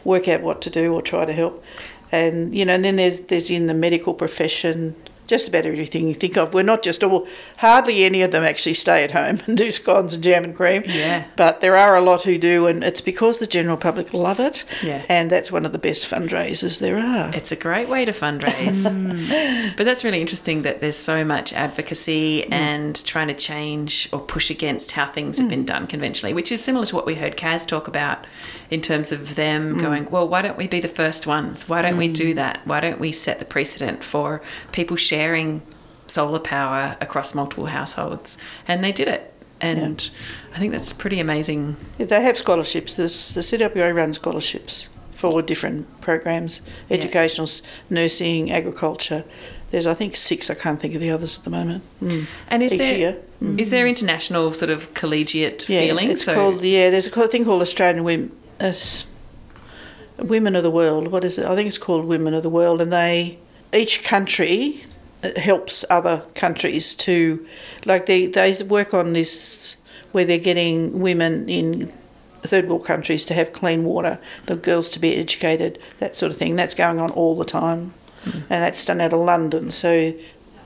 work 0.05 0.29
out 0.29 0.43
what 0.43 0.61
to 0.63 0.71
do 0.71 0.93
or 0.93 1.01
try 1.01 1.25
to 1.25 1.33
help. 1.33 1.65
And 2.13 2.55
you 2.55 2.65
know, 2.67 2.75
and 2.75 2.85
then 2.85 2.97
there's 2.97 3.21
there's 3.21 3.51
in 3.51 3.67
the 3.67 3.75
medical 3.75 4.13
profession 4.13 4.95
just 5.29 5.47
about 5.47 5.67
everything 5.67 6.09
you 6.09 6.15
think 6.15 6.37
of. 6.37 6.55
We're 6.55 6.63
not 6.63 6.83
just 6.83 7.05
all 7.05 7.29
hardly 7.59 8.05
any 8.05 8.23
of 8.23 8.33
them 8.33 8.43
actually 8.43 8.75
stay 8.75 9.05
at 9.05 9.13
home 9.13 9.39
and 9.47 9.57
do 9.57 9.71
scones 9.71 10.15
and 10.15 10.25
jam 10.25 10.43
and 10.43 10.57
cream. 10.57 10.83
Yeah. 10.87 11.27
But 11.37 11.61
there 11.61 11.77
are 11.77 11.95
a 11.95 12.01
lot 12.01 12.23
who 12.23 12.39
do, 12.39 12.67
and 12.67 12.83
it's 12.83 13.01
because 13.01 13.39
the 13.39 13.47
general 13.47 13.77
public 13.77 14.13
love 14.13 14.41
it. 14.41 14.65
Yeah. 14.83 15.05
And 15.09 15.31
that's 15.31 15.53
one 15.53 15.65
of 15.65 15.73
the 15.73 15.79
best 15.79 16.11
fundraisers 16.11 16.81
there 16.81 16.99
are. 16.99 17.33
It's 17.35 17.53
a 17.53 17.57
great 17.57 17.89
way 17.89 18.05
to 18.05 18.13
fundraise. 18.13 18.89
Mm. 18.99 19.77
but 19.77 19.85
that's 19.85 20.03
really 20.03 20.21
interesting 20.21 20.63
that 20.63 20.81
there's 20.81 20.97
so 20.97 21.25
much 21.25 21.53
advocacy 21.53 22.43
mm. 22.43 22.53
and 22.53 23.05
trying 23.05 23.29
to 23.29 23.35
change 23.35 24.09
or 24.13 24.21
push 24.21 24.51
against 24.51 24.93
how 24.93 25.07
things 25.07 25.39
have 25.39 25.47
mm. 25.47 25.51
been 25.51 25.65
done 25.65 25.87
conventionally, 25.87 26.33
which 26.33 26.51
is 26.51 26.63
similar 26.63 26.87
to 26.87 26.97
what 26.97 27.05
we 27.05 27.15
heard 27.15 27.37
Kaz 27.37 27.67
talk 27.67 27.87
about 27.87 28.27
in 28.71 28.81
terms 28.81 29.13
of 29.13 29.37
them 29.37 29.75
mm. 29.75 29.81
going, 29.81 30.11
well, 30.11 30.29
why 30.29 30.43
don't 30.43 30.59
we 30.59 30.69
be 30.69 30.81
the 30.81 30.89
first 30.89 31.27
ones? 31.27 31.69
Why 31.69 31.83
don't 31.83 31.97
we 31.97 32.09
do 32.09 32.33
mm. 32.33 32.37
that? 32.37 32.61
Why 32.65 32.81
don't 32.81 33.01
we 33.01 33.13
set 33.13 33.39
the 33.39 33.45
precedent 33.45 34.05
for 34.05 34.43
people 34.73 34.97
sharing 34.97 35.63
solar 36.07 36.39
power 36.39 36.97
across 37.01 37.35
multiple 37.35 37.67
households? 37.67 38.39
And 38.67 38.85
they 38.85 38.93
did 38.93 39.09
it. 39.09 39.35
And 39.61 40.09
I 40.55 40.59
think 40.59 40.73
that's 40.73 40.93
pretty 40.93 41.19
amazing. 41.19 41.77
They 41.99 42.23
have 42.23 42.37
scholarships. 42.37 42.95
There's, 42.95 43.35
the 43.35 43.41
CWA 43.41 43.95
runs 43.95 44.17
scholarships 44.17 44.89
for 45.19 45.43
different 45.43 46.01
programs 46.01 46.63
educational, 46.91 47.45
s 47.45 47.63
nursing, 47.91 48.53
agriculture. 48.53 49.25
There's, 49.71 49.87
I 49.87 49.95
think, 49.95 50.17
six. 50.17 50.49
I 50.49 50.55
can't 50.55 50.81
think 50.81 50.95
of 50.95 51.01
the 51.01 51.11
others 51.11 51.39
at 51.39 51.45
the 51.45 51.51
moment. 51.51 51.83
Mm. 52.01 52.27
And 52.49 52.63
is 52.63 52.73
Each 52.73 52.79
there 52.79 52.99
year. 52.99 53.21
is 53.41 53.69
mm. 53.69 53.71
there 53.71 53.87
international 53.87 54.53
sort 54.53 54.71
of 54.71 54.95
collegiate 54.95 55.69
Yeah, 55.69 55.81
feeling? 55.81 56.11
it's 56.11 56.25
called 56.25 56.63
yeah. 56.63 56.91
There's 56.91 57.09
a 57.09 57.29
thing 57.29 57.45
called 57.45 57.63
Australian 57.63 58.05
Women, 58.05 58.31
uh, 58.61 58.73
Women 60.19 60.57
of 60.57 60.63
the 60.63 60.71
World. 60.71 61.09
What 61.09 61.25
is 61.25 61.39
it? 61.39 61.47
I 61.47 61.55
think 61.55 61.69
it's 61.69 61.79
called 61.79 62.05
Women 62.05 62.35
of 62.35 62.43
the 62.43 62.51
World, 62.51 62.81
and 62.81 62.93
they 62.93 63.39
each 63.73 64.05
country 64.05 64.83
uh, 65.23 65.39
helps 65.39 65.85
other 65.91 66.23
countries 66.35 66.95
to 66.97 67.47
like 67.85 68.07
they 68.07 68.27
they 68.27 68.55
work 68.69 68.95
on 68.95 69.13
this 69.13 69.83
where 70.13 70.25
they're 70.25 70.39
getting 70.39 71.01
women 71.01 71.49
in 71.49 71.93
third 72.43 72.69
world 72.69 72.85
countries 72.85 73.25
to 73.27 73.35
have 73.35 73.53
clean 73.53 73.85
water, 73.85 74.19
the 74.47 74.57
girls 74.57 74.89
to 74.89 74.99
be 74.99 75.17
educated, 75.17 75.79
that 75.99 76.15
sort 76.15 76.33
of 76.33 76.39
thing. 76.39 76.57
That's 76.57 76.75
going 76.75 77.01
on 77.01 77.11
all 77.11 77.37
the 77.37 77.45
time, 77.45 77.95
and 78.25 78.63
that's 78.63 78.85
done 78.85 79.01
out 79.01 79.13
of 79.13 79.21
London. 79.21 79.71
So 79.71 80.15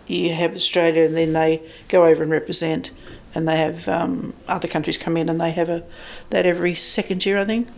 you 0.06 0.32
have 0.34 0.54
Australia, 0.54 1.04
and 1.04 1.16
then 1.16 1.32
they 1.32 1.60
go 1.88 2.06
over 2.06 2.22
and 2.22 2.30
represent, 2.30 2.90
and 3.34 3.48
they 3.48 3.56
have 3.56 3.88
um, 3.88 4.34
other 4.48 4.68
countries 4.68 4.98
come 4.98 5.16
in, 5.16 5.28
and 5.28 5.40
they 5.40 5.50
have 5.50 5.68
a 5.68 5.82
that 6.30 6.46
every 6.46 6.74
second 6.74 7.26
year, 7.26 7.38
I 7.38 7.44
think. 7.44 7.68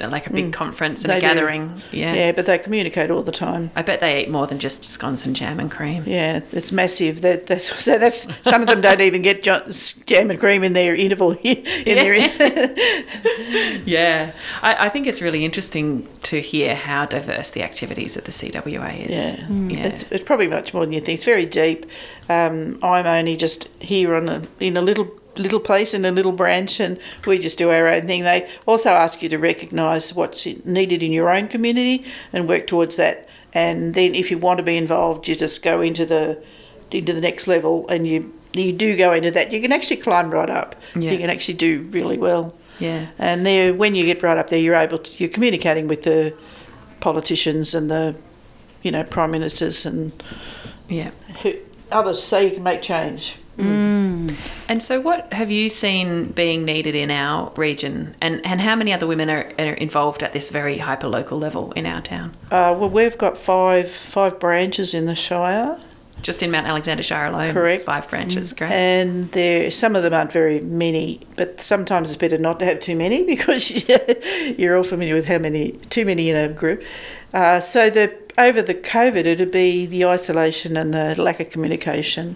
Like 0.00 0.26
a 0.26 0.30
big 0.30 0.52
conference 0.52 1.04
and 1.04 1.12
a 1.12 1.16
Mm. 1.16 1.20
They 1.20 1.28
do. 1.28 1.34
gathering. 1.34 1.82
Yeah. 1.92 2.14
Yeah, 2.14 2.32
but 2.32 2.46
they 2.46 2.58
communicate 2.58 3.10
all 3.10 3.22
the 3.22 3.32
time. 3.32 3.70
I 3.76 3.82
bet 3.82 4.00
they 4.00 4.22
eat 4.22 4.30
more 4.30 4.46
than 4.46 4.58
just 4.58 4.84
scones 4.84 5.24
and 5.26 5.34
jam 5.36 5.60
and 5.60 5.70
cream. 5.70 6.04
Yeah, 6.06 6.40
it's 6.52 6.72
massive. 6.72 7.20
That 7.22 7.46
that's 7.46 7.82
so 7.84 7.98
that's 7.98 8.26
some 8.42 8.62
of 8.62 8.68
them 8.68 8.80
don't 8.80 9.00
even 9.00 9.22
get 9.22 9.42
jam 9.42 10.30
and 10.30 10.38
cream 10.38 10.64
in 10.64 10.72
their 10.72 10.94
interval 10.94 11.32
in 11.42 11.62
their 11.84 12.14
Yeah, 13.86 14.32
I, 14.62 14.86
I 14.86 14.88
think 14.88 15.06
it's 15.06 15.20
really 15.22 15.44
interesting 15.44 16.08
to 16.22 16.40
hear 16.40 16.74
how 16.74 17.06
diverse 17.06 17.50
the 17.50 17.62
activities 17.62 18.16
at 18.16 18.24
the 18.24 18.32
CWA 18.32 19.06
is. 19.06 19.10
Yeah, 19.10 19.48
yeah. 19.48 19.86
It's, 19.86 20.04
it's 20.10 20.24
probably 20.24 20.48
much 20.48 20.72
more 20.74 20.84
than 20.84 20.92
you 20.92 21.00
think. 21.00 21.16
It's 21.18 21.24
very 21.24 21.46
deep. 21.46 21.86
Um, 22.28 22.78
I'm 22.82 23.06
only 23.06 23.36
just 23.36 23.68
here 23.80 24.14
on 24.14 24.28
a, 24.28 24.42
in 24.60 24.76
a 24.76 24.80
little 24.80 25.08
little 25.36 25.60
place 25.60 25.94
in 25.94 26.04
a 26.04 26.10
little 26.10 26.32
branch, 26.32 26.80
and 26.80 26.98
we 27.26 27.38
just 27.38 27.58
do 27.58 27.70
our 27.70 27.86
own 27.88 28.06
thing. 28.06 28.22
They 28.24 28.48
also 28.66 28.90
ask 28.90 29.22
you 29.22 29.28
to 29.30 29.38
recognise 29.38 30.14
what's 30.14 30.46
needed 30.64 31.02
in 31.02 31.12
your 31.12 31.30
own 31.30 31.48
community 31.48 32.04
and 32.32 32.48
work 32.48 32.66
towards 32.66 32.96
that. 32.96 33.28
And 33.52 33.94
then, 33.94 34.14
if 34.14 34.30
you 34.30 34.38
want 34.38 34.58
to 34.58 34.64
be 34.64 34.76
involved, 34.76 35.28
you 35.28 35.34
just 35.34 35.62
go 35.62 35.80
into 35.80 36.04
the 36.06 36.42
into 36.90 37.12
the 37.12 37.20
next 37.20 37.46
level, 37.46 37.86
and 37.88 38.06
you 38.06 38.32
you 38.54 38.72
do 38.72 38.96
go 38.96 39.12
into 39.12 39.30
that. 39.32 39.52
You 39.52 39.60
can 39.60 39.72
actually 39.72 39.96
climb 39.96 40.30
right 40.30 40.50
up. 40.50 40.76
Yeah. 40.94 41.10
You 41.12 41.18
can 41.18 41.30
actually 41.30 41.54
do 41.54 41.82
really 41.90 42.18
well. 42.18 42.54
yeah. 42.78 43.06
And 43.18 43.44
there, 43.44 43.72
when 43.74 43.94
you 43.94 44.04
get 44.04 44.22
right 44.22 44.36
up 44.38 44.48
there, 44.48 44.58
you're 44.60 44.74
able 44.76 44.98
to 44.98 45.10
you're 45.18 45.32
communicating 45.32 45.88
with 45.88 46.02
the 46.02 46.34
politicians 47.00 47.74
and 47.74 47.90
the, 47.90 48.16
you 48.82 48.90
know, 48.90 49.04
prime 49.04 49.30
ministers 49.30 49.84
and 49.86 50.12
Yeah. 50.88 51.10
who, 51.42 51.54
others, 51.90 52.22
so 52.22 52.38
you 52.38 52.50
can 52.52 52.62
make 52.62 52.82
change. 52.82 53.36
And 53.58 54.82
so, 54.82 55.00
what 55.00 55.32
have 55.32 55.50
you 55.50 55.68
seen 55.68 56.26
being 56.32 56.64
needed 56.64 56.94
in 56.94 57.10
our 57.10 57.52
region, 57.56 58.14
and, 58.20 58.44
and 58.46 58.60
how 58.60 58.74
many 58.74 58.92
other 58.92 59.06
women 59.06 59.28
are, 59.30 59.50
are 59.58 59.74
involved 59.74 60.22
at 60.22 60.32
this 60.32 60.50
very 60.50 60.78
hyper 60.78 61.06
local 61.08 61.38
level 61.38 61.72
in 61.72 61.86
our 61.86 62.00
town? 62.00 62.32
Uh, 62.50 62.74
well, 62.78 62.88
we've 62.88 63.18
got 63.18 63.38
five 63.38 63.90
five 63.90 64.40
branches 64.40 64.94
in 64.94 65.06
the 65.06 65.14
Shire, 65.14 65.78
Just 66.22 66.42
in 66.42 66.50
Mount 66.50 66.66
Alexander 66.66 67.02
Shire 67.02 67.26
alone, 67.26 67.52
Correct. 67.52 67.84
Five 67.84 68.08
branches, 68.08 68.52
great. 68.52 68.72
and 68.72 69.30
there 69.32 69.70
some 69.70 69.94
of 69.94 70.02
them 70.02 70.14
aren't 70.14 70.32
very 70.32 70.60
many, 70.60 71.20
but 71.36 71.60
sometimes 71.60 72.10
it's 72.10 72.16
better 72.16 72.38
not 72.38 72.58
to 72.60 72.64
have 72.64 72.80
too 72.80 72.96
many 72.96 73.22
because 73.34 73.86
you're 74.58 74.76
all 74.76 74.82
familiar 74.82 75.14
with 75.14 75.26
how 75.26 75.38
many 75.38 75.72
too 75.90 76.04
many 76.06 76.30
in 76.30 76.36
a 76.36 76.48
group. 76.48 76.82
Uh, 77.32 77.60
so 77.60 77.90
the 77.90 78.16
over 78.38 78.62
the 78.62 78.74
COVID, 78.74 79.26
it'd 79.26 79.52
be 79.52 79.86
the 79.86 80.04
isolation 80.06 80.76
and 80.76 80.92
the 80.92 81.20
lack 81.20 81.38
of 81.38 81.50
communication, 81.50 82.34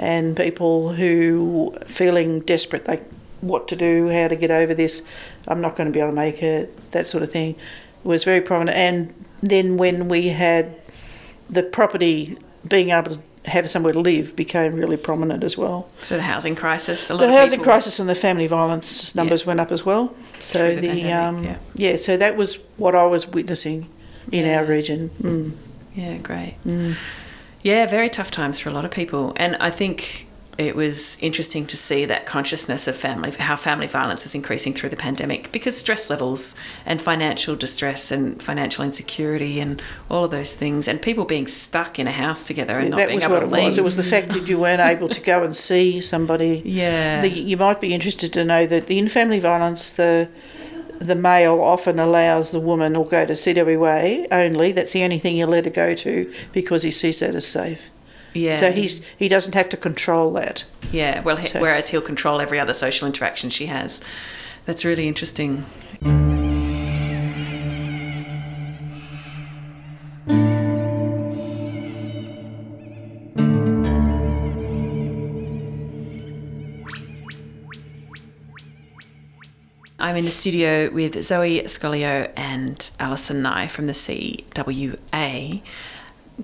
and 0.00 0.36
people 0.36 0.92
who 0.94 1.76
feeling 1.86 2.40
desperate, 2.40 2.88
like 2.88 3.04
what 3.42 3.68
to 3.68 3.76
do, 3.76 4.08
how 4.08 4.28
to 4.28 4.36
get 4.36 4.50
over 4.50 4.74
this. 4.74 5.06
I'm 5.46 5.60
not 5.60 5.76
going 5.76 5.86
to 5.88 5.92
be 5.92 6.00
able 6.00 6.10
to 6.10 6.16
make 6.16 6.42
it. 6.42 6.76
That 6.92 7.06
sort 7.06 7.22
of 7.22 7.30
thing 7.30 7.54
was 8.02 8.24
very 8.24 8.40
prominent. 8.40 8.76
And 8.76 9.14
then 9.40 9.76
when 9.76 10.08
we 10.08 10.28
had 10.28 10.74
the 11.48 11.62
property 11.62 12.36
being 12.66 12.90
able 12.90 13.12
to 13.16 13.20
have 13.50 13.68
somewhere 13.70 13.92
to 13.94 14.00
live 14.00 14.36
became 14.36 14.72
really 14.74 14.96
prominent 14.98 15.42
as 15.44 15.56
well. 15.56 15.88
so 15.98 16.16
the 16.16 16.22
housing 16.22 16.54
crisis, 16.54 17.08
a 17.10 17.14
lot 17.14 17.20
The 17.26 17.32
housing 17.32 17.58
people- 17.58 17.64
crisis 17.72 17.98
and 17.98 18.08
the 18.08 18.14
family 18.14 18.46
violence 18.46 19.14
numbers 19.14 19.46
went 19.46 19.60
up 19.60 19.72
as 19.72 19.84
well. 19.84 20.14
So 20.38 20.58
Through 20.58 20.80
the 20.82 20.88
the, 21.02 21.12
um, 21.12 21.44
yeah. 21.44 21.56
yeah. 21.74 21.96
so 21.96 22.16
that 22.18 22.36
was 22.36 22.58
what 22.76 22.94
I 22.94 23.06
was 23.06 23.26
witnessing 23.28 23.88
in 24.30 24.44
Yeah. 24.44 24.58
our 24.58 24.64
region. 24.64 25.10
Mm. 25.22 25.52
Yeah, 25.94 26.16
great. 26.18 26.54
Yeah, 27.62 27.86
very 27.86 28.08
tough 28.08 28.30
times 28.30 28.58
for 28.58 28.70
a 28.70 28.72
lot 28.72 28.84
of 28.84 28.90
people. 28.90 29.32
And 29.36 29.56
I 29.56 29.70
think 29.70 30.26
it 30.58 30.76
was 30.76 31.16
interesting 31.22 31.66
to 31.66 31.76
see 31.76 32.04
that 32.04 32.26
consciousness 32.26 32.86
of 32.86 32.94
family, 32.94 33.30
how 33.30 33.56
family 33.56 33.86
violence 33.86 34.26
is 34.26 34.34
increasing 34.34 34.74
through 34.74 34.90
the 34.90 34.96
pandemic 34.96 35.50
because 35.52 35.76
stress 35.76 36.10
levels 36.10 36.54
and 36.84 37.00
financial 37.00 37.56
distress 37.56 38.10
and 38.10 38.42
financial 38.42 38.84
insecurity 38.84 39.58
and 39.58 39.80
all 40.10 40.24
of 40.24 40.30
those 40.30 40.52
things, 40.52 40.86
and 40.86 41.00
people 41.00 41.24
being 41.24 41.46
stuck 41.46 41.98
in 41.98 42.06
a 42.06 42.12
house 42.12 42.46
together 42.46 42.78
and 42.78 42.90
not 42.90 42.98
that 42.98 43.08
being 43.08 43.16
was 43.16 43.24
able 43.24 43.34
what 43.34 43.40
to 43.40 43.46
it 43.46 43.52
leave. 43.52 43.64
was. 43.66 43.78
It 43.78 43.84
was 43.84 43.96
the 43.96 44.02
fact 44.02 44.28
that 44.28 44.48
you 44.48 44.58
weren't 44.58 44.82
able 44.82 45.08
to 45.08 45.20
go 45.20 45.42
and 45.42 45.56
see 45.56 46.00
somebody. 46.00 46.62
Yeah. 46.70 47.22
The, 47.22 47.28
you 47.28 47.56
might 47.56 47.80
be 47.80 47.92
interested 47.92 48.32
to 48.34 48.44
know 48.44 48.64
that 48.66 48.86
the 48.86 48.98
in 48.98 49.08
family 49.08 49.40
violence, 49.40 49.90
the 49.90 50.28
the 51.00 51.14
male 51.14 51.60
often 51.60 51.98
allows 51.98 52.52
the 52.52 52.60
woman 52.60 52.94
or 52.94 53.06
go 53.06 53.24
to 53.26 53.32
CWA 53.32 54.26
only. 54.30 54.70
That's 54.72 54.92
the 54.92 55.02
only 55.02 55.18
thing 55.18 55.34
he'll 55.36 55.48
let 55.48 55.64
her 55.64 55.70
go 55.70 55.94
to 55.94 56.32
because 56.52 56.82
he 56.82 56.90
sees 56.90 57.20
that 57.20 57.34
as 57.34 57.46
safe. 57.46 57.82
yeah. 58.34 58.52
So 58.52 58.70
he's 58.70 59.02
he 59.18 59.26
doesn't 59.28 59.54
have 59.54 59.68
to 59.70 59.76
control 59.76 60.32
that. 60.34 60.64
Yeah, 60.92 61.22
well, 61.22 61.36
So- 61.36 61.60
whereas 61.60 61.88
he'll 61.90 62.02
control 62.02 62.40
every 62.40 62.60
other 62.60 62.74
social 62.74 63.06
interaction 63.06 63.50
she 63.50 63.66
has. 63.66 64.00
That's 64.66 64.84
really 64.84 65.08
interesting. 65.08 65.64
In 80.20 80.26
the 80.26 80.30
studio 80.30 80.90
with 80.90 81.22
Zoe 81.22 81.62
Scolio 81.62 82.30
and 82.36 82.90
Alison 83.00 83.40
Nye 83.40 83.66
from 83.66 83.86
the 83.86 83.94
CWA. 83.94 85.62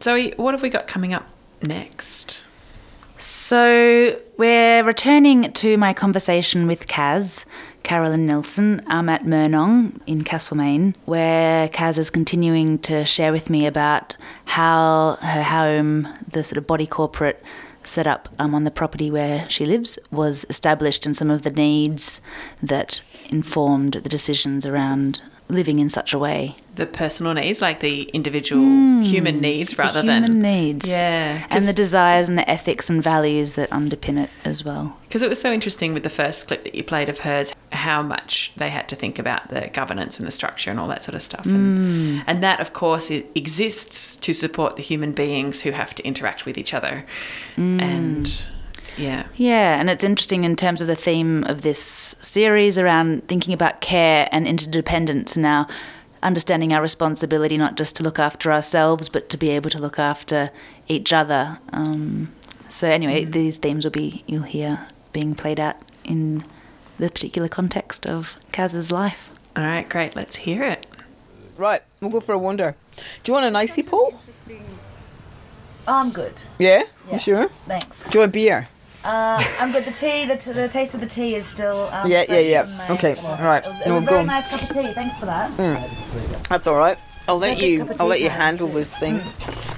Zoe, 0.03 0.33
what 0.39 0.55
have 0.55 0.63
we 0.63 0.71
got 0.71 0.89
coming 0.89 1.13
up 1.13 1.29
next? 1.63 2.43
So 3.19 4.19
we're 4.39 4.83
returning 4.83 5.53
to 5.53 5.77
my 5.77 5.93
conversation 5.93 6.67
with 6.67 6.87
Kaz, 6.87 7.45
Carolyn 7.83 8.25
Nielsen. 8.25 8.83
I'm 8.87 9.11
at 9.11 9.25
Murnong 9.25 10.01
in 10.07 10.25
Castlemaine, 10.25 10.95
where 11.05 11.69
Kaz 11.69 11.99
is 11.99 12.09
continuing 12.09 12.79
to 12.79 13.05
share 13.05 13.31
with 13.31 13.51
me 13.51 13.67
about 13.67 14.17
how 14.47 15.19
her 15.21 15.43
home, 15.43 16.09
the 16.27 16.43
sort 16.43 16.57
of 16.57 16.67
body 16.67 16.87
corporate 16.87 17.45
setup 17.87 18.29
um, 18.39 18.55
on 18.55 18.65
the 18.65 18.71
property 18.71 19.11
where 19.11 19.49
she 19.49 19.65
lives, 19.65 19.99
was 20.11 20.45
established 20.49 21.07
and 21.07 21.17
some 21.17 21.31
of 21.31 21.43
the 21.43 21.51
needs 21.51 22.21
that 22.63 23.01
informed 23.31 23.95
the 23.95 24.09
decisions 24.09 24.67
around 24.67 25.21
living 25.49 25.79
in 25.79 25.89
such 25.89 26.13
a 26.13 26.19
way. 26.19 26.57
the 26.75 26.87
personal 26.87 27.33
needs, 27.33 27.63
like 27.63 27.81
the 27.81 28.03
individual 28.13 29.01
human 29.01 29.37
mm, 29.37 29.41
needs, 29.41 29.79
rather 29.79 30.03
the 30.03 30.13
human 30.13 30.33
than 30.33 30.43
needs. 30.43 30.87
yeah, 30.89 31.47
And 31.51 31.65
the 31.65 31.73
desires 31.73 32.29
and 32.29 32.37
the 32.37 32.49
ethics 32.51 32.91
and 32.91 33.03
values 33.03 33.55
that 33.55 33.71
underpin 33.71 34.21
it 34.21 34.31
as 34.45 34.65
well. 34.65 34.99
because 35.09 35.23
it 35.23 35.29
was 35.31 35.41
so 35.41 35.53
interesting 35.53 35.95
with 35.95 36.03
the 36.03 36.11
first 36.11 36.49
clip 36.49 36.65
that 36.65 36.75
you 36.75 36.85
played 36.85 37.09
of 37.09 37.19
hers, 37.21 37.55
how 37.73 38.03
much 38.03 38.53
they 38.57 38.69
had 38.71 38.89
to 38.89 38.97
think 38.97 39.19
about 39.19 39.49
the 39.49 39.71
governance 39.73 40.19
and 40.19 40.27
the 40.29 40.33
structure 40.33 40.71
and 40.71 40.79
all 40.79 40.89
that 40.89 41.03
sort 41.03 41.15
of 41.15 41.23
stuff, 41.23 41.47
and, 41.47 41.79
mm. 41.79 42.25
and 42.27 42.43
that 42.43 42.61
of 42.61 42.73
course 42.73 43.11
exists 43.11 44.17
to 44.17 44.33
support 44.35 44.77
the 44.77 44.83
human 44.83 45.13
beings 45.13 45.63
who 45.63 45.71
have 45.71 45.95
to 45.95 46.05
interact 46.05 46.45
with 46.45 46.59
each 46.59 46.75
other, 46.75 47.07
mm. 47.57 47.81
and 47.81 48.45
yeah, 48.97 49.27
Yeah, 49.37 49.79
and 49.79 49.91
it's 49.91 50.05
interesting 50.05 50.45
in 50.45 50.57
terms 50.57 50.81
of 50.81 50.87
the 50.87 50.97
theme 50.97 51.45
of 51.45 51.63
this 51.63 52.15
series 52.21 52.79
around 52.79 53.29
thinking 53.29 53.53
about 53.55 53.81
care 53.81 54.29
and 54.33 54.47
interdependence 54.47 55.37
and 55.37 55.43
now, 55.43 55.67
understanding 56.23 56.73
our 56.73 56.83
responsibility 56.83 57.57
not 57.57 57.77
just 57.77 57.95
to 57.97 58.03
look 58.03 58.19
after 58.19 58.53
ourselves, 58.53 59.09
but 59.09 59.29
to 59.29 59.37
be 59.37 59.51
able 59.51 59.71
to 59.71 59.79
look 59.79 59.99
after 59.99 60.51
each 60.89 61.13
other. 61.13 61.59
Um, 61.73 62.33
so, 62.69 62.89
anyway, 62.89 63.25
these 63.25 63.59
themes 63.59 63.85
will 63.85 63.93
be, 63.93 64.25
you'll 64.27 64.43
hear, 64.43 64.89
being 65.13 65.35
played 65.35 65.61
out 65.61 65.77
in 66.05 66.43
the 66.99 67.11
particular 67.11 67.49
context 67.49 68.07
of 68.07 68.37
Kaz's 68.53 68.91
life. 68.91 69.31
all 69.55 69.63
right, 69.65 69.89
great, 69.89 70.17
let's 70.17 70.37
hear 70.37 70.63
it. 70.63 70.87
Right, 71.57 71.83
we'll 72.01 72.11
go 72.11 72.21
for 72.21 72.33
a 72.33 72.39
wander. 72.39 72.75
Do 72.97 73.31
you 73.31 73.35
want 73.35 73.47
an 73.47 73.57
icy 73.57 73.83
pole? 73.83 74.19
Oh, 75.89 75.95
I'm 76.01 76.11
good. 76.11 76.35
Yeah? 76.59 76.83
Yeah. 77.07 77.13
You 77.13 77.19
sure? 77.19 77.49
Thanks. 77.67 78.11
Do 78.11 78.19
you 78.19 78.21
want 78.21 78.33
beer? 78.33 78.69
Uh, 79.07 79.41
I'm 79.61 79.71
good. 79.71 79.85
The 79.85 79.93
tea, 79.93 80.27
the, 80.27 80.37
t- 80.37 80.53
the 80.53 80.69
taste 80.69 80.95
of 80.95 81.01
the 81.01 81.07
tea 81.07 81.37
is 81.37 81.47
still. 81.47 81.89
Um, 81.93 82.11
Yeah, 82.11 82.25
yeah, 82.29 82.39
yeah. 82.41 82.87
Okay, 82.91 83.15
all 83.15 83.37
right. 83.39 83.65
It 83.65 83.69
was 83.71 83.87
No, 83.87 83.97
a 83.99 84.01
very 84.01 84.25
nice 84.25 84.51
cup 84.51 84.63
of 84.63 84.69
tea. 84.71 84.93
Thanks 84.93 85.19
for 85.21 85.27
that. 85.27 85.57
That's 86.49 86.67
all 86.67 86.77
right. 86.77 86.99
I'll 87.29 87.39
let 87.39 87.59
Perfect 87.59 87.71
you. 87.71 87.97
I'll 88.01 88.07
let 88.09 88.21
you 88.21 88.31
handle 88.31 88.69
this 88.69 88.97
thing. 88.99 89.21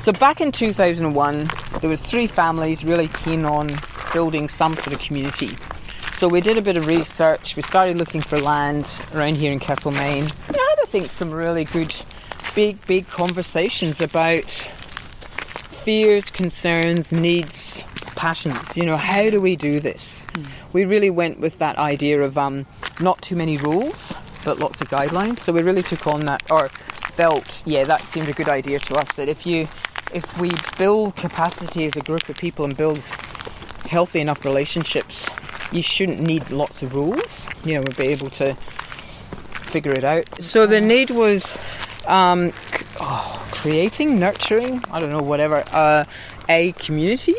So 0.01 0.13
back 0.13 0.41
in 0.41 0.51
2001, 0.53 1.51
there 1.81 1.91
was 1.91 2.01
three 2.01 2.27
families 2.27 2.85
really 2.85 3.09
keen 3.09 3.45
on 3.45 3.71
building 4.15 4.49
some 4.49 4.77
sort 4.77 4.95
of 4.95 5.01
community. 5.01 5.51
So 6.17 6.27
we 6.29 6.41
did 6.41 6.57
a 6.57 6.63
bit 6.63 6.77
of 6.77 6.87
research. 6.87 7.55
We 7.55 7.63
started 7.63 7.97
looking 7.99 8.23
for 8.23 8.39
land 8.41 8.99
around 9.15 9.37
here 9.37 9.53
in 9.53 9.61
Castlemaine. 9.61 10.25
We 10.49 10.55
had, 10.57 10.77
I 10.83 10.87
think, 10.87 11.11
some 11.11 11.31
really 11.31 11.65
good, 11.65 11.95
big, 12.55 12.85
big 12.87 13.07
conversations 13.09 14.01
about 14.01 14.51
fears, 15.85 16.29
concerns, 16.31 17.13
needs, 17.13 17.85
passions. 18.19 18.77
You 18.77 18.85
know, 18.85 18.97
how 18.97 19.31
do 19.31 19.41
we 19.41 19.55
do 19.55 19.79
this? 19.79 20.27
We 20.73 20.85
really 20.85 21.09
went 21.09 21.39
with 21.39 21.59
that 21.61 21.79
idea 21.79 22.21
of 22.21 22.37
um, 22.37 22.67
not 23.01 23.23
too 23.23 23.37
many 23.37 23.57
rules, 23.57 24.15
but 24.45 24.59
lots 24.59 24.81
of 24.81 24.89
guidelines. 24.89 25.39
So 25.39 25.53
we 25.53 25.63
really 25.63 25.83
took 25.83 26.07
on 26.07 26.27
that, 26.27 26.43
or 26.51 26.69
felt, 26.69 27.63
yeah, 27.65 27.85
that 27.85 28.01
seemed 28.01 28.29
a 28.29 28.33
good 28.33 28.49
idea 28.49 28.81
to 28.81 28.97
us. 28.97 29.13
That 29.13 29.29
if 29.29 29.47
you, 29.47 29.69
if 30.13 30.41
we 30.41 30.51
build 30.77 31.15
capacity 31.15 31.87
as 31.87 31.97
a 31.97 32.01
group 32.01 32.29
of 32.29 32.37
people 32.37 32.65
and 32.65 32.77
build 32.77 32.99
healthy 33.87 34.21
enough 34.21 34.45
relationships, 34.45 35.29
you 35.71 35.83
shouldn't 35.83 36.21
need 36.21 36.51
lots 36.51 36.83
of 36.83 36.95
rules. 36.95 37.47
You 37.65 37.75
know, 37.75 37.83
we'll 37.87 37.97
be 37.97 38.09
able 38.09 38.31
to 38.31 38.55
figure 38.55 39.93
it 39.93 40.05
out. 40.05 40.43
So 40.43 40.67
the 40.67 40.81
need 40.81 41.11
was 41.11 41.57
um, 42.07 42.53
oh, 43.01 43.49
creating, 43.53 44.19
nurturing, 44.19 44.83
I 44.91 44.99
don't 44.99 45.11
know, 45.11 45.23
whatever, 45.23 45.63
uh, 45.71 46.05
a 46.49 46.73
community. 46.73 47.35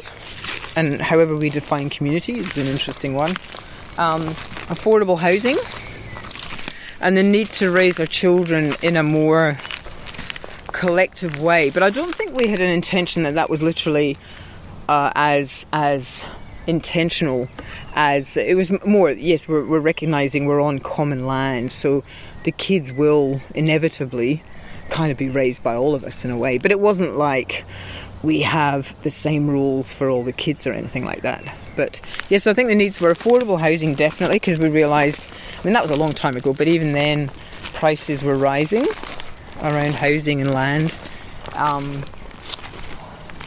And 0.76 1.02
however 1.02 1.36
we 1.36 1.50
define 1.50 1.90
community 1.90 2.34
is 2.34 2.58
an 2.58 2.68
interesting 2.68 3.14
one. 3.14 3.32
Um, 3.98 4.22
affordable 4.70 5.20
housing. 5.20 5.58
And 7.02 7.18
the 7.18 7.24
need 7.24 7.48
to 7.48 7.72
raise 7.72 8.00
our 8.00 8.06
children 8.06 8.74
in 8.82 8.96
a 8.96 9.04
more 9.04 9.58
collective 10.72 11.42
way. 11.42 11.70
But 11.70 11.84
I 11.84 11.90
don't 11.90 12.14
think 12.14 12.34
we 12.34 12.48
had 12.48 12.62
an 12.62 12.70
intention 12.70 13.24
that 13.24 13.36
that 13.36 13.50
was 13.50 13.62
literally 13.64 14.16
uh, 14.88 15.12
as 15.16 15.68
as 15.72 16.26
intentional 16.68 17.50
as 17.96 18.38
it 18.38 18.56
was 18.56 18.72
more. 18.86 19.12
Yes, 19.12 19.48
we're, 19.48 19.66
we're 19.66 19.80
recognizing 19.80 20.46
we're 20.46 20.62
on 20.62 20.80
common 20.80 21.26
land, 21.26 21.72
so 21.72 22.04
the 22.44 22.52
kids 22.52 22.94
will 22.94 23.42
inevitably 23.56 24.44
kind 24.90 25.12
of 25.12 25.18
be 25.18 25.30
raised 25.30 25.64
by 25.64 25.76
all 25.76 25.94
of 25.96 26.04
us 26.04 26.26
in 26.26 26.32
a 26.32 26.38
way. 26.38 26.58
But 26.58 26.72
it 26.72 26.80
wasn't 26.80 27.18
like 27.18 27.66
we 28.22 28.42
have 28.42 29.00
the 29.04 29.12
same 29.12 29.50
rules 29.50 29.94
for 29.94 30.10
all 30.10 30.24
the 30.24 30.34
kids 30.34 30.68
or 30.68 30.74
anything 30.74 31.06
like 31.06 31.22
that. 31.22 31.56
But 31.76 32.02
yes, 32.30 32.48
I 32.48 32.54
think 32.54 32.70
the 32.70 32.76
needs 32.76 33.00
were 33.00 33.14
affordable 33.14 33.60
housing 33.60 33.96
definitely 33.96 34.36
because 34.36 34.60
we 34.60 34.70
realised. 34.70 35.30
I 35.60 35.64
mean, 35.64 35.74
that 35.74 35.82
was 35.82 35.92
a 35.92 35.96
long 35.96 36.14
time 36.14 36.38
ago, 36.38 36.54
but 36.54 36.68
even 36.68 36.94
then, 36.94 37.30
prices 37.74 38.24
were 38.24 38.36
rising 38.36 38.86
around 39.62 39.94
housing 39.94 40.42
and 40.42 40.52
land. 40.52 40.96
Um, 41.56 42.04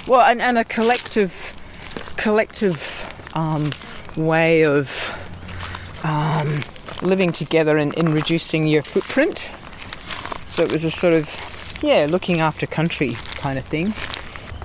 well, 0.07 0.21
and, 0.21 0.43
and 0.43 0.59
a 0.59 0.65
collective, 0.65 1.57
collective 2.17 3.31
um, 3.35 3.71
way 4.17 4.65
of 4.65 4.91
um, 6.05 6.65
living 7.03 7.33
together 7.33 7.79
and 7.79 7.95
in 7.95 8.13
reducing 8.13 8.67
your 8.67 8.83
footprint. 8.83 9.51
So 10.49 10.63
it 10.63 10.73
was 10.73 10.85
a 10.85 10.91
sort 10.91 11.15
of, 11.15 11.31
yeah, 11.83 12.07
looking 12.09 12.41
after 12.41 12.67
country 12.67 13.15
kind 13.37 13.59
of 13.59 13.65
thing. 13.65 13.95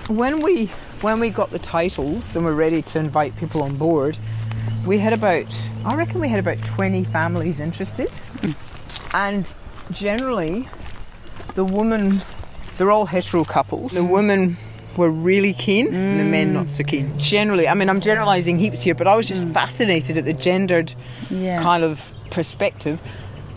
When 0.08 0.40
we 0.40 0.66
when 1.02 1.20
we 1.20 1.30
got 1.30 1.50
the 1.50 1.58
titles 1.58 2.34
and 2.34 2.44
were 2.44 2.54
ready 2.54 2.82
to 2.82 2.98
invite 2.98 3.36
people 3.36 3.62
on 3.62 3.76
board, 3.76 4.18
we 4.86 4.98
had 4.98 5.12
about, 5.12 5.46
I 5.84 5.94
reckon 5.96 6.20
we 6.20 6.28
had 6.28 6.40
about 6.40 6.58
20 6.64 7.04
families 7.04 7.60
interested. 7.60 8.08
Hmm. 8.40 8.52
And 9.14 9.46
generally, 9.90 10.68
the 11.54 11.64
women, 11.64 12.20
they're 12.76 12.90
all 12.90 13.06
hetero 13.06 13.44
couples. 13.44 13.92
The 13.92 14.04
women 14.04 14.56
were 14.96 15.10
really 15.10 15.52
keen 15.52 15.94
and 15.94 16.18
the 16.18 16.24
men 16.24 16.48
hmm. 16.48 16.54
not 16.54 16.70
so 16.70 16.84
keen. 16.84 17.16
Generally, 17.18 17.68
I 17.68 17.74
mean, 17.74 17.88
I'm 17.88 18.00
generalising 18.00 18.58
heaps 18.58 18.80
here, 18.80 18.94
but 18.94 19.06
I 19.06 19.14
was 19.14 19.28
just 19.28 19.46
hmm. 19.46 19.52
fascinated 19.52 20.16
at 20.18 20.24
the 20.24 20.32
gendered 20.32 20.94
Yeah. 21.30 21.62
kind 21.62 21.84
of 21.84 22.14
perspective. 22.30 23.00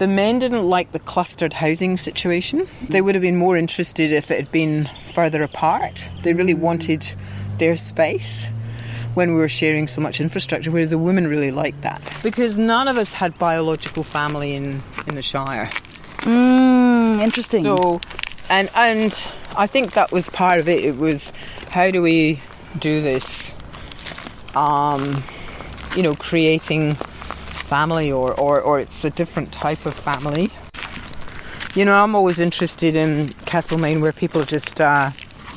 The 0.01 0.07
men 0.07 0.39
didn't 0.39 0.67
like 0.67 0.93
the 0.93 0.99
clustered 0.99 1.53
housing 1.53 1.95
situation. 1.95 2.67
They 2.89 3.03
would 3.03 3.13
have 3.13 3.21
been 3.21 3.37
more 3.37 3.55
interested 3.55 4.11
if 4.11 4.31
it 4.31 4.37
had 4.37 4.51
been 4.51 4.89
further 5.13 5.43
apart. 5.43 6.09
They 6.23 6.33
really 6.33 6.55
wanted 6.55 7.05
their 7.59 7.77
space 7.77 8.47
when 9.13 9.35
we 9.35 9.39
were 9.39 9.47
sharing 9.47 9.85
so 9.85 10.01
much 10.01 10.19
infrastructure, 10.19 10.71
whereas 10.71 10.89
the 10.89 10.97
women 10.97 11.27
really 11.27 11.51
liked 11.51 11.83
that. 11.83 12.01
Because 12.23 12.57
none 12.57 12.87
of 12.87 12.97
us 12.97 13.13
had 13.13 13.37
biological 13.37 14.03
family 14.03 14.55
in, 14.55 14.81
in 15.05 15.13
the 15.13 15.21
Shire. 15.21 15.67
Mm, 16.21 17.21
interesting. 17.21 17.61
So, 17.61 18.01
and 18.49 18.71
and 18.73 19.23
I 19.55 19.67
think 19.67 19.93
that 19.93 20.11
was 20.11 20.31
part 20.31 20.59
of 20.59 20.67
it. 20.67 20.83
It 20.83 20.97
was 20.97 21.31
how 21.69 21.91
do 21.91 22.01
we 22.01 22.41
do 22.79 23.03
this? 23.03 23.53
Um, 24.55 25.23
you 25.95 26.01
know, 26.01 26.15
creating 26.15 26.97
family, 27.71 28.11
or 28.11 28.29
or 28.39 28.59
or 28.59 28.79
it's 28.79 29.05
a 29.05 29.09
different 29.09 29.49
type 29.65 29.85
of 29.85 29.93
family. 29.93 30.49
You 31.73 31.85
know, 31.85 31.95
I'm 31.95 32.15
always 32.15 32.39
interested 32.39 32.95
in 32.97 33.29
Castlemaine 33.45 34.01
where 34.01 34.11
people 34.11 34.43
just, 34.43 34.81
uh, 34.81 35.11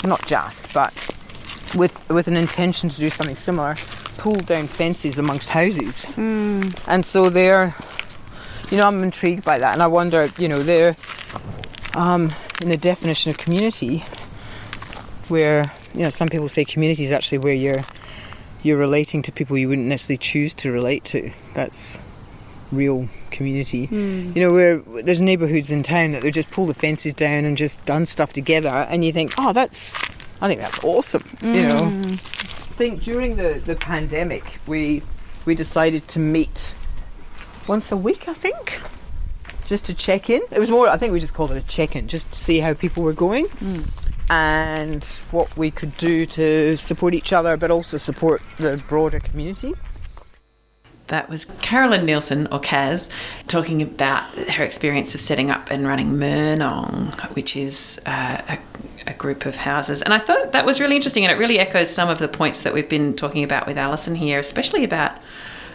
not 0.05 0.25
just, 0.29 0.73
but 0.73 0.93
with 1.75 1.95
with 2.09 2.29
an 2.29 2.37
intention 2.37 2.89
to 2.89 2.97
do 2.97 3.11
something 3.11 3.37
similar, 3.37 3.75
pull 4.17 4.37
down 4.37 4.69
fences 4.69 5.19
amongst 5.19 5.49
houses, 5.51 6.07
and 6.17 7.05
so 7.05 7.31
they're 7.31 7.75
you 8.71 8.79
know, 8.79 8.87
I'm 8.87 9.03
intrigued 9.03 9.45
by 9.45 9.59
that, 9.59 9.75
and 9.75 9.83
I 9.83 9.87
wonder, 9.87 10.29
you 10.39 10.49
know, 10.49 10.63
there, 10.63 10.97
um, 11.97 12.31
in 12.63 12.69
the 12.69 12.77
definition 12.77 13.31
of 13.31 13.39
community, 13.39 14.05
where 15.29 15.65
you 15.95 16.03
know 16.03 16.11
some 16.11 16.29
people 16.29 16.49
say 16.49 16.65
community 16.65 17.05
is 17.05 17.13
actually 17.13 17.39
where 17.39 17.55
you're 17.55 17.83
you're 18.65 18.79
relating 18.79 19.23
to 19.23 19.31
people 19.31 19.57
you 19.57 19.69
wouldn't 19.69 19.87
necessarily 19.87 20.19
choose 20.19 20.55
to 20.55 20.73
relate 20.73 21.05
to. 21.05 21.31
That's 21.53 21.99
real 22.73 23.09
community. 23.31 23.87
Hmm. 23.87 24.33
You 24.35 24.43
know, 24.43 24.53
where 24.53 24.79
there's 25.03 25.21
neighbourhoods 25.21 25.71
in 25.71 25.83
town 25.83 26.13
that 26.13 26.23
they 26.23 26.31
just 26.31 26.51
pull 26.51 26.67
the 26.67 26.75
fences 26.75 27.15
down 27.15 27.45
and 27.45 27.57
just 27.57 27.85
done 27.85 28.07
stuff 28.07 28.33
together, 28.33 28.69
and 28.69 29.05
you 29.05 29.13
think, 29.13 29.35
oh, 29.39 29.53
that's, 29.53 29.95
I 30.41 30.49
think 30.49 30.61
that's 30.61 30.83
awesome. 30.83 31.25
You 31.43 31.69
know, 31.69 31.85
hmm. 31.85 32.15
I 32.15 32.77
think 32.77 33.03
during 33.03 33.37
the 33.37 33.63
the 33.65 33.77
pandemic, 33.77 34.59
we 34.67 35.03
we 35.45 35.55
decided 35.55 36.09
to 36.09 36.19
meet 36.19 36.75
once 37.69 37.93
a 37.93 37.97
week, 37.97 38.29
I 38.29 38.35
think, 38.35 38.81
just 39.67 39.85
to 39.85 39.95
check 39.95 40.31
in. 40.31 40.43
It 40.51 40.59
was 40.59 40.71
more, 40.71 40.89
I 40.89 40.97
think 40.97 41.13
we 41.13 41.21
just 41.21 41.35
called 41.35 41.53
it 41.53 41.59
a 41.59 41.67
check 41.67 41.95
in, 41.95 42.09
just 42.09 42.33
to 42.33 42.39
see 42.39 42.61
how 42.61 42.75
people 42.75 43.03
were 43.03 43.13
going 43.13 43.47
hmm. 43.47 43.83
And 44.31 45.05
what 45.31 45.57
we 45.57 45.71
could 45.71 45.97
do 45.97 46.27
to 46.27 46.77
support 46.77 47.15
each 47.15 47.33
other, 47.33 47.57
but 47.57 47.71
also 47.71 47.97
support 47.97 48.43
the 48.59 48.77
broader 48.89 49.21
community. 49.21 49.75
That 51.09 51.29
was 51.29 51.45
Carolyn 51.45 52.07
Nielsen, 52.07 52.47
or 52.47 52.61
Kaz, 52.61 53.11
talking 53.47 53.83
about 53.83 54.25
her 54.51 54.65
experience 54.65 55.15
of 55.15 55.21
setting 55.21 55.51
up 55.51 55.71
and 55.71 55.87
running 55.87 56.15
Murnong, 56.15 57.13
which 57.35 57.57
is 57.57 58.01
uh, 58.07 58.41
a, 58.49 58.59
a 59.11 59.13
group 59.13 59.45
of 59.45 59.57
houses. 59.57 60.01
And 60.01 60.15
I 60.15 60.19
thought 60.19 60.53
that 60.53 60.65
was 60.65 60.81
really 60.81 60.97
interesting, 60.97 61.25
and 61.25 61.31
it 61.31 61.37
really 61.37 61.59
echoes 61.59 61.91
some 61.91 62.09
of 62.09 62.19
the 62.19 62.29
points 62.29 62.63
that 62.63 62.73
we've 62.73 62.89
been 62.89 63.15
talking 63.15 63.45
about 63.45 63.67
with 63.67 63.77
Alison 63.77 64.15
here, 64.15 64.39
especially 64.39 64.83
about. 64.85 65.19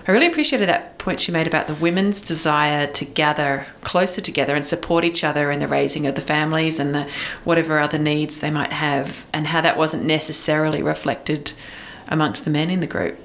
I 0.07 0.12
really 0.12 0.27
appreciated 0.27 0.67
that 0.69 0.97
point 0.97 1.19
she 1.19 1.31
made 1.31 1.45
about 1.45 1.67
the 1.67 1.75
women's 1.75 2.21
desire 2.21 2.88
to 2.88 3.05
gather 3.05 3.67
closer 3.81 4.21
together 4.21 4.55
and 4.55 4.65
support 4.65 5.03
each 5.03 5.23
other 5.23 5.51
in 5.51 5.59
the 5.59 5.67
raising 5.67 6.07
of 6.07 6.15
the 6.15 6.21
families 6.21 6.79
and 6.79 6.95
the 6.95 7.07
whatever 7.43 7.79
other 7.79 7.99
needs 7.99 8.38
they 8.39 8.49
might 8.49 8.71
have, 8.73 9.25
and 9.33 9.47
how 9.47 9.62
that 9.62 9.77
wasn't 9.77 10.03
necessarily 10.05 10.81
reflected 10.81 11.53
amongst 12.07 12.43
the 12.43 12.49
men 12.51 12.69
in 12.71 12.79
the 12.79 12.88
group. 12.88 13.19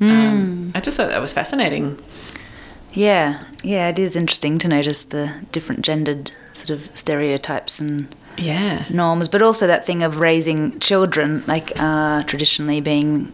Um, 0.00 0.70
I 0.76 0.80
just 0.80 0.96
thought 0.96 1.08
that 1.08 1.20
was 1.20 1.32
fascinating. 1.32 1.98
Yeah, 2.92 3.42
yeah, 3.64 3.88
it 3.88 3.98
is 3.98 4.14
interesting 4.14 4.58
to 4.60 4.68
notice 4.68 5.04
the 5.04 5.32
different 5.50 5.82
gendered 5.82 6.30
sort 6.54 6.70
of 6.70 6.82
stereotypes 6.96 7.80
and 7.80 8.14
Yeah. 8.36 8.84
norms, 8.90 9.26
but 9.28 9.42
also 9.42 9.66
that 9.66 9.84
thing 9.84 10.04
of 10.04 10.20
raising 10.20 10.78
children, 10.78 11.42
like 11.48 11.72
uh, 11.80 12.22
traditionally 12.24 12.80
being 12.80 13.32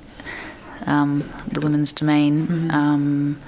um, 0.87 1.29
the 1.53 1.61
women's 1.61 1.93
domain, 1.93 2.71
um, 2.71 3.39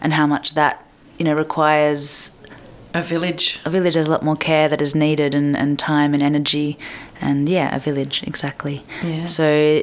and 0.00 0.12
how 0.14 0.26
much 0.26 0.52
that 0.54 0.84
you 1.18 1.24
know 1.24 1.34
requires 1.34 2.32
A 2.94 3.02
village. 3.02 3.60
a 3.64 3.70
village 3.70 3.94
has 3.94 4.06
a 4.06 4.10
lot 4.10 4.22
more 4.22 4.36
care 4.36 4.68
that 4.68 4.80
is 4.82 4.94
needed 4.94 5.34
and, 5.34 5.56
and 5.56 5.78
time 5.78 6.14
and 6.14 6.22
energy 6.22 6.78
and 7.20 7.48
yeah 7.48 7.74
a 7.74 7.78
village 7.78 8.22
exactly 8.26 8.84
Yeah. 9.02 9.26
so 9.26 9.82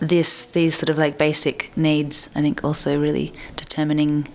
this 0.00 0.46
these 0.46 0.74
sort 0.76 0.88
of 0.90 0.96
like 0.98 1.18
basic 1.18 1.70
needs 1.76 2.28
i 2.34 2.40
think 2.40 2.62
also 2.64 2.98
really 2.98 3.32
determining 3.56 4.26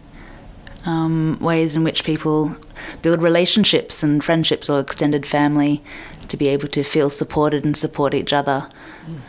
um, 0.86 1.38
ways 1.41 1.76
in 1.76 1.84
which 1.84 2.04
people 2.04 2.56
build 3.02 3.22
relationships 3.24 4.04
and 4.04 4.24
friendships 4.24 4.70
or 4.70 4.80
extended 4.80 5.26
family 5.26 5.82
to 6.28 6.38
be 6.38 6.48
able 6.50 6.68
to 6.68 6.84
feel 6.84 7.10
supported 7.10 7.65
and 7.65 7.76
support 7.76 8.13
each 8.13 8.34
other 8.34 8.70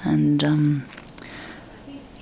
and 0.04 0.44
um, 0.44 0.82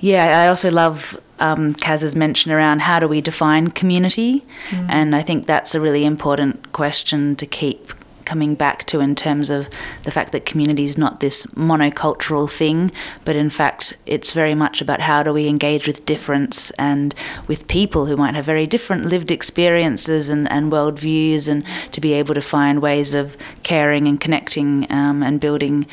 yeah, 0.05 0.43
I 0.43 0.47
also 0.47 0.69
love 0.69 1.19
um, 1.39 1.73
Kaz's 1.73 2.15
mention 2.15 2.51
around 2.51 2.81
how 2.81 2.99
do 2.99 3.07
we 3.07 3.21
define 3.21 3.69
community, 3.69 4.45
and 4.87 5.15
I 5.15 5.23
think 5.23 5.47
that's 5.47 5.73
a 5.73 5.81
really 5.81 6.05
important 6.05 6.71
question 6.73 7.35
to 7.37 7.47
keep 7.47 7.91
coming 8.23 8.53
back 8.53 8.85
to 8.85 8.99
in 8.99 9.15
terms 9.15 9.49
of 9.49 9.67
the 10.03 10.11
fact 10.11 10.31
that 10.31 10.45
community 10.45 10.83
is 10.83 10.95
not 10.95 11.21
this 11.21 11.47
monocultural 11.55 12.49
thing, 12.49 12.91
but 13.23 13.35
in 13.35 13.49
fact 13.49 13.97
it's 14.05 14.33
very 14.33 14.53
much 14.53 14.79
about 14.79 15.01
how 15.01 15.23
do 15.23 15.33
we 15.33 15.47
engage 15.47 15.87
with 15.87 16.05
difference 16.05 16.69
and 16.71 17.15
with 17.47 17.67
people 17.67 18.05
who 18.05 18.15
might 18.15 18.35
have 18.35 18.45
very 18.45 18.67
different 18.67 19.05
lived 19.05 19.31
experiences 19.31 20.29
and, 20.29 20.51
and 20.51 20.71
worldviews, 20.71 21.49
and 21.49 21.65
to 21.91 21.99
be 21.99 22.13
able 22.13 22.35
to 22.35 22.41
find 22.41 22.79
ways 22.79 23.15
of 23.15 23.35
caring 23.63 24.07
and 24.07 24.21
connecting 24.21 24.85
um, 24.91 25.23
and 25.23 25.39
building 25.39 25.87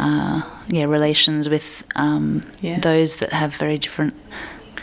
uh, 0.00 0.42
yeah 0.68 0.84
relations 0.84 1.48
with 1.48 1.84
um, 1.96 2.42
Yeah. 2.60 2.80
those 2.80 3.16
that 3.18 3.32
have 3.32 3.54
very 3.54 3.78
different 3.78 4.14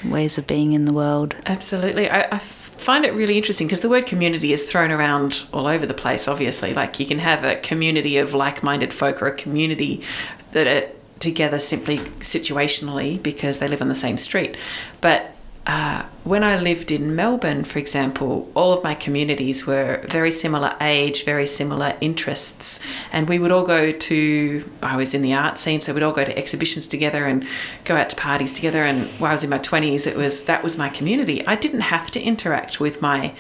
ways 0.04 0.38
of 0.38 0.46
being 0.46 0.74
in 0.74 0.86
the 0.86 0.94
world. 0.94 1.36
Absolutely. 1.46 2.08
I, 2.10 2.22
I 2.32 2.38
find 2.40 3.04
it 3.04 3.14
really 3.14 3.36
interesting 3.38 3.68
because 3.68 3.82
the 3.82 3.90
word 3.90 4.06
community 4.06 4.54
is 4.54 4.64
thrown 4.72 4.92
around 4.92 5.44
all 5.52 5.68
over 5.68 5.86
the 5.88 5.94
place, 5.96 6.28
obviously. 6.28 6.74
Like 6.74 7.00
you 7.00 7.06
can 7.08 7.20
have 7.20 7.44
a 7.44 7.56
community 7.56 8.18
of 8.20 8.34
like 8.34 8.62
minded 8.62 8.94
folk 8.94 9.22
or 9.22 9.28
a 9.28 9.36
community 9.36 10.04
that 10.52 10.68
are 10.68 10.88
together 11.20 11.58
simply 11.60 11.98
situationally 12.22 13.22
because 13.22 13.58
they 13.60 13.68
live 13.68 13.82
on 13.82 13.90
the 13.90 13.96
same 13.96 14.18
street. 14.18 14.56
But 15.02 15.32
uh, 15.68 16.06
when 16.24 16.46
I 16.46 16.56
lived 16.56 16.92
in 16.92 17.14
Melbourne, 17.14 17.66
for 17.66 17.78
example, 17.78 18.50
all 18.56 18.72
of 18.72 18.86
my 18.86 18.96
communities 18.96 19.68
were 19.68 20.02
very 20.08 20.32
similar 20.32 20.74
age, 20.80 21.26
very 21.26 21.46
similar 21.46 21.94
interests, 22.00 22.80
and 23.12 23.28
we 23.28 23.38
would 23.38 23.52
all 23.52 23.66
go 23.66 23.92
to. 23.92 24.72
I 24.82 24.96
was 24.96 25.14
in 25.14 25.22
the 25.22 25.34
art 25.34 25.58
scene, 25.58 25.82
so 25.82 25.94
we'd 25.94 26.04
all 26.04 26.14
go 26.14 26.24
to 26.24 26.38
exhibitions 26.38 26.88
together 26.88 27.26
and 27.26 27.46
go 27.84 27.98
out 27.98 28.10
to 28.12 28.16
parties 28.16 28.54
together. 28.54 28.80
And 28.80 29.08
while 29.20 29.32
I 29.32 29.34
was 29.34 29.44
in 29.44 29.50
my 29.50 29.58
twenties, 29.58 30.08
it 30.08 30.16
was 30.16 30.46
that 30.46 30.64
was 30.64 30.78
my 30.78 30.88
community. 30.88 31.46
I 31.46 31.58
didn't 31.58 31.82
have 31.82 32.12
to 32.12 32.22
interact 32.22 32.80
with 32.80 33.02
my 33.02 33.34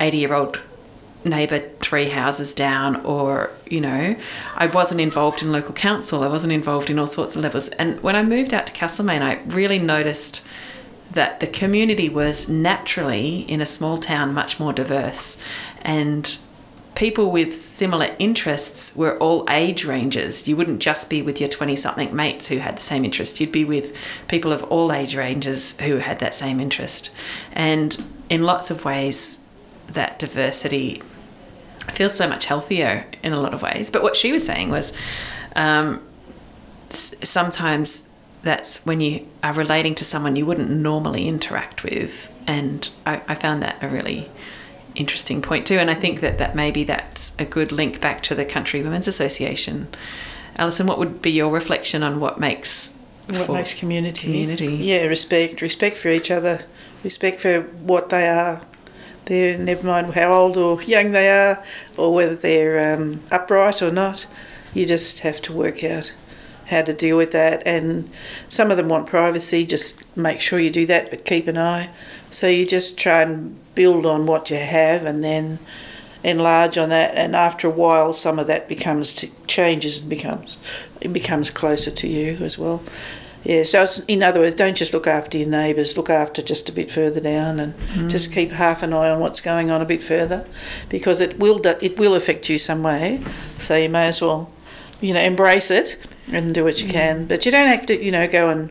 eighty-year-old 0.00 0.62
neighbour 1.24 1.58
three 1.80 2.08
houses 2.08 2.54
down 2.54 2.94
or 3.04 3.50
you 3.66 3.80
know 3.80 4.14
i 4.56 4.68
wasn't 4.68 5.00
involved 5.00 5.42
in 5.42 5.50
local 5.50 5.74
council 5.74 6.22
i 6.22 6.28
wasn't 6.28 6.52
involved 6.52 6.88
in 6.88 6.98
all 6.98 7.08
sorts 7.08 7.34
of 7.34 7.42
levels 7.42 7.68
and 7.70 8.00
when 8.04 8.14
i 8.14 8.22
moved 8.22 8.54
out 8.54 8.68
to 8.68 8.72
castlemaine 8.72 9.20
i 9.20 9.34
really 9.48 9.80
noticed 9.80 10.46
that 11.10 11.40
the 11.40 11.46
community 11.46 12.08
was 12.08 12.48
naturally 12.48 13.40
in 13.40 13.60
a 13.60 13.66
small 13.66 13.96
town 13.96 14.34
much 14.34 14.60
more 14.60 14.72
diverse. 14.72 15.42
And 15.82 16.38
people 16.94 17.30
with 17.30 17.54
similar 17.54 18.14
interests 18.18 18.96
were 18.96 19.16
all 19.18 19.46
age 19.48 19.84
ranges 19.84 20.48
you 20.48 20.56
wouldn't 20.56 20.80
just 20.80 21.08
be 21.08 21.22
with 21.22 21.38
your 21.38 21.48
20 21.48 21.76
something 21.76 22.14
mates 22.14 22.48
who 22.48 22.58
had 22.58 22.76
the 22.76 22.82
same 22.82 23.04
interest. 23.04 23.40
You'd 23.40 23.52
be 23.52 23.64
with 23.64 23.96
people 24.26 24.52
of 24.52 24.64
all 24.64 24.92
age 24.92 25.14
ranges 25.14 25.78
who 25.80 25.98
had 25.98 26.18
that 26.18 26.34
same 26.34 26.58
interest. 26.58 27.10
And 27.52 28.02
in 28.28 28.42
lots 28.42 28.70
of 28.70 28.84
ways 28.84 29.38
that 29.86 30.18
diversity 30.18 31.00
feels 31.92 32.14
so 32.14 32.28
much 32.28 32.46
healthier 32.46 33.06
in 33.22 33.32
a 33.32 33.40
lot 33.40 33.54
of 33.54 33.62
ways. 33.62 33.90
But 33.90 34.02
what 34.02 34.16
she 34.16 34.32
was 34.32 34.44
saying 34.44 34.70
was 34.70 34.92
um, 35.54 36.02
sometimes 36.90 38.07
that's 38.42 38.84
when 38.86 39.00
you 39.00 39.26
are 39.42 39.52
relating 39.52 39.94
to 39.96 40.04
someone 40.04 40.36
you 40.36 40.46
wouldn't 40.46 40.70
normally 40.70 41.28
interact 41.28 41.84
with. 41.84 42.32
And 42.46 42.88
I, 43.06 43.20
I 43.28 43.34
found 43.34 43.62
that 43.62 43.76
a 43.82 43.88
really 43.88 44.28
interesting 44.94 45.42
point 45.42 45.66
too. 45.66 45.76
And 45.76 45.90
I 45.90 45.94
think 45.94 46.20
that, 46.20 46.38
that 46.38 46.54
maybe 46.54 46.84
that's 46.84 47.34
a 47.38 47.44
good 47.44 47.72
link 47.72 48.00
back 48.00 48.22
to 48.24 48.34
the 48.34 48.44
Country 48.44 48.82
Women's 48.82 49.08
Association. 49.08 49.88
Alison, 50.56 50.86
what 50.86 50.98
would 50.98 51.22
be 51.22 51.30
your 51.30 51.52
reflection 51.52 52.02
on 52.02 52.20
what 52.20 52.40
makes 52.40 52.94
What 53.28 53.50
makes 53.50 53.74
community? 53.74 54.26
community? 54.26 54.74
Yeah, 54.76 55.06
respect, 55.06 55.60
respect 55.62 55.98
for 55.98 56.08
each 56.08 56.30
other, 56.30 56.60
respect 57.04 57.40
for 57.40 57.62
what 57.62 58.08
they 58.10 58.28
are. 58.28 58.60
They're 59.26 59.58
never 59.58 59.86
mind 59.86 60.14
how 60.14 60.32
old 60.32 60.56
or 60.56 60.82
young 60.82 61.12
they 61.12 61.28
are, 61.30 61.62
or 61.98 62.14
whether 62.14 62.34
they're 62.34 62.94
um, 62.94 63.20
upright 63.30 63.82
or 63.82 63.90
not. 63.92 64.26
You 64.72 64.86
just 64.86 65.20
have 65.20 65.42
to 65.42 65.52
work 65.52 65.84
out 65.84 66.12
how 66.68 66.82
to 66.82 66.92
deal 66.92 67.16
with 67.16 67.32
that. 67.32 67.66
And 67.66 68.10
some 68.48 68.70
of 68.70 68.76
them 68.76 68.88
want 68.88 69.06
privacy. 69.06 69.64
Just 69.64 70.16
make 70.16 70.40
sure 70.40 70.58
you 70.58 70.70
do 70.70 70.86
that, 70.86 71.10
but 71.10 71.24
keep 71.24 71.46
an 71.46 71.58
eye. 71.58 71.90
So 72.30 72.46
you 72.46 72.66
just 72.66 72.98
try 72.98 73.22
and 73.22 73.58
build 73.74 74.04
on 74.06 74.26
what 74.26 74.50
you 74.50 74.58
have, 74.58 75.04
and 75.04 75.22
then 75.24 75.58
enlarge 76.24 76.76
on 76.76 76.88
that. 76.90 77.14
And 77.14 77.34
after 77.34 77.68
a 77.68 77.70
while, 77.70 78.12
some 78.12 78.38
of 78.38 78.46
that 78.48 78.68
becomes 78.68 79.14
t- 79.14 79.32
changes 79.46 80.00
and 80.00 80.10
becomes 80.10 80.56
it 81.00 81.12
becomes 81.12 81.50
closer 81.50 81.90
to 81.90 82.08
you 82.08 82.36
as 82.40 82.58
well. 82.58 82.82
Yeah, 83.44 83.62
so 83.62 83.84
it's, 83.84 84.00
in 84.06 84.22
other 84.22 84.40
words, 84.40 84.56
don't 84.56 84.76
just 84.76 84.92
look 84.92 85.06
after 85.06 85.38
your 85.38 85.48
neighbours, 85.48 85.96
look 85.96 86.10
after 86.10 86.42
just 86.42 86.68
a 86.68 86.72
bit 86.72 86.90
further 86.90 87.20
down 87.20 87.60
and 87.60 87.72
mm. 87.74 88.10
just 88.10 88.32
keep 88.32 88.50
half 88.50 88.82
an 88.82 88.92
eye 88.92 89.08
on 89.08 89.20
what's 89.20 89.40
going 89.40 89.70
on 89.70 89.80
a 89.80 89.84
bit 89.84 90.00
further 90.00 90.44
because 90.88 91.20
it 91.20 91.38
will 91.38 91.64
it 91.80 91.98
will 91.98 92.14
affect 92.14 92.50
you 92.50 92.58
some 92.58 92.82
way. 92.82 93.20
So 93.58 93.76
you 93.76 93.88
may 93.88 94.08
as 94.08 94.20
well, 94.20 94.52
you 95.00 95.14
know, 95.14 95.20
embrace 95.20 95.70
it 95.70 95.96
and 96.32 96.54
do 96.54 96.64
what 96.64 96.82
you 96.82 96.88
mm. 96.88 96.92
can. 96.92 97.26
But 97.26 97.46
you 97.46 97.52
don't 97.52 97.68
have 97.68 97.86
to, 97.86 98.02
you 98.02 98.10
know, 98.10 98.26
go 98.28 98.48
and 98.50 98.70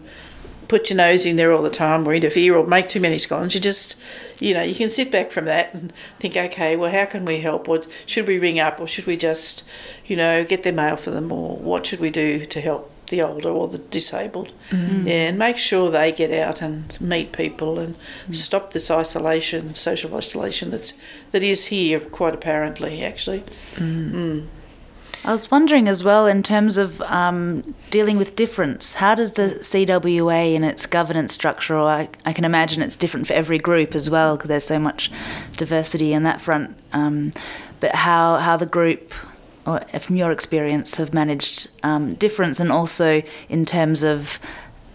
put 0.67 0.89
your 0.89 0.97
nose 0.97 1.25
in 1.25 1.35
there 1.35 1.51
all 1.51 1.61
the 1.61 1.69
time 1.69 2.07
or 2.07 2.13
interfere 2.13 2.55
or 2.55 2.67
make 2.67 2.89
too 2.89 2.99
many 2.99 3.17
scones. 3.17 3.55
You 3.55 3.61
just, 3.61 4.01
you 4.39 4.53
know, 4.53 4.61
you 4.61 4.75
can 4.75 4.89
sit 4.89 5.11
back 5.11 5.31
from 5.31 5.45
that 5.45 5.73
and 5.73 5.93
think, 6.19 6.35
okay, 6.35 6.75
well, 6.75 6.91
how 6.91 7.05
can 7.05 7.25
we 7.25 7.39
help? 7.39 7.69
Or 7.69 7.81
should 8.05 8.27
we 8.27 8.37
ring 8.37 8.59
up 8.59 8.79
or 8.79 8.87
should 8.87 9.05
we 9.05 9.17
just, 9.17 9.67
you 10.05 10.15
know, 10.15 10.43
get 10.43 10.63
their 10.63 10.73
mail 10.73 10.97
for 10.97 11.11
them 11.11 11.31
or 11.31 11.57
what 11.57 11.85
should 11.85 11.99
we 11.99 12.09
do 12.09 12.45
to 12.45 12.61
help 12.61 12.91
the 13.07 13.21
older 13.21 13.49
or 13.49 13.67
the 13.69 13.77
disabled? 13.77 14.51
Mm. 14.69 15.05
Yeah, 15.05 15.29
and 15.29 15.39
make 15.39 15.57
sure 15.57 15.89
they 15.89 16.11
get 16.11 16.31
out 16.31 16.61
and 16.61 16.99
meet 16.99 17.31
people 17.31 17.79
and 17.79 17.95
mm. 18.27 18.35
stop 18.35 18.73
this 18.73 18.91
isolation, 18.91 19.73
social 19.73 20.15
isolation 20.15 20.71
that's 20.71 20.99
that 21.31 21.43
is 21.43 21.67
here 21.67 21.99
quite 21.99 22.33
apparently 22.33 23.03
actually. 23.03 23.43
I 25.25 25.31
was 25.31 25.51
wondering 25.51 25.87
as 25.87 26.03
well, 26.03 26.25
in 26.25 26.41
terms 26.41 26.77
of 26.77 27.01
um, 27.01 27.63
dealing 27.89 28.17
with 28.17 28.35
difference, 28.35 28.95
how 28.95 29.15
does 29.15 29.33
the 29.33 29.57
CWA 29.61 30.53
in 30.53 30.63
its 30.63 30.85
governance 30.85 31.33
structure, 31.33 31.75
or 31.75 31.89
I, 31.89 32.09
I 32.25 32.31
can 32.31 32.45
imagine 32.45 32.81
it's 32.81 32.95
different 32.95 33.27
for 33.27 33.33
every 33.33 33.57
group 33.57 33.93
as 33.93 34.09
well, 34.09 34.35
because 34.35 34.47
there's 34.47 34.65
so 34.65 34.79
much 34.79 35.11
diversity 35.53 36.13
in 36.13 36.23
that 36.23 36.39
front, 36.39 36.77
um, 36.93 37.33
but 37.79 37.93
how, 37.93 38.37
how 38.37 38.55
the 38.57 38.65
group, 38.65 39.13
or 39.65 39.79
from 39.99 40.15
your 40.15 40.31
experience, 40.31 40.95
have 40.95 41.13
managed 41.13 41.71
um, 41.83 42.13
difference, 42.15 42.59
and 42.59 42.71
also 42.71 43.21
in 43.49 43.65
terms 43.65 44.03
of 44.03 44.39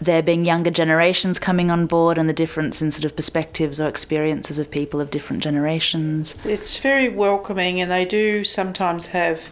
there 0.04 0.22
being 0.22 0.44
younger 0.44 0.70
generations 0.70 1.38
coming 1.38 1.70
on 1.70 1.86
board 1.86 2.18
and 2.18 2.28
the 2.28 2.32
difference 2.32 2.82
in 2.82 2.90
sort 2.90 3.04
of 3.04 3.16
perspectives 3.16 3.80
or 3.80 3.88
experiences 3.88 4.58
of 4.58 4.70
people 4.70 5.00
of 5.00 5.10
different 5.10 5.42
generations. 5.42 6.34
It's 6.44 6.78
very 6.78 7.08
welcoming, 7.08 7.80
and 7.80 7.90
they 7.90 8.04
do 8.04 8.44
sometimes 8.44 9.06
have 9.06 9.50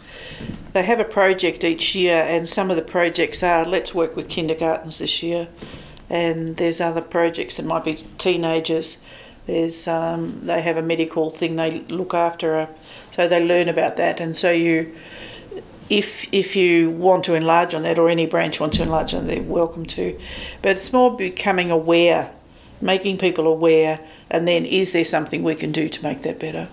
they 0.72 0.82
have 0.82 1.00
a 1.00 1.04
project 1.04 1.64
each 1.64 1.94
year, 1.94 2.24
and 2.28 2.48
some 2.48 2.70
of 2.70 2.76
the 2.76 2.82
projects 2.82 3.42
are 3.42 3.64
let's 3.64 3.94
work 3.94 4.16
with 4.16 4.28
kindergartens 4.28 4.98
this 4.98 5.22
year, 5.22 5.48
and 6.08 6.56
there's 6.56 6.80
other 6.80 7.02
projects 7.02 7.56
that 7.56 7.66
might 7.66 7.84
be 7.84 7.94
teenagers. 8.18 9.04
There's 9.46 9.88
um, 9.88 10.46
they 10.46 10.62
have 10.62 10.76
a 10.76 10.82
medical 10.82 11.30
thing 11.30 11.56
they 11.56 11.80
look 11.88 12.14
after, 12.14 12.54
a, 12.56 12.68
so 13.10 13.26
they 13.26 13.44
learn 13.44 13.68
about 13.68 13.96
that, 13.96 14.20
and 14.20 14.36
so 14.36 14.50
you. 14.50 14.94
If, 15.90 16.32
if 16.32 16.54
you 16.54 16.90
want 16.90 17.24
to 17.24 17.34
enlarge 17.34 17.74
on 17.74 17.82
that, 17.82 17.98
or 17.98 18.08
any 18.08 18.24
branch 18.24 18.60
wants 18.60 18.78
to 18.78 18.84
enlarge 18.84 19.12
on, 19.12 19.24
it, 19.24 19.34
they're 19.34 19.42
welcome 19.42 19.84
to. 19.86 20.18
But 20.62 20.72
it's 20.72 20.92
more 20.92 21.16
becoming 21.16 21.70
aware, 21.70 22.30
making 22.80 23.18
people 23.18 23.46
aware, 23.46 24.00
and 24.30 24.46
then 24.46 24.64
is 24.64 24.92
there 24.92 25.04
something 25.04 25.42
we 25.42 25.56
can 25.56 25.72
do 25.72 25.88
to 25.88 26.02
make 26.02 26.22
that 26.22 26.38
better? 26.38 26.68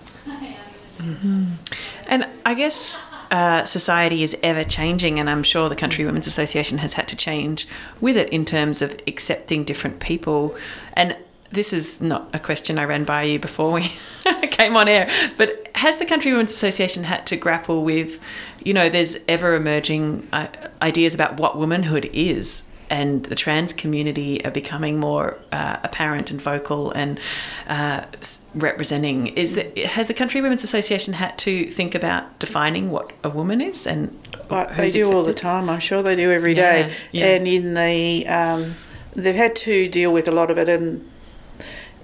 And 2.06 2.26
I 2.46 2.54
guess 2.54 2.96
uh, 3.30 3.64
society 3.64 4.22
is 4.22 4.36
ever 4.42 4.64
changing, 4.64 5.18
and 5.18 5.28
I'm 5.28 5.42
sure 5.42 5.68
the 5.68 5.76
Country 5.76 6.04
Women's 6.04 6.26
Association 6.26 6.78
has 6.78 6.94
had 6.94 7.08
to 7.08 7.16
change 7.16 7.66
with 8.00 8.16
it 8.16 8.28
in 8.30 8.44
terms 8.44 8.82
of 8.82 8.98
accepting 9.06 9.64
different 9.64 10.00
people. 10.00 10.56
And 10.94 11.16
this 11.50 11.72
is 11.72 12.00
not 12.00 12.28
a 12.34 12.38
question 12.38 12.78
I 12.78 12.84
ran 12.84 13.04
by 13.04 13.22
you 13.22 13.38
before 13.38 13.72
we 13.72 13.82
came 14.50 14.76
on 14.76 14.88
air, 14.88 15.10
but 15.36 15.68
has 15.74 15.98
the 15.98 16.04
Country 16.04 16.32
Women's 16.32 16.50
Association 16.50 17.04
had 17.04 17.26
to 17.26 17.36
grapple 17.36 17.84
with, 17.84 18.22
you 18.64 18.74
know, 18.74 18.88
there's 18.88 19.16
ever 19.28 19.54
emerging 19.54 20.28
uh, 20.32 20.48
ideas 20.82 21.14
about 21.14 21.38
what 21.38 21.56
womanhood 21.56 22.10
is? 22.12 22.64
And 22.90 23.24
the 23.24 23.34
trans 23.34 23.74
community 23.74 24.42
are 24.46 24.50
becoming 24.50 24.98
more 24.98 25.36
uh, 25.52 25.76
apparent 25.82 26.30
and 26.30 26.40
vocal 26.40 26.90
and 26.92 27.20
uh, 27.68 28.04
representing. 28.54 29.26
Is 29.28 29.54
that 29.56 29.76
has 29.76 30.06
the 30.06 30.14
Country 30.14 30.40
Women's 30.40 30.64
Association 30.64 31.12
had 31.14 31.36
to 31.38 31.66
think 31.66 31.94
about 31.94 32.38
defining 32.38 32.90
what 32.90 33.12
a 33.22 33.28
woman 33.28 33.60
is 33.60 33.86
and 33.86 34.18
Like 34.48 34.74
they 34.76 34.90
do 34.90 35.12
all 35.12 35.22
the 35.22 35.34
time. 35.34 35.68
I'm 35.68 35.80
sure 35.80 36.02
they 36.02 36.16
do 36.16 36.32
every 36.32 36.54
day. 36.54 36.88
Yeah, 37.12 37.20
yeah. 37.20 37.36
And 37.36 37.46
in 37.46 37.74
the, 37.74 38.26
um, 38.26 38.74
they've 39.14 39.34
had 39.34 39.54
to 39.56 39.88
deal 39.88 40.10
with 40.10 40.26
a 40.26 40.32
lot 40.32 40.50
of 40.50 40.56
it, 40.56 40.70
and 40.70 41.06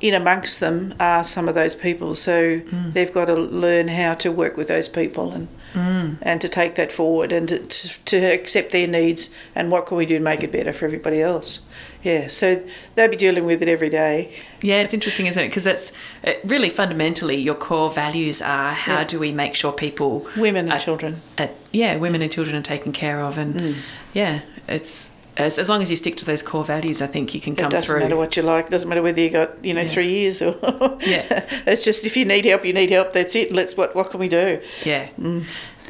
in 0.05 0.13
amongst 0.15 0.61
them 0.61 0.93
are 1.01 1.25
some 1.25 1.49
of 1.49 1.55
those 1.55 1.75
people. 1.75 2.15
So 2.15 2.59
Hmm. 2.59 2.91
they've 2.91 3.13
got 3.13 3.25
to 3.27 3.35
learn 3.35 3.89
how 3.89 4.13
to 4.15 4.31
work 4.31 4.57
with 4.59 4.69
those 4.69 4.89
people 4.89 5.33
and 5.33 5.49
Hmm. 5.73 6.09
and 6.23 6.41
to 6.41 6.49
take 6.49 6.75
that 6.77 6.93
forward 6.93 7.33
and 7.33 7.49
to, 7.49 7.59
to, 8.05 8.17
accept 8.33 8.71
their 8.71 8.87
needs 8.87 9.35
and 9.57 9.73
what 9.73 9.87
can 9.87 9.97
we 9.97 10.07
do 10.07 10.19
to 10.19 10.23
make 10.23 10.45
it 10.45 10.53
better 10.53 10.73
for 10.73 10.85
everybody 10.85 11.21
else. 11.21 11.63
Yeah, 12.03 12.29
so 12.29 12.63
they'll 12.95 13.09
be 13.11 13.17
dealing 13.17 13.45
with 13.45 13.61
it 13.63 13.67
every 13.69 13.89
day. 13.89 14.29
Yeah, 14.63 14.83
it's 14.83 14.95
interesting, 14.95 15.27
isn't 15.27 15.43
it? 15.43 15.49
Because 15.49 15.67
it's 15.67 15.91
it 16.23 16.41
really 16.45 16.71
fundamentally 16.71 17.37
your 17.37 17.57
core 17.57 17.91
values 17.91 18.41
are 18.43 18.73
how 18.73 18.99
Yeah. 18.99 19.05
do 19.05 19.19
we 19.19 19.33
make 19.33 19.55
sure 19.57 19.73
people, 19.73 20.27
Women 20.37 20.67
and 20.67 20.75
Uh, 20.75 20.79
children. 20.79 21.23
uh, 21.39 21.49
yeah, 21.73 21.97
women 21.97 22.21
and 22.23 22.31
children 22.31 22.55
are 22.57 22.63
taken 22.75 22.93
care 22.93 23.21
of, 23.21 23.37
and 23.39 23.55
Mm. 23.55 23.75
yeah, 24.13 24.41
it's 24.69 25.11
as, 25.37 25.59
as 25.59 25.69
long 25.69 25.83
as 25.83 25.91
you 25.91 25.97
stick 25.97 26.17
to 26.17 26.25
those 26.25 26.43
core 26.43 26.65
values, 26.65 27.03
I 27.03 27.07
think 27.07 27.35
you 27.35 27.41
can 27.41 27.57
come 27.57 27.71
through. 27.71 27.79
It 27.79 27.81
doesn't 27.81 27.93
through. 27.95 28.01
matter 28.05 28.17
what 28.17 28.37
you 28.37 28.43
like. 28.43 28.69
Doesn't 28.71 28.89
matter 28.89 29.03
whether 29.03 29.21
you 29.21 29.31
got 29.31 29.65
you 29.65 29.75
know 29.75 29.81
Yeah. 29.83 29.87
three 29.89 30.09
years 30.09 30.41
or 30.43 30.55
Yeah. 31.01 31.45
It's 31.67 31.85
just 31.85 32.05
if 32.07 32.17
you 32.17 32.25
need 32.25 32.45
help, 32.45 32.65
you 32.65 32.73
need 32.73 32.91
help. 32.91 33.13
That's 33.13 33.35
it. 33.35 33.53
Let's 33.53 33.77
what 33.77 33.95
what 33.95 34.11
can 34.11 34.21
we 34.21 34.29
do? 34.29 34.61
Yeah. 34.85 35.09
Mm. 35.19 35.45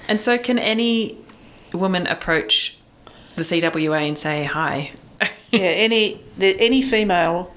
And 0.08 0.20
so, 0.20 0.36
can 0.38 0.58
any 0.58 1.16
woman 1.72 2.06
approach 2.06 2.78
the 3.36 3.42
CWA 3.42 4.06
and 4.08 4.18
say 4.18 4.44
hi? 4.44 4.92
yeah, 5.50 5.60
any 5.60 6.20
the, 6.38 6.58
any 6.60 6.82
female. 6.82 7.52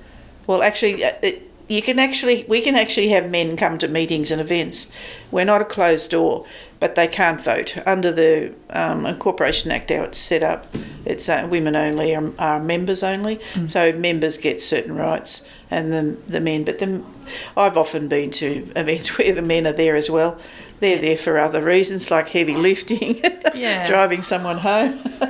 Well, 0.45 0.63
actually, 0.63 1.03
uh, 1.03 1.11
it, 1.21 1.43
you 1.67 1.81
can 1.81 1.99
actually 1.99 2.45
we 2.47 2.61
can 2.61 2.75
actually 2.75 3.09
have 3.09 3.29
men 3.29 3.57
come 3.57 3.77
to 3.79 3.87
meetings 3.87 4.31
and 4.31 4.39
events. 4.39 4.91
We're 5.31 5.43
not 5.45 5.61
a 5.61 5.65
closed 5.65 6.11
door, 6.11 6.45
but 6.79 6.95
they 6.95 7.07
can't 7.07 7.41
vote 7.41 7.77
under 7.85 8.11
the 8.11 8.53
um, 8.69 9.05
Incorporation 9.05 9.71
Act. 9.71 9.89
How 9.89 10.03
it's 10.03 10.19
set 10.19 10.43
up, 10.43 10.67
it's 11.05 11.27
uh, 11.29 11.47
women 11.49 11.75
only 11.75 12.15
are, 12.15 12.31
are 12.39 12.59
members 12.59 13.03
only, 13.03 13.39
so 13.67 13.91
members 13.93 14.37
get 14.37 14.61
certain 14.61 14.95
rights, 14.95 15.47
and 15.71 15.91
the 15.91 16.17
the 16.27 16.39
men. 16.39 16.63
But 16.63 16.79
the, 16.79 17.03
I've 17.55 17.77
often 17.77 18.07
been 18.07 18.31
to 18.31 18.69
events 18.75 19.07
where 19.17 19.33
the 19.33 19.41
men 19.41 19.65
are 19.67 19.73
there 19.73 19.95
as 19.95 20.09
well. 20.09 20.37
They're 20.79 20.99
there 20.99 21.17
for 21.17 21.39
other 21.39 21.63
reasons, 21.63 22.11
like 22.11 22.29
heavy 22.29 22.55
lifting, 22.55 23.19
Yeah. 23.55 23.87
driving 23.87 24.21
someone 24.21 24.59
home, 24.59 24.99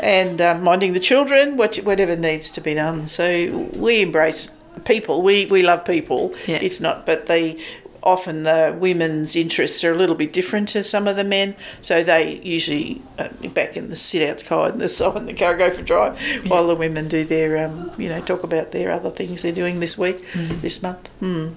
and 0.00 0.38
um, 0.40 0.62
minding 0.62 0.92
the 0.92 1.00
children, 1.00 1.56
what, 1.56 1.76
whatever 1.76 2.14
needs 2.14 2.50
to 2.50 2.60
be 2.60 2.74
done. 2.74 3.08
So 3.08 3.68
we 3.74 4.02
embrace 4.02 4.54
people. 4.84 5.22
We 5.22 5.46
we 5.46 5.62
love 5.62 5.86
people. 5.86 6.34
Yeah. 6.46 6.58
It's 6.60 6.78
not, 6.80 7.06
but 7.06 7.26
they 7.26 7.58
often 8.02 8.42
the 8.42 8.76
women's 8.78 9.36
interests 9.36 9.84
are 9.84 9.92
a 9.92 9.96
little 9.96 10.14
bit 10.14 10.32
different 10.32 10.68
to 10.70 10.82
some 10.82 11.06
of 11.06 11.16
the 11.16 11.24
men. 11.24 11.54
So 11.80 12.02
they 12.02 12.40
usually 12.42 13.00
uh, 13.18 13.28
back 13.54 13.76
in 13.76 13.88
the 13.88 13.96
sit 13.96 14.28
out 14.28 14.38
the 14.38 14.44
car 14.44 14.68
and 14.70 14.80
the 14.80 14.88
side 14.98 15.16
in 15.16 15.26
the 15.26 15.34
car 15.34 15.56
go 15.56 15.70
for 15.70 15.80
a 15.80 15.84
drive, 15.84 16.20
while 16.46 16.66
the 16.66 16.74
women 16.74 17.08
do 17.08 17.24
their 17.24 17.66
um, 17.66 17.90
you 17.98 18.08
know 18.08 18.20
talk 18.20 18.42
about 18.42 18.72
their 18.72 18.90
other 18.90 19.10
things 19.10 19.42
they're 19.42 19.52
doing 19.52 19.80
this 19.80 19.96
week, 19.96 20.26
this 20.32 20.82
month. 20.82 21.08
Hmm. 21.20 21.48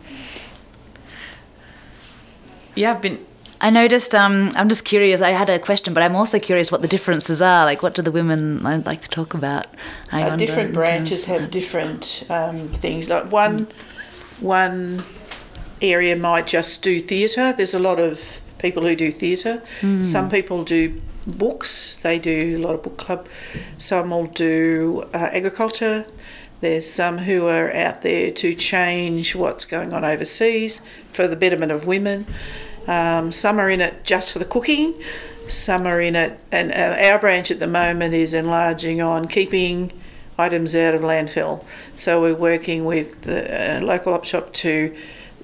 Yeah, 2.76 2.92
I've 2.92 3.02
been. 3.02 3.26
I 3.62 3.70
noticed. 3.70 4.14
Um, 4.14 4.52
I'm 4.56 4.68
just 4.68 4.84
curious. 4.86 5.22
I 5.22 5.30
had 5.30 5.50
a 5.50 5.58
question, 5.58 5.94
but 5.94 6.04
I'm 6.04 6.16
also 6.16 6.40
curious 6.40 6.72
what 6.72 6.82
the 6.82 6.90
differences 6.90 7.42
are. 7.42 7.66
Like, 7.66 7.82
what 7.82 7.96
do 7.96 8.02
the 8.02 8.12
women 8.12 8.62
like 8.62 9.02
to 9.02 9.10
talk 9.10 9.34
about? 9.34 9.68
I 10.12 10.24
Uh, 10.24 10.36
different 10.36 10.74
branches 10.74 11.26
have 11.28 11.52
different 11.52 12.26
um, 12.30 12.68
things. 12.68 13.10
Like 13.10 13.32
one, 13.32 13.68
one 14.42 15.04
area 15.82 16.16
might 16.16 16.48
just 16.48 16.84
do 16.84 17.00
theatre. 17.00 17.54
There's 17.54 17.74
a 17.74 17.80
lot 17.80 18.00
of 18.00 18.42
people 18.60 18.84
who 18.84 18.96
do 18.96 19.12
theatre. 19.12 19.62
Some 20.06 20.30
people 20.30 20.64
do 20.64 21.02
books. 21.38 21.98
They 21.98 22.20
do 22.20 22.58
a 22.58 22.62
lot 22.66 22.76
of 22.76 22.84
book 22.84 22.98
club. 22.98 23.28
Some 23.78 24.10
will 24.10 24.28
do 24.28 25.04
uh, 25.14 25.30
agriculture. 25.32 26.06
There's 26.62 26.90
some 26.90 27.20
who 27.20 27.48
are 27.48 27.74
out 27.74 28.02
there 28.02 28.32
to 28.32 28.56
change 28.56 29.36
what's 29.36 29.66
going 29.66 29.94
on 29.94 30.04
overseas 30.06 30.80
for 31.12 31.28
the 31.28 31.36
betterment 31.36 31.72
of 31.72 31.86
women. 31.86 32.26
Um, 32.88 33.32
some 33.32 33.60
are 33.60 33.70
in 33.70 33.82
it 33.82 34.04
just 34.04 34.32
for 34.32 34.40
the 34.40 34.46
cooking. 34.46 34.96
Some 35.48 35.86
are 35.86 36.02
in 36.02 36.16
it, 36.16 36.44
and 36.52 36.72
uh, 36.72 36.98
our 37.08 37.20
branch 37.20 37.52
at 37.52 37.60
the 37.60 37.68
moment 37.68 38.16
is 38.16 38.34
enlarging 38.34 39.00
on 39.00 39.28
keeping 39.28 39.92
items 40.40 40.76
out 40.76 40.96
of 40.96 41.02
landfill. 41.02 41.64
So 41.96 42.22
we're 42.22 42.36
working 42.36 42.86
with 42.86 43.22
the 43.22 43.78
uh, 43.78 43.82
local 43.82 44.14
op 44.14 44.26
shop 44.26 44.54
to 44.54 44.96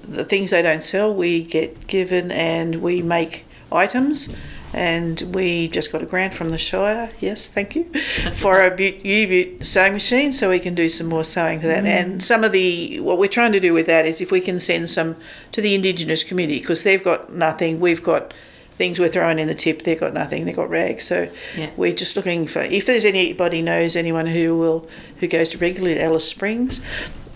the 0.02 0.24
things 0.24 0.50
they 0.50 0.62
don't 0.62 0.82
sell. 0.82 1.14
We 1.14 1.42
get 1.44 1.86
given 1.86 2.30
and 2.30 2.76
we 2.82 3.02
make 3.02 3.44
items. 3.70 4.34
And 4.74 5.20
we 5.34 5.68
just 5.68 5.92
got 5.92 6.00
a 6.00 6.06
grant 6.06 6.32
from 6.32 6.48
the 6.48 6.56
Shire. 6.56 7.10
Yes, 7.20 7.50
thank 7.50 7.76
you 7.76 7.84
for 8.32 8.62
a 8.62 8.70
but- 8.70 9.66
sewing 9.66 9.92
machine, 9.92 10.32
so 10.32 10.48
we 10.48 10.58
can 10.58 10.74
do 10.74 10.88
some 10.88 11.08
more 11.08 11.24
sewing 11.24 11.60
for 11.60 11.66
that. 11.66 11.84
Mm. 11.84 11.88
And 11.88 12.22
some 12.22 12.42
of 12.42 12.52
the 12.52 12.98
what 13.00 13.18
we're 13.18 13.28
trying 13.28 13.52
to 13.52 13.60
do 13.60 13.74
with 13.74 13.84
that 13.84 14.06
is 14.06 14.22
if 14.22 14.32
we 14.32 14.40
can 14.40 14.58
send 14.58 14.88
some 14.88 15.16
to 15.52 15.60
the 15.60 15.74
Indigenous 15.74 16.24
community 16.24 16.58
because 16.60 16.84
they've 16.84 17.04
got 17.04 17.30
nothing. 17.30 17.80
We've 17.80 18.02
got 18.02 18.32
things 18.70 18.98
we're 18.98 19.10
throwing 19.10 19.38
in 19.38 19.46
the 19.46 19.54
tip. 19.54 19.82
They've 19.82 20.00
got 20.00 20.14
nothing. 20.14 20.46
They've 20.46 20.56
got 20.56 20.70
rags. 20.70 21.04
So 21.04 21.28
Yeah. 21.54 21.68
we're 21.76 21.92
just 21.92 22.16
looking 22.16 22.46
for 22.46 22.60
if 22.62 22.86
there's 22.86 23.04
anybody 23.04 23.60
knows 23.60 23.94
anyone 23.94 24.26
who 24.26 24.56
will 24.56 24.88
who 25.20 25.28
goes 25.28 25.50
to 25.50 25.58
regularly 25.58 25.98
at 25.98 26.04
Alice 26.06 26.26
Springs. 26.26 26.80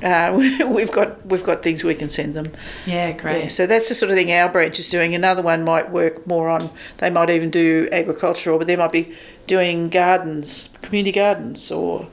Uh, 0.03 0.37
we've 0.69 0.93
got 0.93 1.25
we've 1.27 1.45
got 1.45 1.63
things 1.63 1.83
we 1.83 1.95
can 1.95 2.11
send 2.11 2.35
them. 2.35 2.53
Yeah, 2.87 3.13
great. 3.13 3.43
Yeah, 3.45 3.49
so 3.49 3.67
that's 3.67 3.89
the 3.89 3.95
sort 3.95 4.11
of 4.11 4.17
thing 4.17 4.31
our 4.33 4.49
branch 4.51 4.79
is 4.79 4.89
doing. 4.89 5.15
Another 5.15 5.43
one 5.43 5.65
might 5.65 5.91
work 5.91 6.27
more 6.27 6.49
on. 6.49 6.61
They 6.99 7.11
might 7.11 7.31
even 7.31 7.51
do 7.51 7.89
agricultural, 7.93 8.59
but 8.59 8.67
they 8.67 8.77
might 8.77 8.93
be 8.93 9.15
doing 9.47 9.89
gardens, 9.89 10.71
community 10.83 11.13
gardens, 11.13 11.71
or 11.71 12.09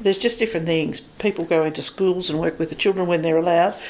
there's 0.00 0.18
just 0.18 0.40
different 0.40 0.66
things. 0.66 1.00
People 1.00 1.44
go 1.44 1.62
into 1.62 1.80
schools 1.80 2.28
and 2.28 2.40
work 2.40 2.58
with 2.58 2.70
the 2.70 2.74
children 2.74 3.06
when 3.06 3.22
they're 3.22 3.36
allowed. 3.36 3.74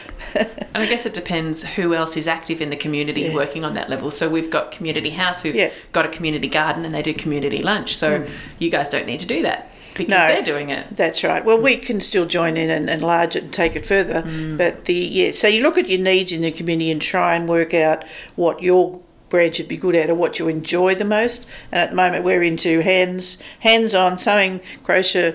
And 0.75 0.83
I 0.83 0.87
guess 0.87 1.05
it 1.05 1.13
depends 1.13 1.65
who 1.75 1.93
else 1.95 2.17
is 2.17 2.27
active 2.27 2.63
in 2.63 2.71
the 2.71 2.77
community 2.77 3.23
Yeah. 3.23 3.35
working 3.35 3.63
on 3.65 3.75
that 3.75 3.91
level. 3.91 4.11
So 4.11 4.31
we've 4.31 4.49
got 4.49 4.73
Community 4.73 5.11
House 5.11 5.43
who've 5.43 5.55
Yeah. 5.55 5.71
got 5.93 6.07
a 6.07 6.09
community 6.09 6.49
garden 6.49 6.87
and 6.87 6.95
they 6.95 7.03
do 7.03 7.13
community 7.13 7.63
lunch. 7.63 7.95
So 7.95 8.27
you 8.59 8.71
guys 8.71 8.89
don't 8.89 9.05
need 9.07 9.21
to 9.21 9.27
do 9.27 9.43
that 9.43 9.71
because 9.95 10.11
No. 10.11 10.29
they're 10.29 10.43
doing 10.43 10.71
it. 10.71 10.87
That's 10.97 11.23
right. 11.25 11.45
Well, 11.45 11.61
we 11.61 11.77
can 11.77 12.01
still 12.01 12.27
join 12.27 12.57
in 12.57 12.71
and 12.71 12.89
enlarge 12.91 13.37
it 13.37 13.43
and 13.45 13.53
take 13.53 13.77
it 13.77 13.87
further. 13.87 14.23
But 14.57 14.85
the 14.87 14.95
yeah, 14.95 15.31
so 15.33 15.49
you 15.49 15.63
look 15.63 15.79
at 15.79 15.89
your 15.89 16.01
needs 16.01 16.33
in 16.33 16.43
the 16.43 16.51
community 16.51 16.91
and 16.91 17.01
try 17.03 17.35
and 17.35 17.49
work 17.49 17.75
out 17.75 18.05
what 18.37 18.63
your 18.63 19.01
branch 19.29 19.59
would 19.59 19.69
be 19.69 19.77
good 19.79 19.95
at 19.95 20.11
or 20.11 20.15
what 20.15 20.39
you 20.39 20.49
enjoy 20.49 20.95
the 20.95 21.05
most. 21.07 21.49
And 21.73 21.81
at 21.81 21.91
the 21.91 21.97
moment, 21.97 22.23
we're 22.25 22.43
into 22.43 22.81
hands 22.81 23.39
hands 23.61 23.95
on 23.95 24.19
sewing, 24.19 24.61
crochet. 24.83 25.35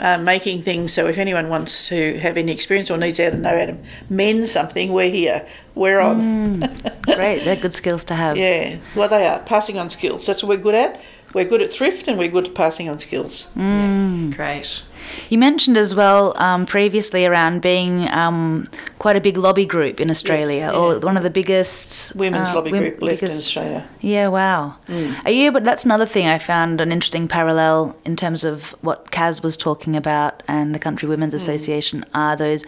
Uh, 0.00 0.18
making 0.18 0.60
things 0.60 0.92
so 0.92 1.06
if 1.06 1.16
anyone 1.16 1.48
wants 1.48 1.88
to 1.88 2.18
have 2.18 2.36
any 2.36 2.52
experience 2.52 2.90
or 2.90 2.98
needs 2.98 3.18
how 3.18 3.30
to 3.30 3.38
know 3.38 3.58
how 3.58 3.64
to 3.64 3.76
mend 4.10 4.46
something, 4.46 4.92
we're 4.92 5.10
here. 5.10 5.46
We're 5.74 5.98
on. 5.98 6.60
Great, 7.14 7.42
they're 7.44 7.56
good 7.56 7.72
skills 7.72 8.04
to 8.04 8.14
have. 8.14 8.36
Yeah, 8.36 8.76
well, 8.94 9.08
they 9.08 9.26
are 9.26 9.38
passing 9.38 9.78
on 9.78 9.88
skills. 9.88 10.26
That's 10.26 10.42
what 10.42 10.50
we're 10.58 10.62
good 10.62 10.74
at. 10.74 11.00
We're 11.34 11.44
good 11.44 11.60
at 11.62 11.72
thrift 11.72 12.08
and 12.08 12.18
we're 12.18 12.28
good 12.28 12.48
at 12.48 12.54
passing 12.54 12.88
on 12.88 12.98
skills. 12.98 13.52
Mm. 13.54 14.34
Great. 14.34 14.82
You 15.30 15.38
mentioned 15.38 15.76
as 15.76 15.94
well 15.94 16.36
um, 16.40 16.66
previously 16.66 17.26
around 17.26 17.62
being 17.62 18.08
um, 18.08 18.66
quite 18.98 19.16
a 19.16 19.20
big 19.20 19.36
lobby 19.36 19.64
group 19.64 20.00
in 20.00 20.10
Australia, 20.10 20.70
or 20.74 20.94
yeah. 20.94 20.98
one 20.98 21.16
of 21.16 21.22
the 21.22 21.30
biggest 21.30 22.14
Women's 22.16 22.50
uh, 22.50 22.56
lobby 22.56 22.72
wom- 22.72 22.80
group 22.80 23.02
left 23.02 23.22
in 23.22 23.30
Australia. 23.30 23.88
Yeah, 24.00 24.28
wow. 24.28 24.76
Are 25.24 25.30
you? 25.30 25.52
But 25.52 25.64
that's 25.64 25.84
another 25.84 26.06
thing 26.06 26.26
I 26.26 26.38
found 26.38 26.80
an 26.80 26.92
interesting 26.92 27.28
parallel 27.28 27.96
in 28.04 28.16
terms 28.16 28.44
of 28.44 28.70
what 28.82 29.10
Kaz 29.10 29.42
was 29.42 29.56
talking 29.56 29.96
about 29.96 30.42
and 30.48 30.74
the 30.74 30.78
Country 30.78 31.08
Women's 31.08 31.34
Association. 31.34 32.04
Are 32.14 32.36
those? 32.36 32.64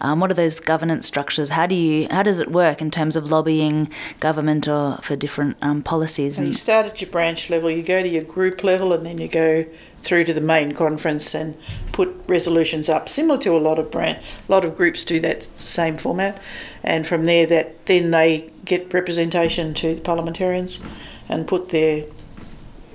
Um, 0.00 0.20
what 0.20 0.30
are 0.30 0.34
those 0.34 0.60
governance 0.60 1.06
structures? 1.06 1.50
How 1.50 1.66
do 1.66 1.74
you? 1.74 2.08
How 2.10 2.22
does 2.22 2.40
it 2.40 2.50
work 2.50 2.80
in 2.80 2.90
terms 2.90 3.16
of 3.16 3.30
lobbying 3.30 3.90
government 4.20 4.68
or 4.68 4.98
for 5.02 5.16
different 5.16 5.56
um, 5.62 5.82
policies? 5.82 6.36
So 6.36 6.44
you 6.44 6.52
start 6.52 6.86
at 6.86 7.00
your 7.00 7.10
branch 7.10 7.50
level, 7.50 7.70
you 7.70 7.82
go 7.82 8.02
to 8.02 8.08
your 8.08 8.22
group 8.22 8.62
level, 8.64 8.92
and 8.92 9.04
then 9.04 9.18
you 9.18 9.28
go 9.28 9.66
through 10.02 10.24
to 10.24 10.34
the 10.34 10.40
main 10.40 10.72
conference 10.72 11.34
and 11.34 11.54
put 11.92 12.14
resolutions 12.28 12.88
up, 12.88 13.08
similar 13.08 13.38
to 13.38 13.50
a 13.50 13.58
lot 13.58 13.78
of 13.78 13.90
brand, 13.90 14.18
a 14.48 14.52
lot 14.52 14.64
of 14.64 14.76
groups 14.76 15.04
do 15.04 15.20
that 15.20 15.42
same 15.42 15.96
format, 15.96 16.40
and 16.82 17.06
from 17.06 17.24
there, 17.24 17.46
that 17.46 17.86
then 17.86 18.10
they 18.10 18.50
get 18.64 18.92
representation 18.92 19.74
to 19.74 19.94
the 19.94 20.00
parliamentarians, 20.00 20.80
and 21.28 21.46
put 21.46 21.70
their 21.70 22.04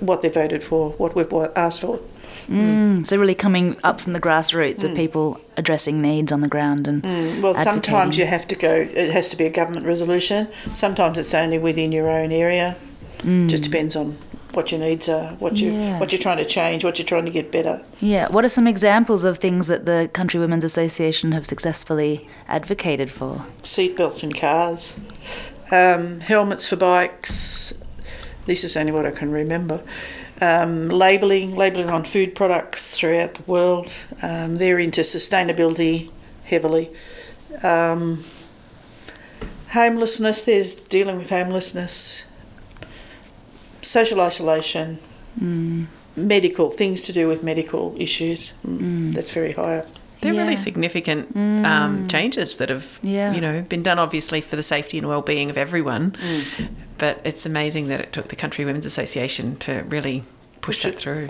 what 0.00 0.22
they 0.22 0.28
voted 0.28 0.62
for, 0.62 0.90
what 0.92 1.14
we've 1.14 1.32
asked 1.56 1.80
for. 1.80 2.00
Mm, 2.48 3.06
so 3.06 3.16
really 3.16 3.34
coming 3.34 3.76
up 3.82 4.00
from 4.00 4.12
the 4.12 4.20
grassroots 4.20 4.84
of 4.84 4.92
mm. 4.92 4.96
people 4.96 5.40
addressing 5.56 6.00
needs 6.00 6.30
on 6.30 6.42
the 6.42 6.48
ground 6.48 6.86
and 6.86 7.02
mm, 7.02 7.42
Well, 7.42 7.54
sometimes 7.54 8.18
you 8.18 8.26
have 8.26 8.46
to 8.48 8.54
go. 8.54 8.72
It 8.72 9.10
has 9.10 9.28
to 9.30 9.36
be 9.36 9.46
a 9.46 9.50
government 9.50 9.84
resolution. 9.84 10.48
Sometimes 10.74 11.18
it's 11.18 11.34
only 11.34 11.58
within 11.58 11.92
your 11.92 12.08
own 12.08 12.30
area. 12.30 12.76
Mm. 13.18 13.48
Just 13.48 13.64
depends 13.64 13.96
on 13.96 14.16
what 14.56 14.72
your 14.72 14.80
needs 14.80 15.08
are, 15.08 15.28
what 15.38 15.58
you 15.60 15.72
Yeah. 15.72 15.98
what 16.00 16.10
you're 16.12 16.18
trying 16.20 16.38
to 16.38 16.44
change, 16.44 16.82
what 16.84 16.98
you're 16.98 17.06
trying 17.06 17.26
to 17.26 17.30
get 17.30 17.52
better. 17.52 17.82
Yeah. 18.00 18.28
What 18.28 18.44
are 18.44 18.48
some 18.48 18.66
examples 18.66 19.22
of 19.24 19.38
things 19.38 19.66
that 19.68 19.86
the 19.86 20.08
Country 20.12 20.40
Women's 20.40 20.64
Association 20.64 21.32
have 21.32 21.44
successfully 21.46 22.26
advocated 22.48 23.10
for? 23.10 23.44
seatbelts 23.62 24.22
in 24.24 24.32
cars, 24.32 24.98
um, 25.70 26.20
helmets 26.20 26.66
for 26.68 26.76
bikes. 26.76 27.74
This 28.46 28.64
is 28.64 28.76
only 28.76 28.92
what 28.92 29.04
I 29.06 29.10
can 29.10 29.30
remember. 29.30 29.80
Um, 30.40 30.88
labelling, 30.88 31.56
labelling 31.56 31.88
on 31.90 32.04
food 32.04 32.34
products 32.34 32.98
throughout 32.98 33.34
the 33.34 33.42
world. 33.50 33.90
Um, 34.22 34.56
they're 34.58 34.78
into 34.78 35.00
sustainability 35.00 36.10
heavily. 36.44 36.90
Um, 37.62 38.22
homelessness, 39.70 40.44
there's 40.44 40.74
dealing 40.74 41.16
with 41.18 41.30
homelessness. 41.30 42.25
Social 43.86 44.20
isolation. 44.20 44.98
Medical, 46.16 46.70
things 46.70 47.00
to 47.02 47.12
do 47.12 47.28
with 47.28 47.42
medical 47.42 47.94
issues. 47.98 48.54
Mm, 48.66 49.12
That's 49.14 49.30
very 49.32 49.52
high 49.52 49.78
up. 49.78 49.86
They're 50.22 50.32
Yeah. 50.32 50.42
really 50.42 50.56
significant 50.56 51.36
um, 51.36 52.06
changes 52.08 52.56
that 52.56 52.70
have, 52.70 52.98
Yeah. 53.02 53.32
you 53.34 53.40
know, 53.40 53.62
been 53.68 53.82
done 53.82 53.98
obviously 53.98 54.40
for 54.40 54.56
the 54.56 54.62
safety 54.62 54.96
and 54.98 55.06
well-being 55.06 55.50
of 55.50 55.58
everyone. 55.58 56.16
But 56.98 57.20
it's 57.22 57.44
amazing 57.46 57.88
that 57.88 58.00
it 58.00 58.12
took 58.12 58.28
the 58.28 58.36
Country 58.36 58.64
Women's 58.64 58.86
Association 58.86 59.56
to 59.58 59.84
really 59.88 60.24
push 60.62 60.82
that 60.82 60.98
through. 60.98 61.26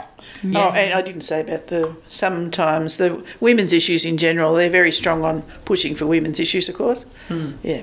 Oh, 0.55 0.71
and 0.71 0.95
I 0.95 1.03
didn't 1.03 1.23
say 1.23 1.41
about 1.41 1.67
the 1.67 1.97
sometimes 2.09 2.97
the 2.99 3.23
women's 3.41 3.73
issues 3.73 4.05
in 4.05 4.17
general. 4.17 4.55
They're 4.55 4.71
very 4.71 4.93
strong 4.93 5.25
on 5.25 5.43
pushing 5.65 5.95
for 5.97 6.07
women's 6.07 6.39
issues, 6.39 6.69
of 6.69 6.77
course. 6.77 7.05
Yeah, 7.63 7.83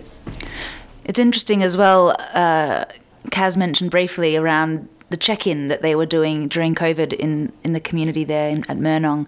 It's 1.05 1.19
interesting 1.19 1.61
as 1.63 1.75
well. 1.75 2.15
Uh, 2.33 2.85
Kaz 3.31 3.57
mentioned 3.57 3.91
briefly 3.91 4.35
around 4.35 4.89
the 5.09 5.17
check-in 5.17 5.67
that 5.67 5.83
they 5.83 5.95
were 5.95 6.07
doing 6.07 6.47
during 6.47 6.73
COVID 6.73 7.13
in, 7.13 7.53
in 7.63 7.73
the 7.73 7.79
community 7.79 8.23
there 8.23 8.49
in, 8.49 8.59
at 8.61 8.77
Murnong, 8.77 9.27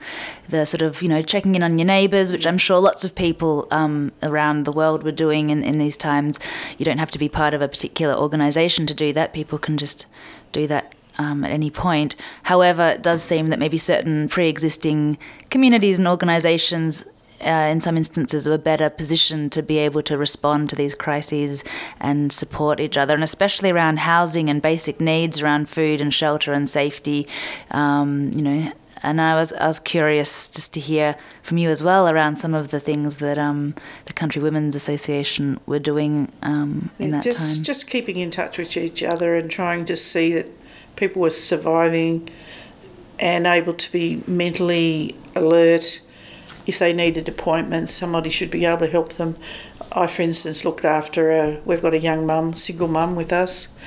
the 0.50 0.66
sort 0.66 0.82
of 0.82 1.04
you 1.04 1.08
know 1.08 1.22
checking 1.22 1.54
in 1.54 1.62
on 1.62 1.78
your 1.78 1.86
neighbours, 1.86 2.32
which 2.32 2.48
I'm 2.48 2.58
sure 2.58 2.80
lots 2.80 3.06
of 3.06 3.14
people 3.14 3.68
um, 3.70 4.12
around 4.24 4.64
the 4.64 4.72
world 4.72 5.04
were 5.04 5.12
doing 5.12 5.52
in, 5.52 5.64
in 5.64 5.78
these 5.78 5.96
times. 5.96 6.39
You 6.80 6.86
don't 6.86 6.98
have 6.98 7.12
to 7.12 7.20
be 7.20 7.30
part 7.30 7.54
of 7.54 7.62
a 7.62 7.68
particular 7.68 8.16
organisation 8.16 8.88
to 8.88 8.96
do 8.96 9.14
that. 9.14 9.32
People 9.32 9.60
can 9.60 9.78
just 9.78 10.08
do 10.52 10.66
that 10.66 10.93
um, 11.20 11.43
at 11.43 11.52
any 11.52 11.70
point. 11.70 12.16
However, 12.43 12.89
it 12.89 13.04
does 13.04 13.22
seem 13.22 13.50
that 13.50 13.60
maybe 13.60 13.78
certain 13.78 14.28
pre-existing 14.28 15.20
communities 15.52 16.00
and 16.00 16.08
organisations 16.08 17.06
uh, 17.42 17.70
in 17.72 17.82
some 17.82 17.98
instances, 17.98 18.48
were 18.48 18.58
better 18.58 18.90
positioned 18.90 19.52
to 19.54 19.64
be 19.64 19.78
able 19.80 20.02
to 20.04 20.18
respond 20.18 20.70
to 20.70 20.76
these 20.76 20.94
crises 20.94 21.64
and 22.00 22.32
support 22.32 22.80
each 22.80 22.98
other, 22.98 23.14
and 23.14 23.24
especially 23.24 23.72
around 23.72 24.00
housing 24.00 24.50
and 24.50 24.62
basic 24.62 25.02
needs 25.02 25.42
around 25.42 25.70
food 25.70 26.02
and 26.02 26.14
shelter 26.14 26.54
and 26.54 26.70
safety. 26.70 27.28
Um, 27.72 28.32
you 28.34 28.42
know, 28.42 28.72
and 29.04 29.20
I 29.22 29.36
was 29.36 29.54
I 29.54 29.68
was 29.68 29.80
curious 29.80 30.48
just 30.48 30.74
to 30.76 30.80
hear 30.80 31.16
from 31.44 31.58
you 31.58 31.70
as 31.70 31.84
well 31.84 32.10
around 32.10 32.38
some 32.38 32.54
of 32.56 32.70
the 32.70 32.80
things 32.80 33.18
that 33.18 33.38
um, 33.38 33.76
the 34.06 34.14
Country 34.14 34.42
Women's 34.42 34.74
Association 34.76 35.60
were 35.66 35.80
doing 35.80 36.32
um, 36.42 36.90
in 36.98 37.08
Yeah, 37.10 37.18
that 37.18 37.24
just 37.24 37.56
time. 37.58 37.64
just 37.64 37.90
keeping 37.90 38.16
in 38.18 38.32
touch 38.32 38.58
with 38.58 38.76
each 38.78 39.04
other 39.04 39.36
and 39.36 39.52
trying 39.52 39.86
to 39.86 39.96
see 39.96 40.34
that 40.34 40.50
people 40.96 41.22
were 41.22 41.30
surviving 41.30 42.30
and 43.20 43.46
able 43.46 43.74
to 43.74 43.92
be 43.92 44.24
mentally 44.28 45.16
alert. 45.36 46.02
If 46.68 46.80
they 46.80 46.93
needed 46.93 47.30
appointments, 47.30 47.91
somebody 47.93 48.30
should 48.30 48.51
be 48.51 48.66
able 48.66 48.80
to 48.80 48.88
help 48.88 49.13
them. 49.13 49.36
I, 49.91 50.07
for 50.07 50.24
instance, 50.24 50.66
looked 50.66 50.86
after 50.86 51.32
a. 51.32 51.59
We've 51.66 51.82
got 51.82 51.93
a 51.93 51.99
young 51.99 52.26
mum, 52.26 52.55
single 52.55 52.88
mum 52.88 53.16
with 53.16 53.32
us. 53.32 53.78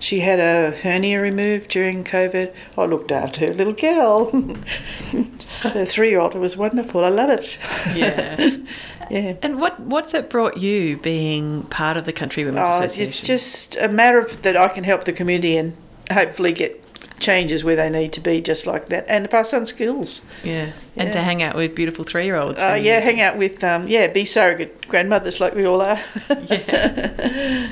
She 0.00 0.20
had 0.20 0.38
a 0.38 0.70
hernia 0.76 1.20
removed 1.20 1.70
during 1.70 2.04
COVID. 2.04 2.54
I 2.76 2.84
looked 2.84 3.10
after 3.10 3.46
her 3.48 3.52
little 3.52 3.72
girl. 3.72 4.30
her 5.62 5.84
three-year-old. 5.84 6.36
It 6.36 6.38
was 6.38 6.56
wonderful. 6.56 7.04
I 7.04 7.08
love 7.08 7.30
it. 7.30 7.58
Yeah. 7.96 8.36
yeah. 9.10 9.34
And 9.42 9.60
what 9.60 9.80
what's 9.80 10.14
it 10.14 10.30
brought 10.30 10.58
you 10.58 10.98
being 10.98 11.64
part 11.64 11.96
of 11.96 12.04
the 12.04 12.12
Country 12.12 12.44
Women's 12.44 12.66
Oh, 12.68 12.78
Association? 12.84 13.08
it's 13.08 13.26
just 13.26 13.76
a 13.78 13.88
matter 13.88 14.20
of 14.20 14.42
that 14.42 14.56
I 14.56 14.68
can 14.68 14.84
help 14.84 15.04
the 15.04 15.12
community 15.12 15.56
and 15.56 15.76
hopefully 16.12 16.52
get 16.52 16.87
changes 17.18 17.64
where 17.64 17.76
they 17.76 17.90
need 17.90 18.12
to 18.14 18.20
be, 18.20 18.40
just 18.40 18.66
like 18.66 18.88
that, 18.88 19.04
and 19.08 19.24
to 19.24 19.28
pass 19.28 19.52
on 19.52 19.66
skills. 19.66 20.24
yeah. 20.44 20.70
And 20.96 21.12
to 21.12 21.20
hang 21.22 21.42
out 21.42 21.54
with 21.54 21.74
beautiful 21.74 22.04
three 22.04 22.24
year 22.24 22.36
olds. 22.36 22.60
Uh, 22.62 22.78
yeah, 22.80 23.00
hang 23.00 23.20
out 23.20 23.36
with 23.38 23.62
um, 23.62 23.86
yeah, 23.88 24.06
be 24.12 24.24
surrogate 24.24 24.88
grandmothers 24.88 25.40
like 25.40 25.54
we 25.54 25.64
all 25.66 25.80
are. 25.82 25.98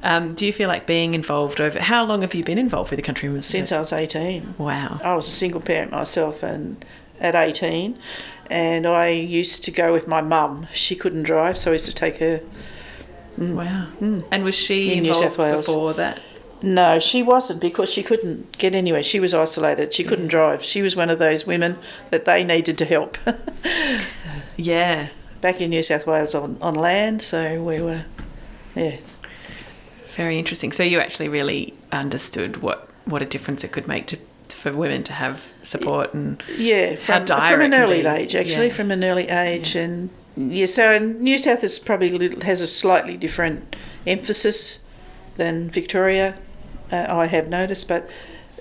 Um, 0.00 0.32
do 0.32 0.46
you 0.46 0.52
feel 0.52 0.68
like 0.68 0.86
being 0.86 1.14
involved 1.14 1.60
over? 1.60 1.80
How 1.80 2.04
long 2.04 2.20
have 2.22 2.32
you 2.32 2.44
been 2.44 2.56
involved 2.56 2.90
with 2.90 2.98
the 2.98 3.02
Country 3.02 3.28
Women's 3.28 3.46
Since 3.46 3.72
I 3.72 3.80
was 3.80 3.92
eighteen, 3.92 4.54
Wow. 4.56 5.00
I 5.02 5.14
was 5.16 5.26
a 5.26 5.32
single 5.32 5.60
parent 5.60 5.90
myself, 5.90 6.44
and 6.44 6.84
at 7.18 7.34
eighteen, 7.34 7.98
and 8.48 8.86
I 8.86 9.08
used 9.08 9.64
to 9.64 9.72
go 9.72 9.92
with 9.92 10.06
my 10.06 10.20
mum. 10.20 10.68
She 10.72 10.94
couldn't 10.94 11.24
drive, 11.24 11.58
so 11.58 11.70
I 11.70 11.74
used 11.74 11.86
to 11.86 11.94
take 11.94 12.18
her. 12.18 12.40
Wow. 13.36 13.88
And 14.00 14.44
was 14.44 14.54
she 14.54 14.92
In 14.96 15.04
involved 15.04 15.36
before 15.36 15.94
that? 15.94 16.20
No, 16.60 16.98
she 16.98 17.22
wasn't 17.22 17.60
because 17.60 17.88
she 17.88 18.02
couldn't 18.02 18.58
get 18.58 18.74
anywhere. 18.74 19.02
She 19.02 19.20
was 19.20 19.32
isolated. 19.32 19.92
She 19.92 20.02
couldn't 20.04 20.26
mm. 20.26 20.30
drive. 20.30 20.64
She 20.64 20.82
was 20.82 20.96
one 20.96 21.08
of 21.10 21.18
those 21.18 21.46
women 21.46 21.78
that 22.10 22.24
they 22.24 22.44
needed 22.44 22.78
to 22.78 22.84
help. 22.84 23.16
Yeah. 24.60 25.10
back 25.40 25.60
in 25.60 25.70
New 25.70 25.82
South 25.84 26.04
Wales 26.04 26.34
on, 26.34 26.58
on 26.60 26.74
land, 26.74 27.22
so 27.22 27.62
we 27.62 27.80
were, 27.80 28.04
yeah, 28.74 28.96
Very 30.08 30.36
interesting. 30.36 30.72
So 30.72 30.82
you 30.82 30.98
actually 30.98 31.28
really 31.28 31.74
understood 31.92 32.56
what, 32.56 32.88
what 33.04 33.22
a 33.22 33.24
difference 33.24 33.62
it 33.62 33.70
could 33.70 33.86
make 33.86 34.06
to, 34.08 34.16
for 34.48 34.72
women 34.72 35.04
to 35.04 35.12
have 35.12 35.52
support 35.62 36.12
and 36.12 36.42
yeah, 36.58 36.96
from, 36.96 37.24
from 37.24 37.60
an 37.60 37.72
early 37.72 38.02
be. 38.02 38.08
age, 38.08 38.34
actually, 38.34 38.66
Yeah. 38.66 38.74
from 38.74 38.90
an 38.90 39.04
early 39.04 39.28
age, 39.28 39.76
and 39.76 40.10
yeah, 40.36 40.66
so 40.66 40.98
New 40.98 41.38
South 41.38 41.62
is 41.62 41.78
probably 41.78 42.10
little, 42.10 42.40
has 42.42 42.60
a 42.60 42.66
slightly 42.66 43.16
different 43.16 43.76
emphasis 44.08 44.80
than 45.36 45.70
Victoria. 45.70 46.34
Uh, 46.90 47.06
I 47.08 47.26
have 47.26 47.48
noticed, 47.48 47.88
but 47.88 48.08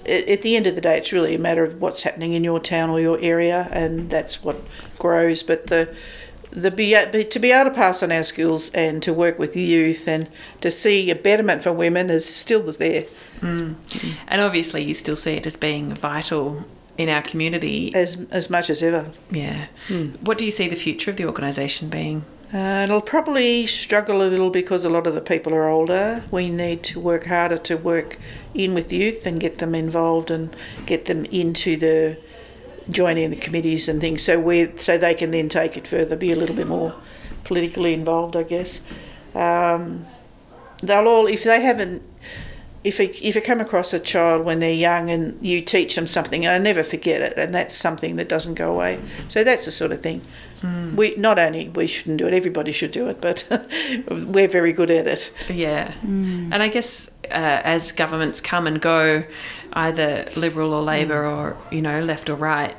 at, 0.05 0.27
at 0.27 0.41
the 0.41 0.55
end 0.55 0.67
of 0.67 0.75
the 0.75 0.81
day, 0.81 0.97
it's 0.97 1.13
really 1.13 1.35
a 1.35 1.39
matter 1.39 1.63
of 1.63 1.81
what's 1.81 2.03
happening 2.03 2.33
in 2.33 2.43
your 2.43 2.59
town 2.59 2.89
or 2.89 2.99
your 2.99 3.19
area, 3.21 3.67
and 3.71 4.09
that's 4.09 4.43
what 4.43 4.57
grows. 4.97 5.43
But 5.43 5.67
the 5.67 5.95
the 6.51 6.71
be, 6.71 6.91
to 7.23 7.39
be 7.39 7.51
able 7.51 7.69
to 7.69 7.75
pass 7.75 8.01
on 8.01 8.11
our 8.11 8.23
skills 8.23 8.73
and 8.73 9.03
to 9.03 9.13
work 9.13 9.37
with 9.37 9.55
youth 9.55 10.07
and 10.07 10.27
to 10.61 10.71
see 10.71 11.11
a 11.11 11.15
betterment 11.15 11.61
for 11.61 11.71
women 11.71 12.09
is 12.09 12.25
still 12.25 12.63
there. 12.71 13.05
and 14.27 14.41
obviously 14.41 14.83
you 14.83 14.93
still 14.93 15.15
see 15.15 15.33
it 15.33 15.45
as 15.45 15.55
being 15.55 15.93
vital 15.93 16.65
in 16.97 17.09
our 17.09 17.21
community. 17.21 17.93
as 17.93 18.27
as 18.31 18.49
much 18.49 18.69
as 18.69 18.81
ever. 18.81 19.11
Yeah. 19.29 19.67
What 20.21 20.37
do 20.39 20.45
you 20.45 20.51
see 20.51 20.67
the 20.67 20.75
future 20.75 21.11
of 21.11 21.17
the 21.17 21.25
organisation 21.25 21.89
being? 21.89 22.25
Uh, 22.53 22.83
it'll 22.85 23.01
probably 23.01 23.65
struggle 23.65 24.21
a 24.21 24.29
little 24.29 24.49
because 24.49 24.85
a 24.85 24.89
lot 24.89 25.05
of 25.05 25.13
the 25.13 25.21
people 25.21 25.53
are 25.53 25.67
older. 25.67 26.23
We 26.31 26.49
need 26.49 26.81
to 26.83 26.99
work 26.99 27.25
harder 27.25 27.57
to 27.57 27.75
work 27.75 28.17
in 28.53 28.73
with 28.73 28.91
youth 28.93 29.25
and 29.25 29.39
get 29.39 29.57
them 29.57 29.75
involved 29.75 30.31
and 30.31 30.55
get 30.85 31.05
them 31.05 31.25
into 31.25 31.75
the 31.75 32.17
joining 32.89 33.29
the 33.29 33.35
committees 33.35 33.89
and 33.89 33.99
things, 33.99 34.21
so 34.21 34.39
we 34.39 34.71
so 34.77 34.97
they 34.97 35.13
can 35.13 35.31
then 35.31 35.49
take 35.49 35.77
it 35.77 35.87
further, 35.87 36.15
be 36.15 36.31
a 36.31 36.35
little 36.35 36.55
bit 36.55 36.67
more 36.67 36.95
politically 37.43 37.93
involved, 37.93 38.35
I 38.35 38.43
guess. 38.43 38.85
Um, 39.35 40.05
they'll 40.81 41.07
all 41.07 41.27
if 41.27 41.43
they 41.43 41.61
haven't. 41.61 42.03
If 42.83 42.99
you, 42.99 43.09
if 43.21 43.35
you 43.35 43.41
come 43.41 43.59
across 43.59 43.91
a 43.91 43.99
child 43.99 44.45
when 44.45 44.59
they're 44.59 44.71
young 44.71 45.09
and 45.09 45.45
you 45.45 45.61
teach 45.61 45.95
them 45.95 46.07
something, 46.07 46.47
I 46.47 46.57
never 46.57 46.83
forget 46.83 47.21
it, 47.21 47.37
and 47.37 47.53
that's 47.53 47.75
something 47.75 48.15
that 48.15 48.29
doesn't 48.29 48.53
go 48.53 48.71
away. 48.71 48.99
So 49.27 49.43
that's 49.43 49.65
the 49.65 49.71
sort 49.71 49.91
of 49.91 49.99
thing. 49.99 50.21
We 50.95 51.15
not 51.15 51.37
only 51.37 51.69
we 51.69 51.87
shouldn't 51.87 52.17
do 52.17 52.27
it, 52.27 52.33
everybody 52.33 52.71
should 52.71 52.91
do 52.91 53.07
it, 53.07 53.21
but 53.21 53.47
we're 54.09 54.47
very 54.47 54.73
good 54.73 54.91
at 54.91 55.07
it. 55.07 55.31
Yeah. 55.49 55.93
And 56.51 56.63
I 56.63 56.67
guess 56.67 57.15
uh, 57.25 57.61
as 57.63 57.91
governments 57.91 58.41
come 58.41 58.67
and 58.67 58.81
go, 58.81 59.23
either 59.73 60.25
Liberal 60.35 60.73
or 60.73 60.81
Labor 60.81 61.25
or, 61.25 61.57
you 61.71 61.81
know, 61.81 62.01
left 62.01 62.29
or 62.29 62.35
right, 62.35 62.75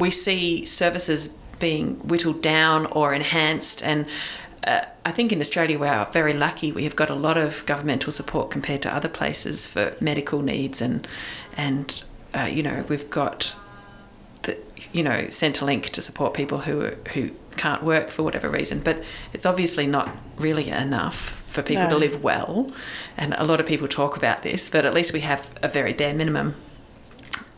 we 0.00 0.10
see 0.10 0.64
services 0.64 1.36
being 1.58 1.96
whittled 1.96 2.40
down 2.40 2.86
or 2.86 3.12
enhanced. 3.12 3.84
And 3.84 4.06
uh, 4.64 4.82
I 5.04 5.10
think 5.10 5.32
in 5.32 5.40
Australia 5.40 5.78
we 5.78 5.88
are 5.88 6.06
very 6.06 6.32
lucky. 6.32 6.72
We 6.72 6.84
have 6.84 6.96
got 6.96 7.10
a 7.10 7.14
lot 7.14 7.36
of 7.36 7.64
governmental 7.66 8.12
support 8.12 8.50
compared 8.50 8.82
to 8.82 8.94
other 8.94 9.08
places 9.08 9.66
for 9.66 9.94
medical 10.00 10.40
needs 10.40 10.80
and, 10.80 11.06
and 11.56 12.02
uh, 12.34 12.42
you 12.42 12.62
know, 12.62 12.84
we've 12.88 13.08
got 13.10 13.56
the 14.48 14.58
you 14.92 15.02
know 15.02 15.24
Centrelink 15.28 15.84
to 15.90 16.02
support 16.02 16.34
people 16.34 16.58
who 16.58 16.90
who 17.14 17.30
can't 17.56 17.82
work 17.82 18.08
for 18.08 18.22
whatever 18.22 18.48
reason. 18.48 18.80
But 18.80 19.02
it's 19.32 19.46
obviously 19.46 19.86
not 19.86 20.10
really 20.36 20.68
enough 20.68 21.42
for 21.46 21.62
people 21.62 21.88
to 21.88 21.96
live 21.96 22.22
well, 22.22 22.70
and 23.16 23.34
a 23.34 23.44
lot 23.44 23.60
of 23.60 23.66
people 23.66 23.88
talk 23.88 24.16
about 24.16 24.42
this. 24.42 24.68
But 24.68 24.84
at 24.84 24.94
least 24.94 25.12
we 25.12 25.20
have 25.20 25.52
a 25.62 25.68
very 25.68 25.92
bare 25.92 26.14
minimum. 26.14 26.54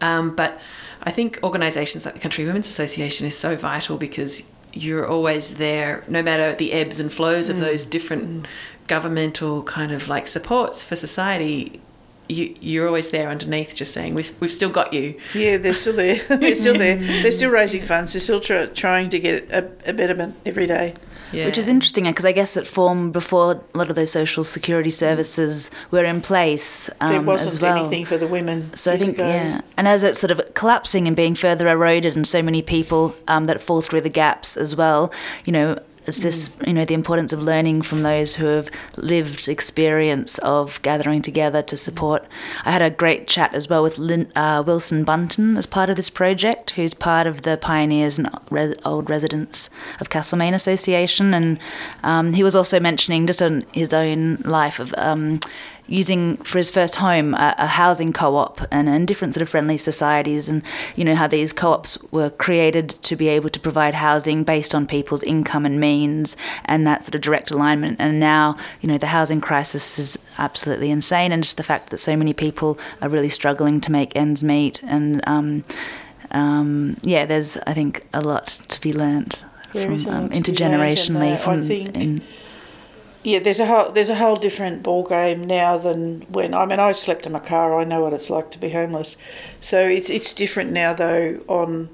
Um, 0.00 0.34
but 0.34 0.60
I 1.02 1.10
think 1.10 1.38
organisations 1.42 2.04
like 2.04 2.14
the 2.14 2.20
Country 2.20 2.44
Women's 2.44 2.68
Association 2.68 3.26
is 3.26 3.36
so 3.36 3.56
vital 3.56 3.96
because 3.96 4.50
you're 4.72 5.06
always 5.06 5.56
there, 5.56 6.04
no 6.08 6.22
matter 6.22 6.54
the 6.54 6.72
ebbs 6.72 7.00
and 7.00 7.12
flows 7.12 7.50
of 7.50 7.58
those 7.58 7.84
different 7.86 8.46
governmental 8.86 9.62
kind 9.62 9.92
of 9.92 10.08
like 10.08 10.26
supports 10.26 10.82
for 10.82 10.96
society. 10.96 11.80
You, 12.30 12.54
you're 12.60 12.86
always 12.86 13.10
there 13.10 13.28
underneath, 13.28 13.74
just 13.74 13.92
saying 13.92 14.14
we've, 14.14 14.32
we've 14.40 14.52
still 14.52 14.70
got 14.70 14.92
you. 14.92 15.16
Yeah, 15.34 15.56
they're 15.56 15.72
still 15.72 15.96
there. 15.96 16.16
they're 16.28 16.54
still 16.54 16.78
there. 16.78 16.96
They're 17.22 17.32
still 17.32 17.50
raising 17.50 17.82
funds. 17.82 18.12
They're 18.12 18.20
still 18.20 18.40
try, 18.40 18.66
trying 18.66 19.10
to 19.10 19.18
get 19.18 19.50
a, 19.50 19.70
a 19.86 19.92
betterment 19.92 20.36
every 20.46 20.66
day. 20.66 20.94
Yeah. 21.32 21.46
Which 21.46 21.58
is 21.58 21.68
interesting 21.68 22.04
because 22.04 22.24
I 22.24 22.32
guess 22.32 22.56
it 22.56 22.66
formed 22.66 23.12
before 23.12 23.62
a 23.74 23.78
lot 23.78 23.88
of 23.88 23.94
those 23.94 24.10
social 24.10 24.42
security 24.42 24.90
services 24.90 25.70
were 25.92 26.04
in 26.04 26.20
place 26.22 26.90
um, 27.00 27.12
There 27.12 27.22
wasn't 27.22 27.54
as 27.54 27.62
well. 27.62 27.76
anything 27.78 28.04
for 28.04 28.18
the 28.18 28.26
women. 28.26 28.74
So 28.74 28.92
I 28.92 28.96
think, 28.96 29.14
ago. 29.14 29.28
yeah. 29.28 29.60
And 29.76 29.86
as 29.86 30.02
it's 30.02 30.18
sort 30.18 30.32
of 30.32 30.54
collapsing 30.54 31.06
and 31.06 31.14
being 31.14 31.34
further 31.36 31.68
eroded, 31.68 32.16
and 32.16 32.26
so 32.26 32.42
many 32.42 32.62
people 32.62 33.14
um, 33.28 33.44
that 33.44 33.60
fall 33.60 33.80
through 33.80 34.00
the 34.00 34.08
gaps 34.08 34.56
as 34.56 34.74
well, 34.74 35.12
you 35.44 35.52
know, 35.52 35.78
it's 36.10 36.20
this, 36.20 36.50
you 36.66 36.74
know, 36.74 36.84
the 36.84 36.94
importance 36.94 37.32
of 37.32 37.42
learning 37.42 37.82
from 37.82 38.02
those 38.02 38.36
who 38.36 38.46
have 38.46 38.70
lived 38.96 39.48
experience 39.48 40.36
of 40.38 40.80
gathering 40.82 41.22
together 41.22 41.62
to 41.62 41.76
support. 41.76 42.26
I 42.64 42.70
had 42.72 42.82
a 42.82 42.90
great 42.90 43.26
chat 43.26 43.54
as 43.54 43.68
well 43.68 43.82
with 43.82 43.96
Lin, 43.96 44.30
uh, 44.36 44.62
Wilson 44.66 45.04
Bunton 45.04 45.56
as 45.56 45.66
part 45.66 45.88
of 45.88 45.96
this 45.96 46.10
project, 46.10 46.72
who's 46.72 46.92
part 46.92 47.26
of 47.26 47.42
the 47.42 47.56
Pioneers 47.56 48.18
and 48.18 48.28
Res- 48.50 48.76
Old 48.84 49.08
Residents 49.08 49.70
of 50.00 50.10
Castlemaine 50.10 50.54
Association. 50.54 51.32
And 51.32 51.58
um, 52.02 52.34
he 52.34 52.42
was 52.42 52.54
also 52.54 52.78
mentioning 52.78 53.26
just 53.26 53.40
on 53.40 53.64
his 53.72 53.94
own 53.94 54.36
life 54.44 54.78
of, 54.78 54.92
um, 54.98 55.40
using 55.90 56.36
for 56.36 56.58
his 56.58 56.70
first 56.70 56.94
home 56.94 57.34
a, 57.34 57.54
a 57.58 57.66
housing 57.66 58.12
co-op 58.12 58.60
and, 58.70 58.88
and 58.88 59.08
different 59.08 59.34
sort 59.34 59.42
of 59.42 59.48
friendly 59.48 59.76
societies 59.76 60.48
and 60.48 60.62
you 60.94 61.04
know 61.04 61.16
how 61.16 61.26
these 61.26 61.52
co-ops 61.52 61.98
were 62.12 62.30
created 62.30 62.88
to 62.88 63.16
be 63.16 63.26
able 63.26 63.50
to 63.50 63.58
provide 63.58 63.92
housing 63.94 64.44
based 64.44 64.72
on 64.72 64.86
people's 64.86 65.24
income 65.24 65.66
and 65.66 65.80
means 65.80 66.36
and 66.64 66.86
that 66.86 67.02
sort 67.02 67.16
of 67.16 67.20
direct 67.20 67.50
alignment. 67.50 67.96
And 68.00 68.20
now 68.20 68.56
you 68.80 68.88
know 68.88 68.98
the 68.98 69.08
housing 69.08 69.40
crisis 69.40 69.98
is 69.98 70.16
absolutely 70.38 70.90
insane 70.90 71.32
and 71.32 71.42
just 71.42 71.56
the 71.56 71.64
fact 71.64 71.90
that 71.90 71.98
so 71.98 72.16
many 72.16 72.32
people 72.32 72.78
are 73.02 73.08
really 73.08 73.28
struggling 73.28 73.80
to 73.82 73.92
make 73.92 74.14
ends 74.16 74.44
meet. 74.44 74.82
And 74.84 75.20
um, 75.26 75.64
um, 76.30 76.96
yeah 77.02 77.26
there's 77.26 77.56
I 77.66 77.74
think 77.74 78.06
a 78.14 78.20
lot 78.20 78.46
to 78.46 78.80
be 78.80 78.92
learnt 78.92 79.44
There 79.72 79.86
from 79.86 79.94
is 79.94 80.06
a 80.06 80.10
lot 80.10 80.16
um, 80.16 80.28
to 80.28 80.28
be 80.28 80.34
learnt 80.34 80.46
and 80.48 80.56
intergenerationally 80.56 81.30
that 81.30 81.40
I 81.40 81.44
from 81.44 81.64
think- 81.66 81.96
in, 81.96 82.22
Yeah, 83.22 83.38
there's 83.38 83.60
a 83.60 83.66
whole 83.66 83.92
there's 83.92 84.08
a 84.08 84.14
whole 84.14 84.36
different 84.36 84.82
ball 84.82 85.04
game 85.06 85.46
now 85.46 85.76
than 85.76 86.22
when 86.22 86.54
I 86.54 86.64
mean 86.64 86.80
I 86.80 86.92
slept 86.92 87.26
in 87.26 87.32
my 87.32 87.38
car. 87.38 87.78
I 87.78 87.84
know 87.84 88.00
what 88.00 88.14
it's 88.14 88.30
like 88.30 88.50
to 88.52 88.58
be 88.58 88.70
homeless. 88.70 89.16
So 89.60 89.78
it's 89.78 90.08
it's 90.08 90.32
different 90.32 90.72
now 90.72 90.94
though 90.94 91.40
on 91.46 91.90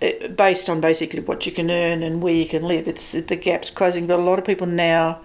eh, 0.00 0.28
based 0.28 0.70
on 0.70 0.80
basically 0.80 1.20
what 1.20 1.44
you 1.44 1.52
can 1.52 1.70
earn 1.70 2.02
and 2.02 2.22
where 2.22 2.34
you 2.34 2.46
can 2.46 2.62
live. 2.62 2.88
It's 2.88 3.12
the 3.12 3.36
gap's 3.36 3.70
closing, 3.70 4.06
but 4.06 4.18
a 4.18 4.22
lot 4.22 4.38
of 4.38 4.46
people 4.46 4.66
now 4.66 5.20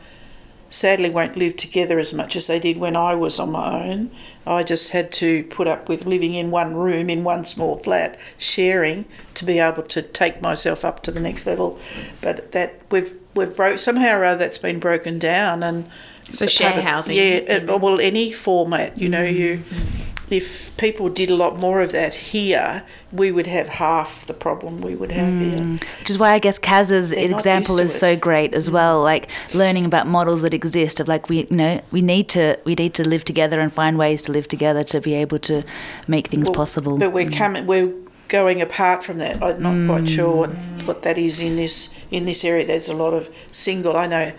sadly 0.69 1.09
won't 1.09 1.37
live 1.37 1.55
together 1.55 1.97
as 1.99 2.13
much 2.13 2.35
as 2.35 2.47
they 2.47 2.59
did 2.59 2.77
when 2.77 2.97
I 2.97 3.15
was 3.15 3.39
on 3.39 3.51
my 3.51 3.89
own. 3.89 4.11
I 4.45 4.63
just 4.63 4.91
had 4.91 5.13
to 5.13 5.43
put 5.45 5.67
up 5.67 5.87
with 5.87 6.05
living 6.05 6.33
in 6.33 6.51
one 6.51 6.75
room 6.75 7.09
in 7.09 7.23
one 7.23 7.45
small 7.45 7.77
flat, 7.77 8.19
sharing 8.37 9.05
to 9.35 9.45
be 9.45 9.59
able 9.59 9.83
to 9.83 10.01
take 10.01 10.41
myself 10.41 10.83
up 10.83 11.01
to 11.03 11.11
the 11.11 11.21
next 11.21 11.47
level. 11.47 11.79
But 12.21 12.51
that 12.51 12.81
we've 12.91 13.15
we've 13.37 13.55
broke 13.55 13.79
somehow 13.79 14.17
or 14.17 14.23
other 14.25 14.39
that's 14.39 14.57
been 14.57 14.79
broken 14.79 15.19
down 15.19 15.63
and 15.63 15.85
So 16.23 16.45
share 16.47 16.75
of- 16.77 16.83
housing, 16.83 17.15
Yeah, 17.15 17.23
it, 17.23 17.65
mm. 17.67 17.79
well 17.79 17.99
any 18.01 18.31
format, 18.31 18.97
you 18.97 19.07
know, 19.09 19.23
you 19.23 19.57
Mm-hmm. 19.57 20.33
if 20.33 20.75
people 20.77 21.07
did 21.09 21.29
a 21.29 21.35
lot 21.35 21.57
more 21.57 21.79
of 21.81 21.91
that 21.93 22.13
here, 22.13 22.83
we 23.13 23.31
would 23.31 23.47
have 23.47 23.69
half 23.69 24.25
the 24.27 24.33
problem 24.33 24.81
we 24.81 24.93
would 24.93 25.11
have 25.11 25.33
here. 25.45 25.59
Mm. 25.63 25.79
which 25.99 26.09
is 26.09 26.17
why 26.19 26.31
I 26.33 26.39
guess 26.39 26.59
Kaz's 26.59 27.09
They're 27.11 27.31
example 27.31 27.79
is 27.79 27.95
it. 27.95 27.99
so 27.99 28.15
great 28.17 28.53
as 28.53 28.69
well. 28.69 29.01
Like 29.01 29.29
learning 29.55 29.85
about 29.85 30.05
models 30.05 30.41
that 30.41 30.53
exist 30.53 30.99
of 30.99 31.07
like 31.07 31.29
we 31.29 31.37
you 31.49 31.55
know 31.61 31.81
we 31.91 32.01
need 32.01 32.27
to 32.29 32.59
we 32.65 32.75
need 32.75 32.93
to 32.95 33.07
live 33.07 33.23
together 33.23 33.57
and 33.61 33.71
find 33.71 33.97
ways 33.97 34.21
to 34.23 34.31
live 34.33 34.47
together 34.49 34.83
to 34.93 34.99
be 34.99 35.13
able 35.23 35.39
to 35.39 35.63
make 36.07 36.27
things 36.27 36.49
Well, 36.49 36.55
possible. 36.55 36.97
But 36.97 37.13
we're 37.13 37.29
coming, 37.29 37.65
we're 37.65 37.93
going 38.27 38.61
apart 38.61 39.03
from 39.03 39.17
that. 39.19 39.35
I'm 39.43 39.61
not 39.61 39.73
Mm. 39.73 39.87
quite 39.87 40.09
sure 40.09 40.35
what, 40.35 40.51
what 40.85 41.01
that 41.03 41.17
is 41.17 41.39
in 41.39 41.55
this 41.55 41.93
in 42.11 42.25
this 42.25 42.43
area. 42.45 42.65
There's 42.65 42.89
a 42.89 42.95
lot 42.95 43.13
of 43.13 43.29
single. 43.51 43.95
I 43.97 44.07
know 44.07 44.31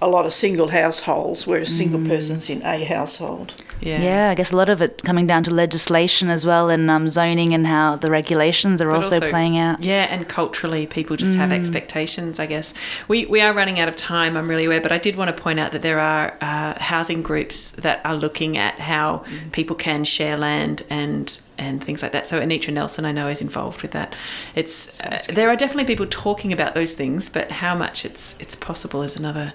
a 0.00 0.08
lot 0.08 0.24
of 0.26 0.32
single 0.32 0.68
households, 0.68 1.46
where 1.46 1.60
a 1.60 1.66
single 1.66 1.98
Mm. 2.00 2.08
person's 2.08 2.48
in 2.50 2.62
a 2.62 2.84
household. 2.84 3.54
Yeah. 3.80 4.02
yeah, 4.02 4.30
I 4.30 4.34
guess 4.34 4.50
a 4.50 4.56
lot 4.56 4.68
of 4.68 4.82
it 4.82 5.02
coming 5.04 5.26
down 5.26 5.44
to 5.44 5.54
legislation 5.54 6.30
as 6.30 6.44
well 6.44 6.68
and 6.68 6.90
um, 6.90 7.06
zoning 7.06 7.54
and 7.54 7.64
how 7.64 7.94
the 7.94 8.10
regulations 8.10 8.82
are 8.82 8.88
But 8.88 8.96
also, 8.96 9.20
playing 9.20 9.56
out. 9.56 9.84
Yeah, 9.84 10.08
and 10.10 10.26
culturally, 10.28 10.84
people 10.88 11.14
just 11.16 11.36
have 11.36 11.52
expectations. 11.52 12.40
I 12.40 12.46
guess 12.46 12.74
we 13.06 13.26
we 13.26 13.40
are 13.40 13.52
running 13.54 13.78
out 13.78 13.88
of 13.88 13.94
time. 13.94 14.36
I'm 14.36 14.48
really 14.50 14.64
aware, 14.66 14.80
but 14.80 14.90
I 14.90 14.98
did 14.98 15.14
want 15.14 15.36
to 15.36 15.42
point 15.42 15.60
out 15.60 15.70
that 15.72 15.82
there 15.82 16.00
are 16.00 16.34
uh, 16.40 16.74
housing 16.80 17.22
groups 17.22 17.70
that 17.72 18.00
are 18.04 18.16
looking 18.16 18.56
at 18.58 18.80
how 18.80 19.22
people 19.52 19.76
can 19.76 20.02
share 20.04 20.36
land 20.36 20.82
and 20.90 21.38
and 21.58 21.82
things 21.82 22.02
like 22.02 22.12
that. 22.12 22.26
So 22.26 22.40
Anitra 22.40 22.72
Nelson, 22.72 23.04
I 23.04 23.12
know, 23.12 23.28
is 23.28 23.40
involved 23.40 23.82
with 23.82 23.90
that. 23.90 24.14
It's 24.54 25.00
uh, 25.00 25.18
there 25.28 25.48
are 25.48 25.56
definitely 25.56 25.84
people 25.84 26.06
talking 26.06 26.52
about 26.52 26.74
those 26.74 26.94
things, 26.94 27.28
but 27.28 27.50
how 27.50 27.74
much 27.74 28.04
it's 28.04 28.38
it's 28.40 28.56
possible 28.56 29.02
is 29.02 29.16
another, 29.16 29.52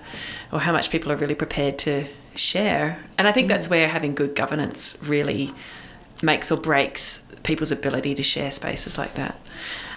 or 0.52 0.60
how 0.60 0.72
much 0.72 0.92
people 0.92 1.12
are 1.12 1.16
really 1.16 1.36
prepared 1.36 1.80
to 1.80 2.08
share. 2.36 3.00
And 3.18 3.28
I 3.28 3.32
think 3.32 3.48
that's 3.48 3.70
where 3.70 3.88
having 3.88 4.14
good 4.16 4.36
governance 4.36 4.98
really 5.02 5.54
makes 6.22 6.52
or 6.52 6.58
breaks 6.58 7.26
people's 7.44 7.72
ability 7.72 8.16
to 8.16 8.24
share 8.24 8.52
spaces 8.52 8.98
like 8.98 9.16
that. 9.16 9.40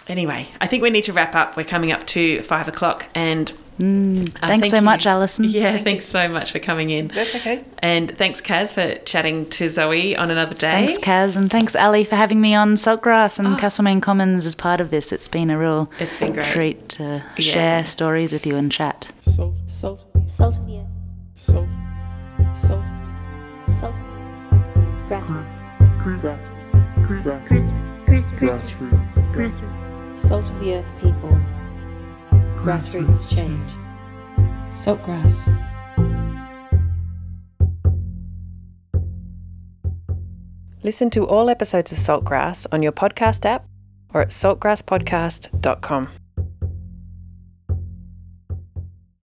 Anyway, 0.09 0.49
I 0.61 0.67
think 0.67 0.83
we 0.83 0.91
need 0.91 1.05
to 1.05 1.13
wrap 1.13 1.35
up. 1.35 1.57
We're 1.57 1.65
coming 1.65 1.93
up 1.93 2.07
to 2.09 2.43
five 2.43 2.69
o'clock, 2.69 3.09
and 3.15 3.53
uh, 3.79 3.83
Thanks 3.83 4.31
thank 4.41 4.65
so 4.67 4.77
you- 4.77 4.83
much, 4.83 5.07
Alison. 5.07 5.45
Yeah, 5.49 5.77
thanks 5.79 6.05
so 6.07 6.29
much 6.29 6.53
for 6.53 6.59
coming 6.59 6.91
in. 6.91 7.09
That's 7.09 7.35
okay. 7.35 7.65
And 7.81 8.11
thanks, 8.17 8.41
Kaz, 8.41 8.73
for 8.75 8.99
chatting 9.05 9.49
to 9.51 9.69
Zoe 9.69 10.17
on 10.17 10.31
another 10.31 10.55
day. 10.55 10.87
Thanks, 10.87 10.99
Kaz, 10.99 11.37
and 11.37 11.51
thanks, 11.51 11.77
Ali, 11.77 12.05
for 12.05 12.17
having 12.17 12.41
me 12.41 12.55
on 12.55 12.75
Saltgrass 12.75 13.39
and 13.39 13.59
Castlemaine 13.59 14.01
Commons 14.01 14.47
as 14.47 14.55
part 14.55 14.81
of 14.81 14.91
this. 14.91 15.13
It's 15.13 15.29
been 15.29 15.51
a 15.51 15.59
real 15.59 15.89
Oh. 15.91 15.95
It's 16.01 16.17
been 16.17 16.33
great. 16.33 16.47
treat 16.47 16.89
to 16.91 17.23
Yeah. 17.37 17.53
share 17.53 17.85
stories 17.85 18.33
with 18.33 18.47
you 18.47 18.57
and 18.57 18.73
chat. 18.73 19.09
Salt, 19.23 19.55
salt, 19.69 20.01
Salt 20.27 20.57
of 20.59 20.67
the 20.67 20.79
earth. 20.79 20.87
salt, 21.37 21.69
salt, 22.57 22.83
Salt 23.69 23.95
of 23.95 25.09
the. 25.09 25.15
Grassroots. 25.15 26.03
grass, 26.03 26.49
grass, 27.07 27.49
Grassroots. 27.49 27.73
Grassroots. 28.07 28.39
grassroots, 28.39 29.35
Grassroots. 29.35 30.19
salt 30.19 30.45
of 30.51 30.61
the 30.61 30.75
earth 30.77 30.87
people, 31.01 31.39
grassroots 32.67 33.33
change. 33.33 33.71
Saltgrass. 34.73 35.47
Listen 40.83 41.09
to 41.11 41.25
all 41.27 41.49
episodes 41.49 41.93
of 41.93 41.99
Saltgrass 41.99 42.67
on 42.73 42.83
your 42.83 42.91
podcast 42.93 43.45
app 43.45 43.67
or 44.13 44.21
at 44.21 44.29
saltgrasspodcast.com. 44.29 46.26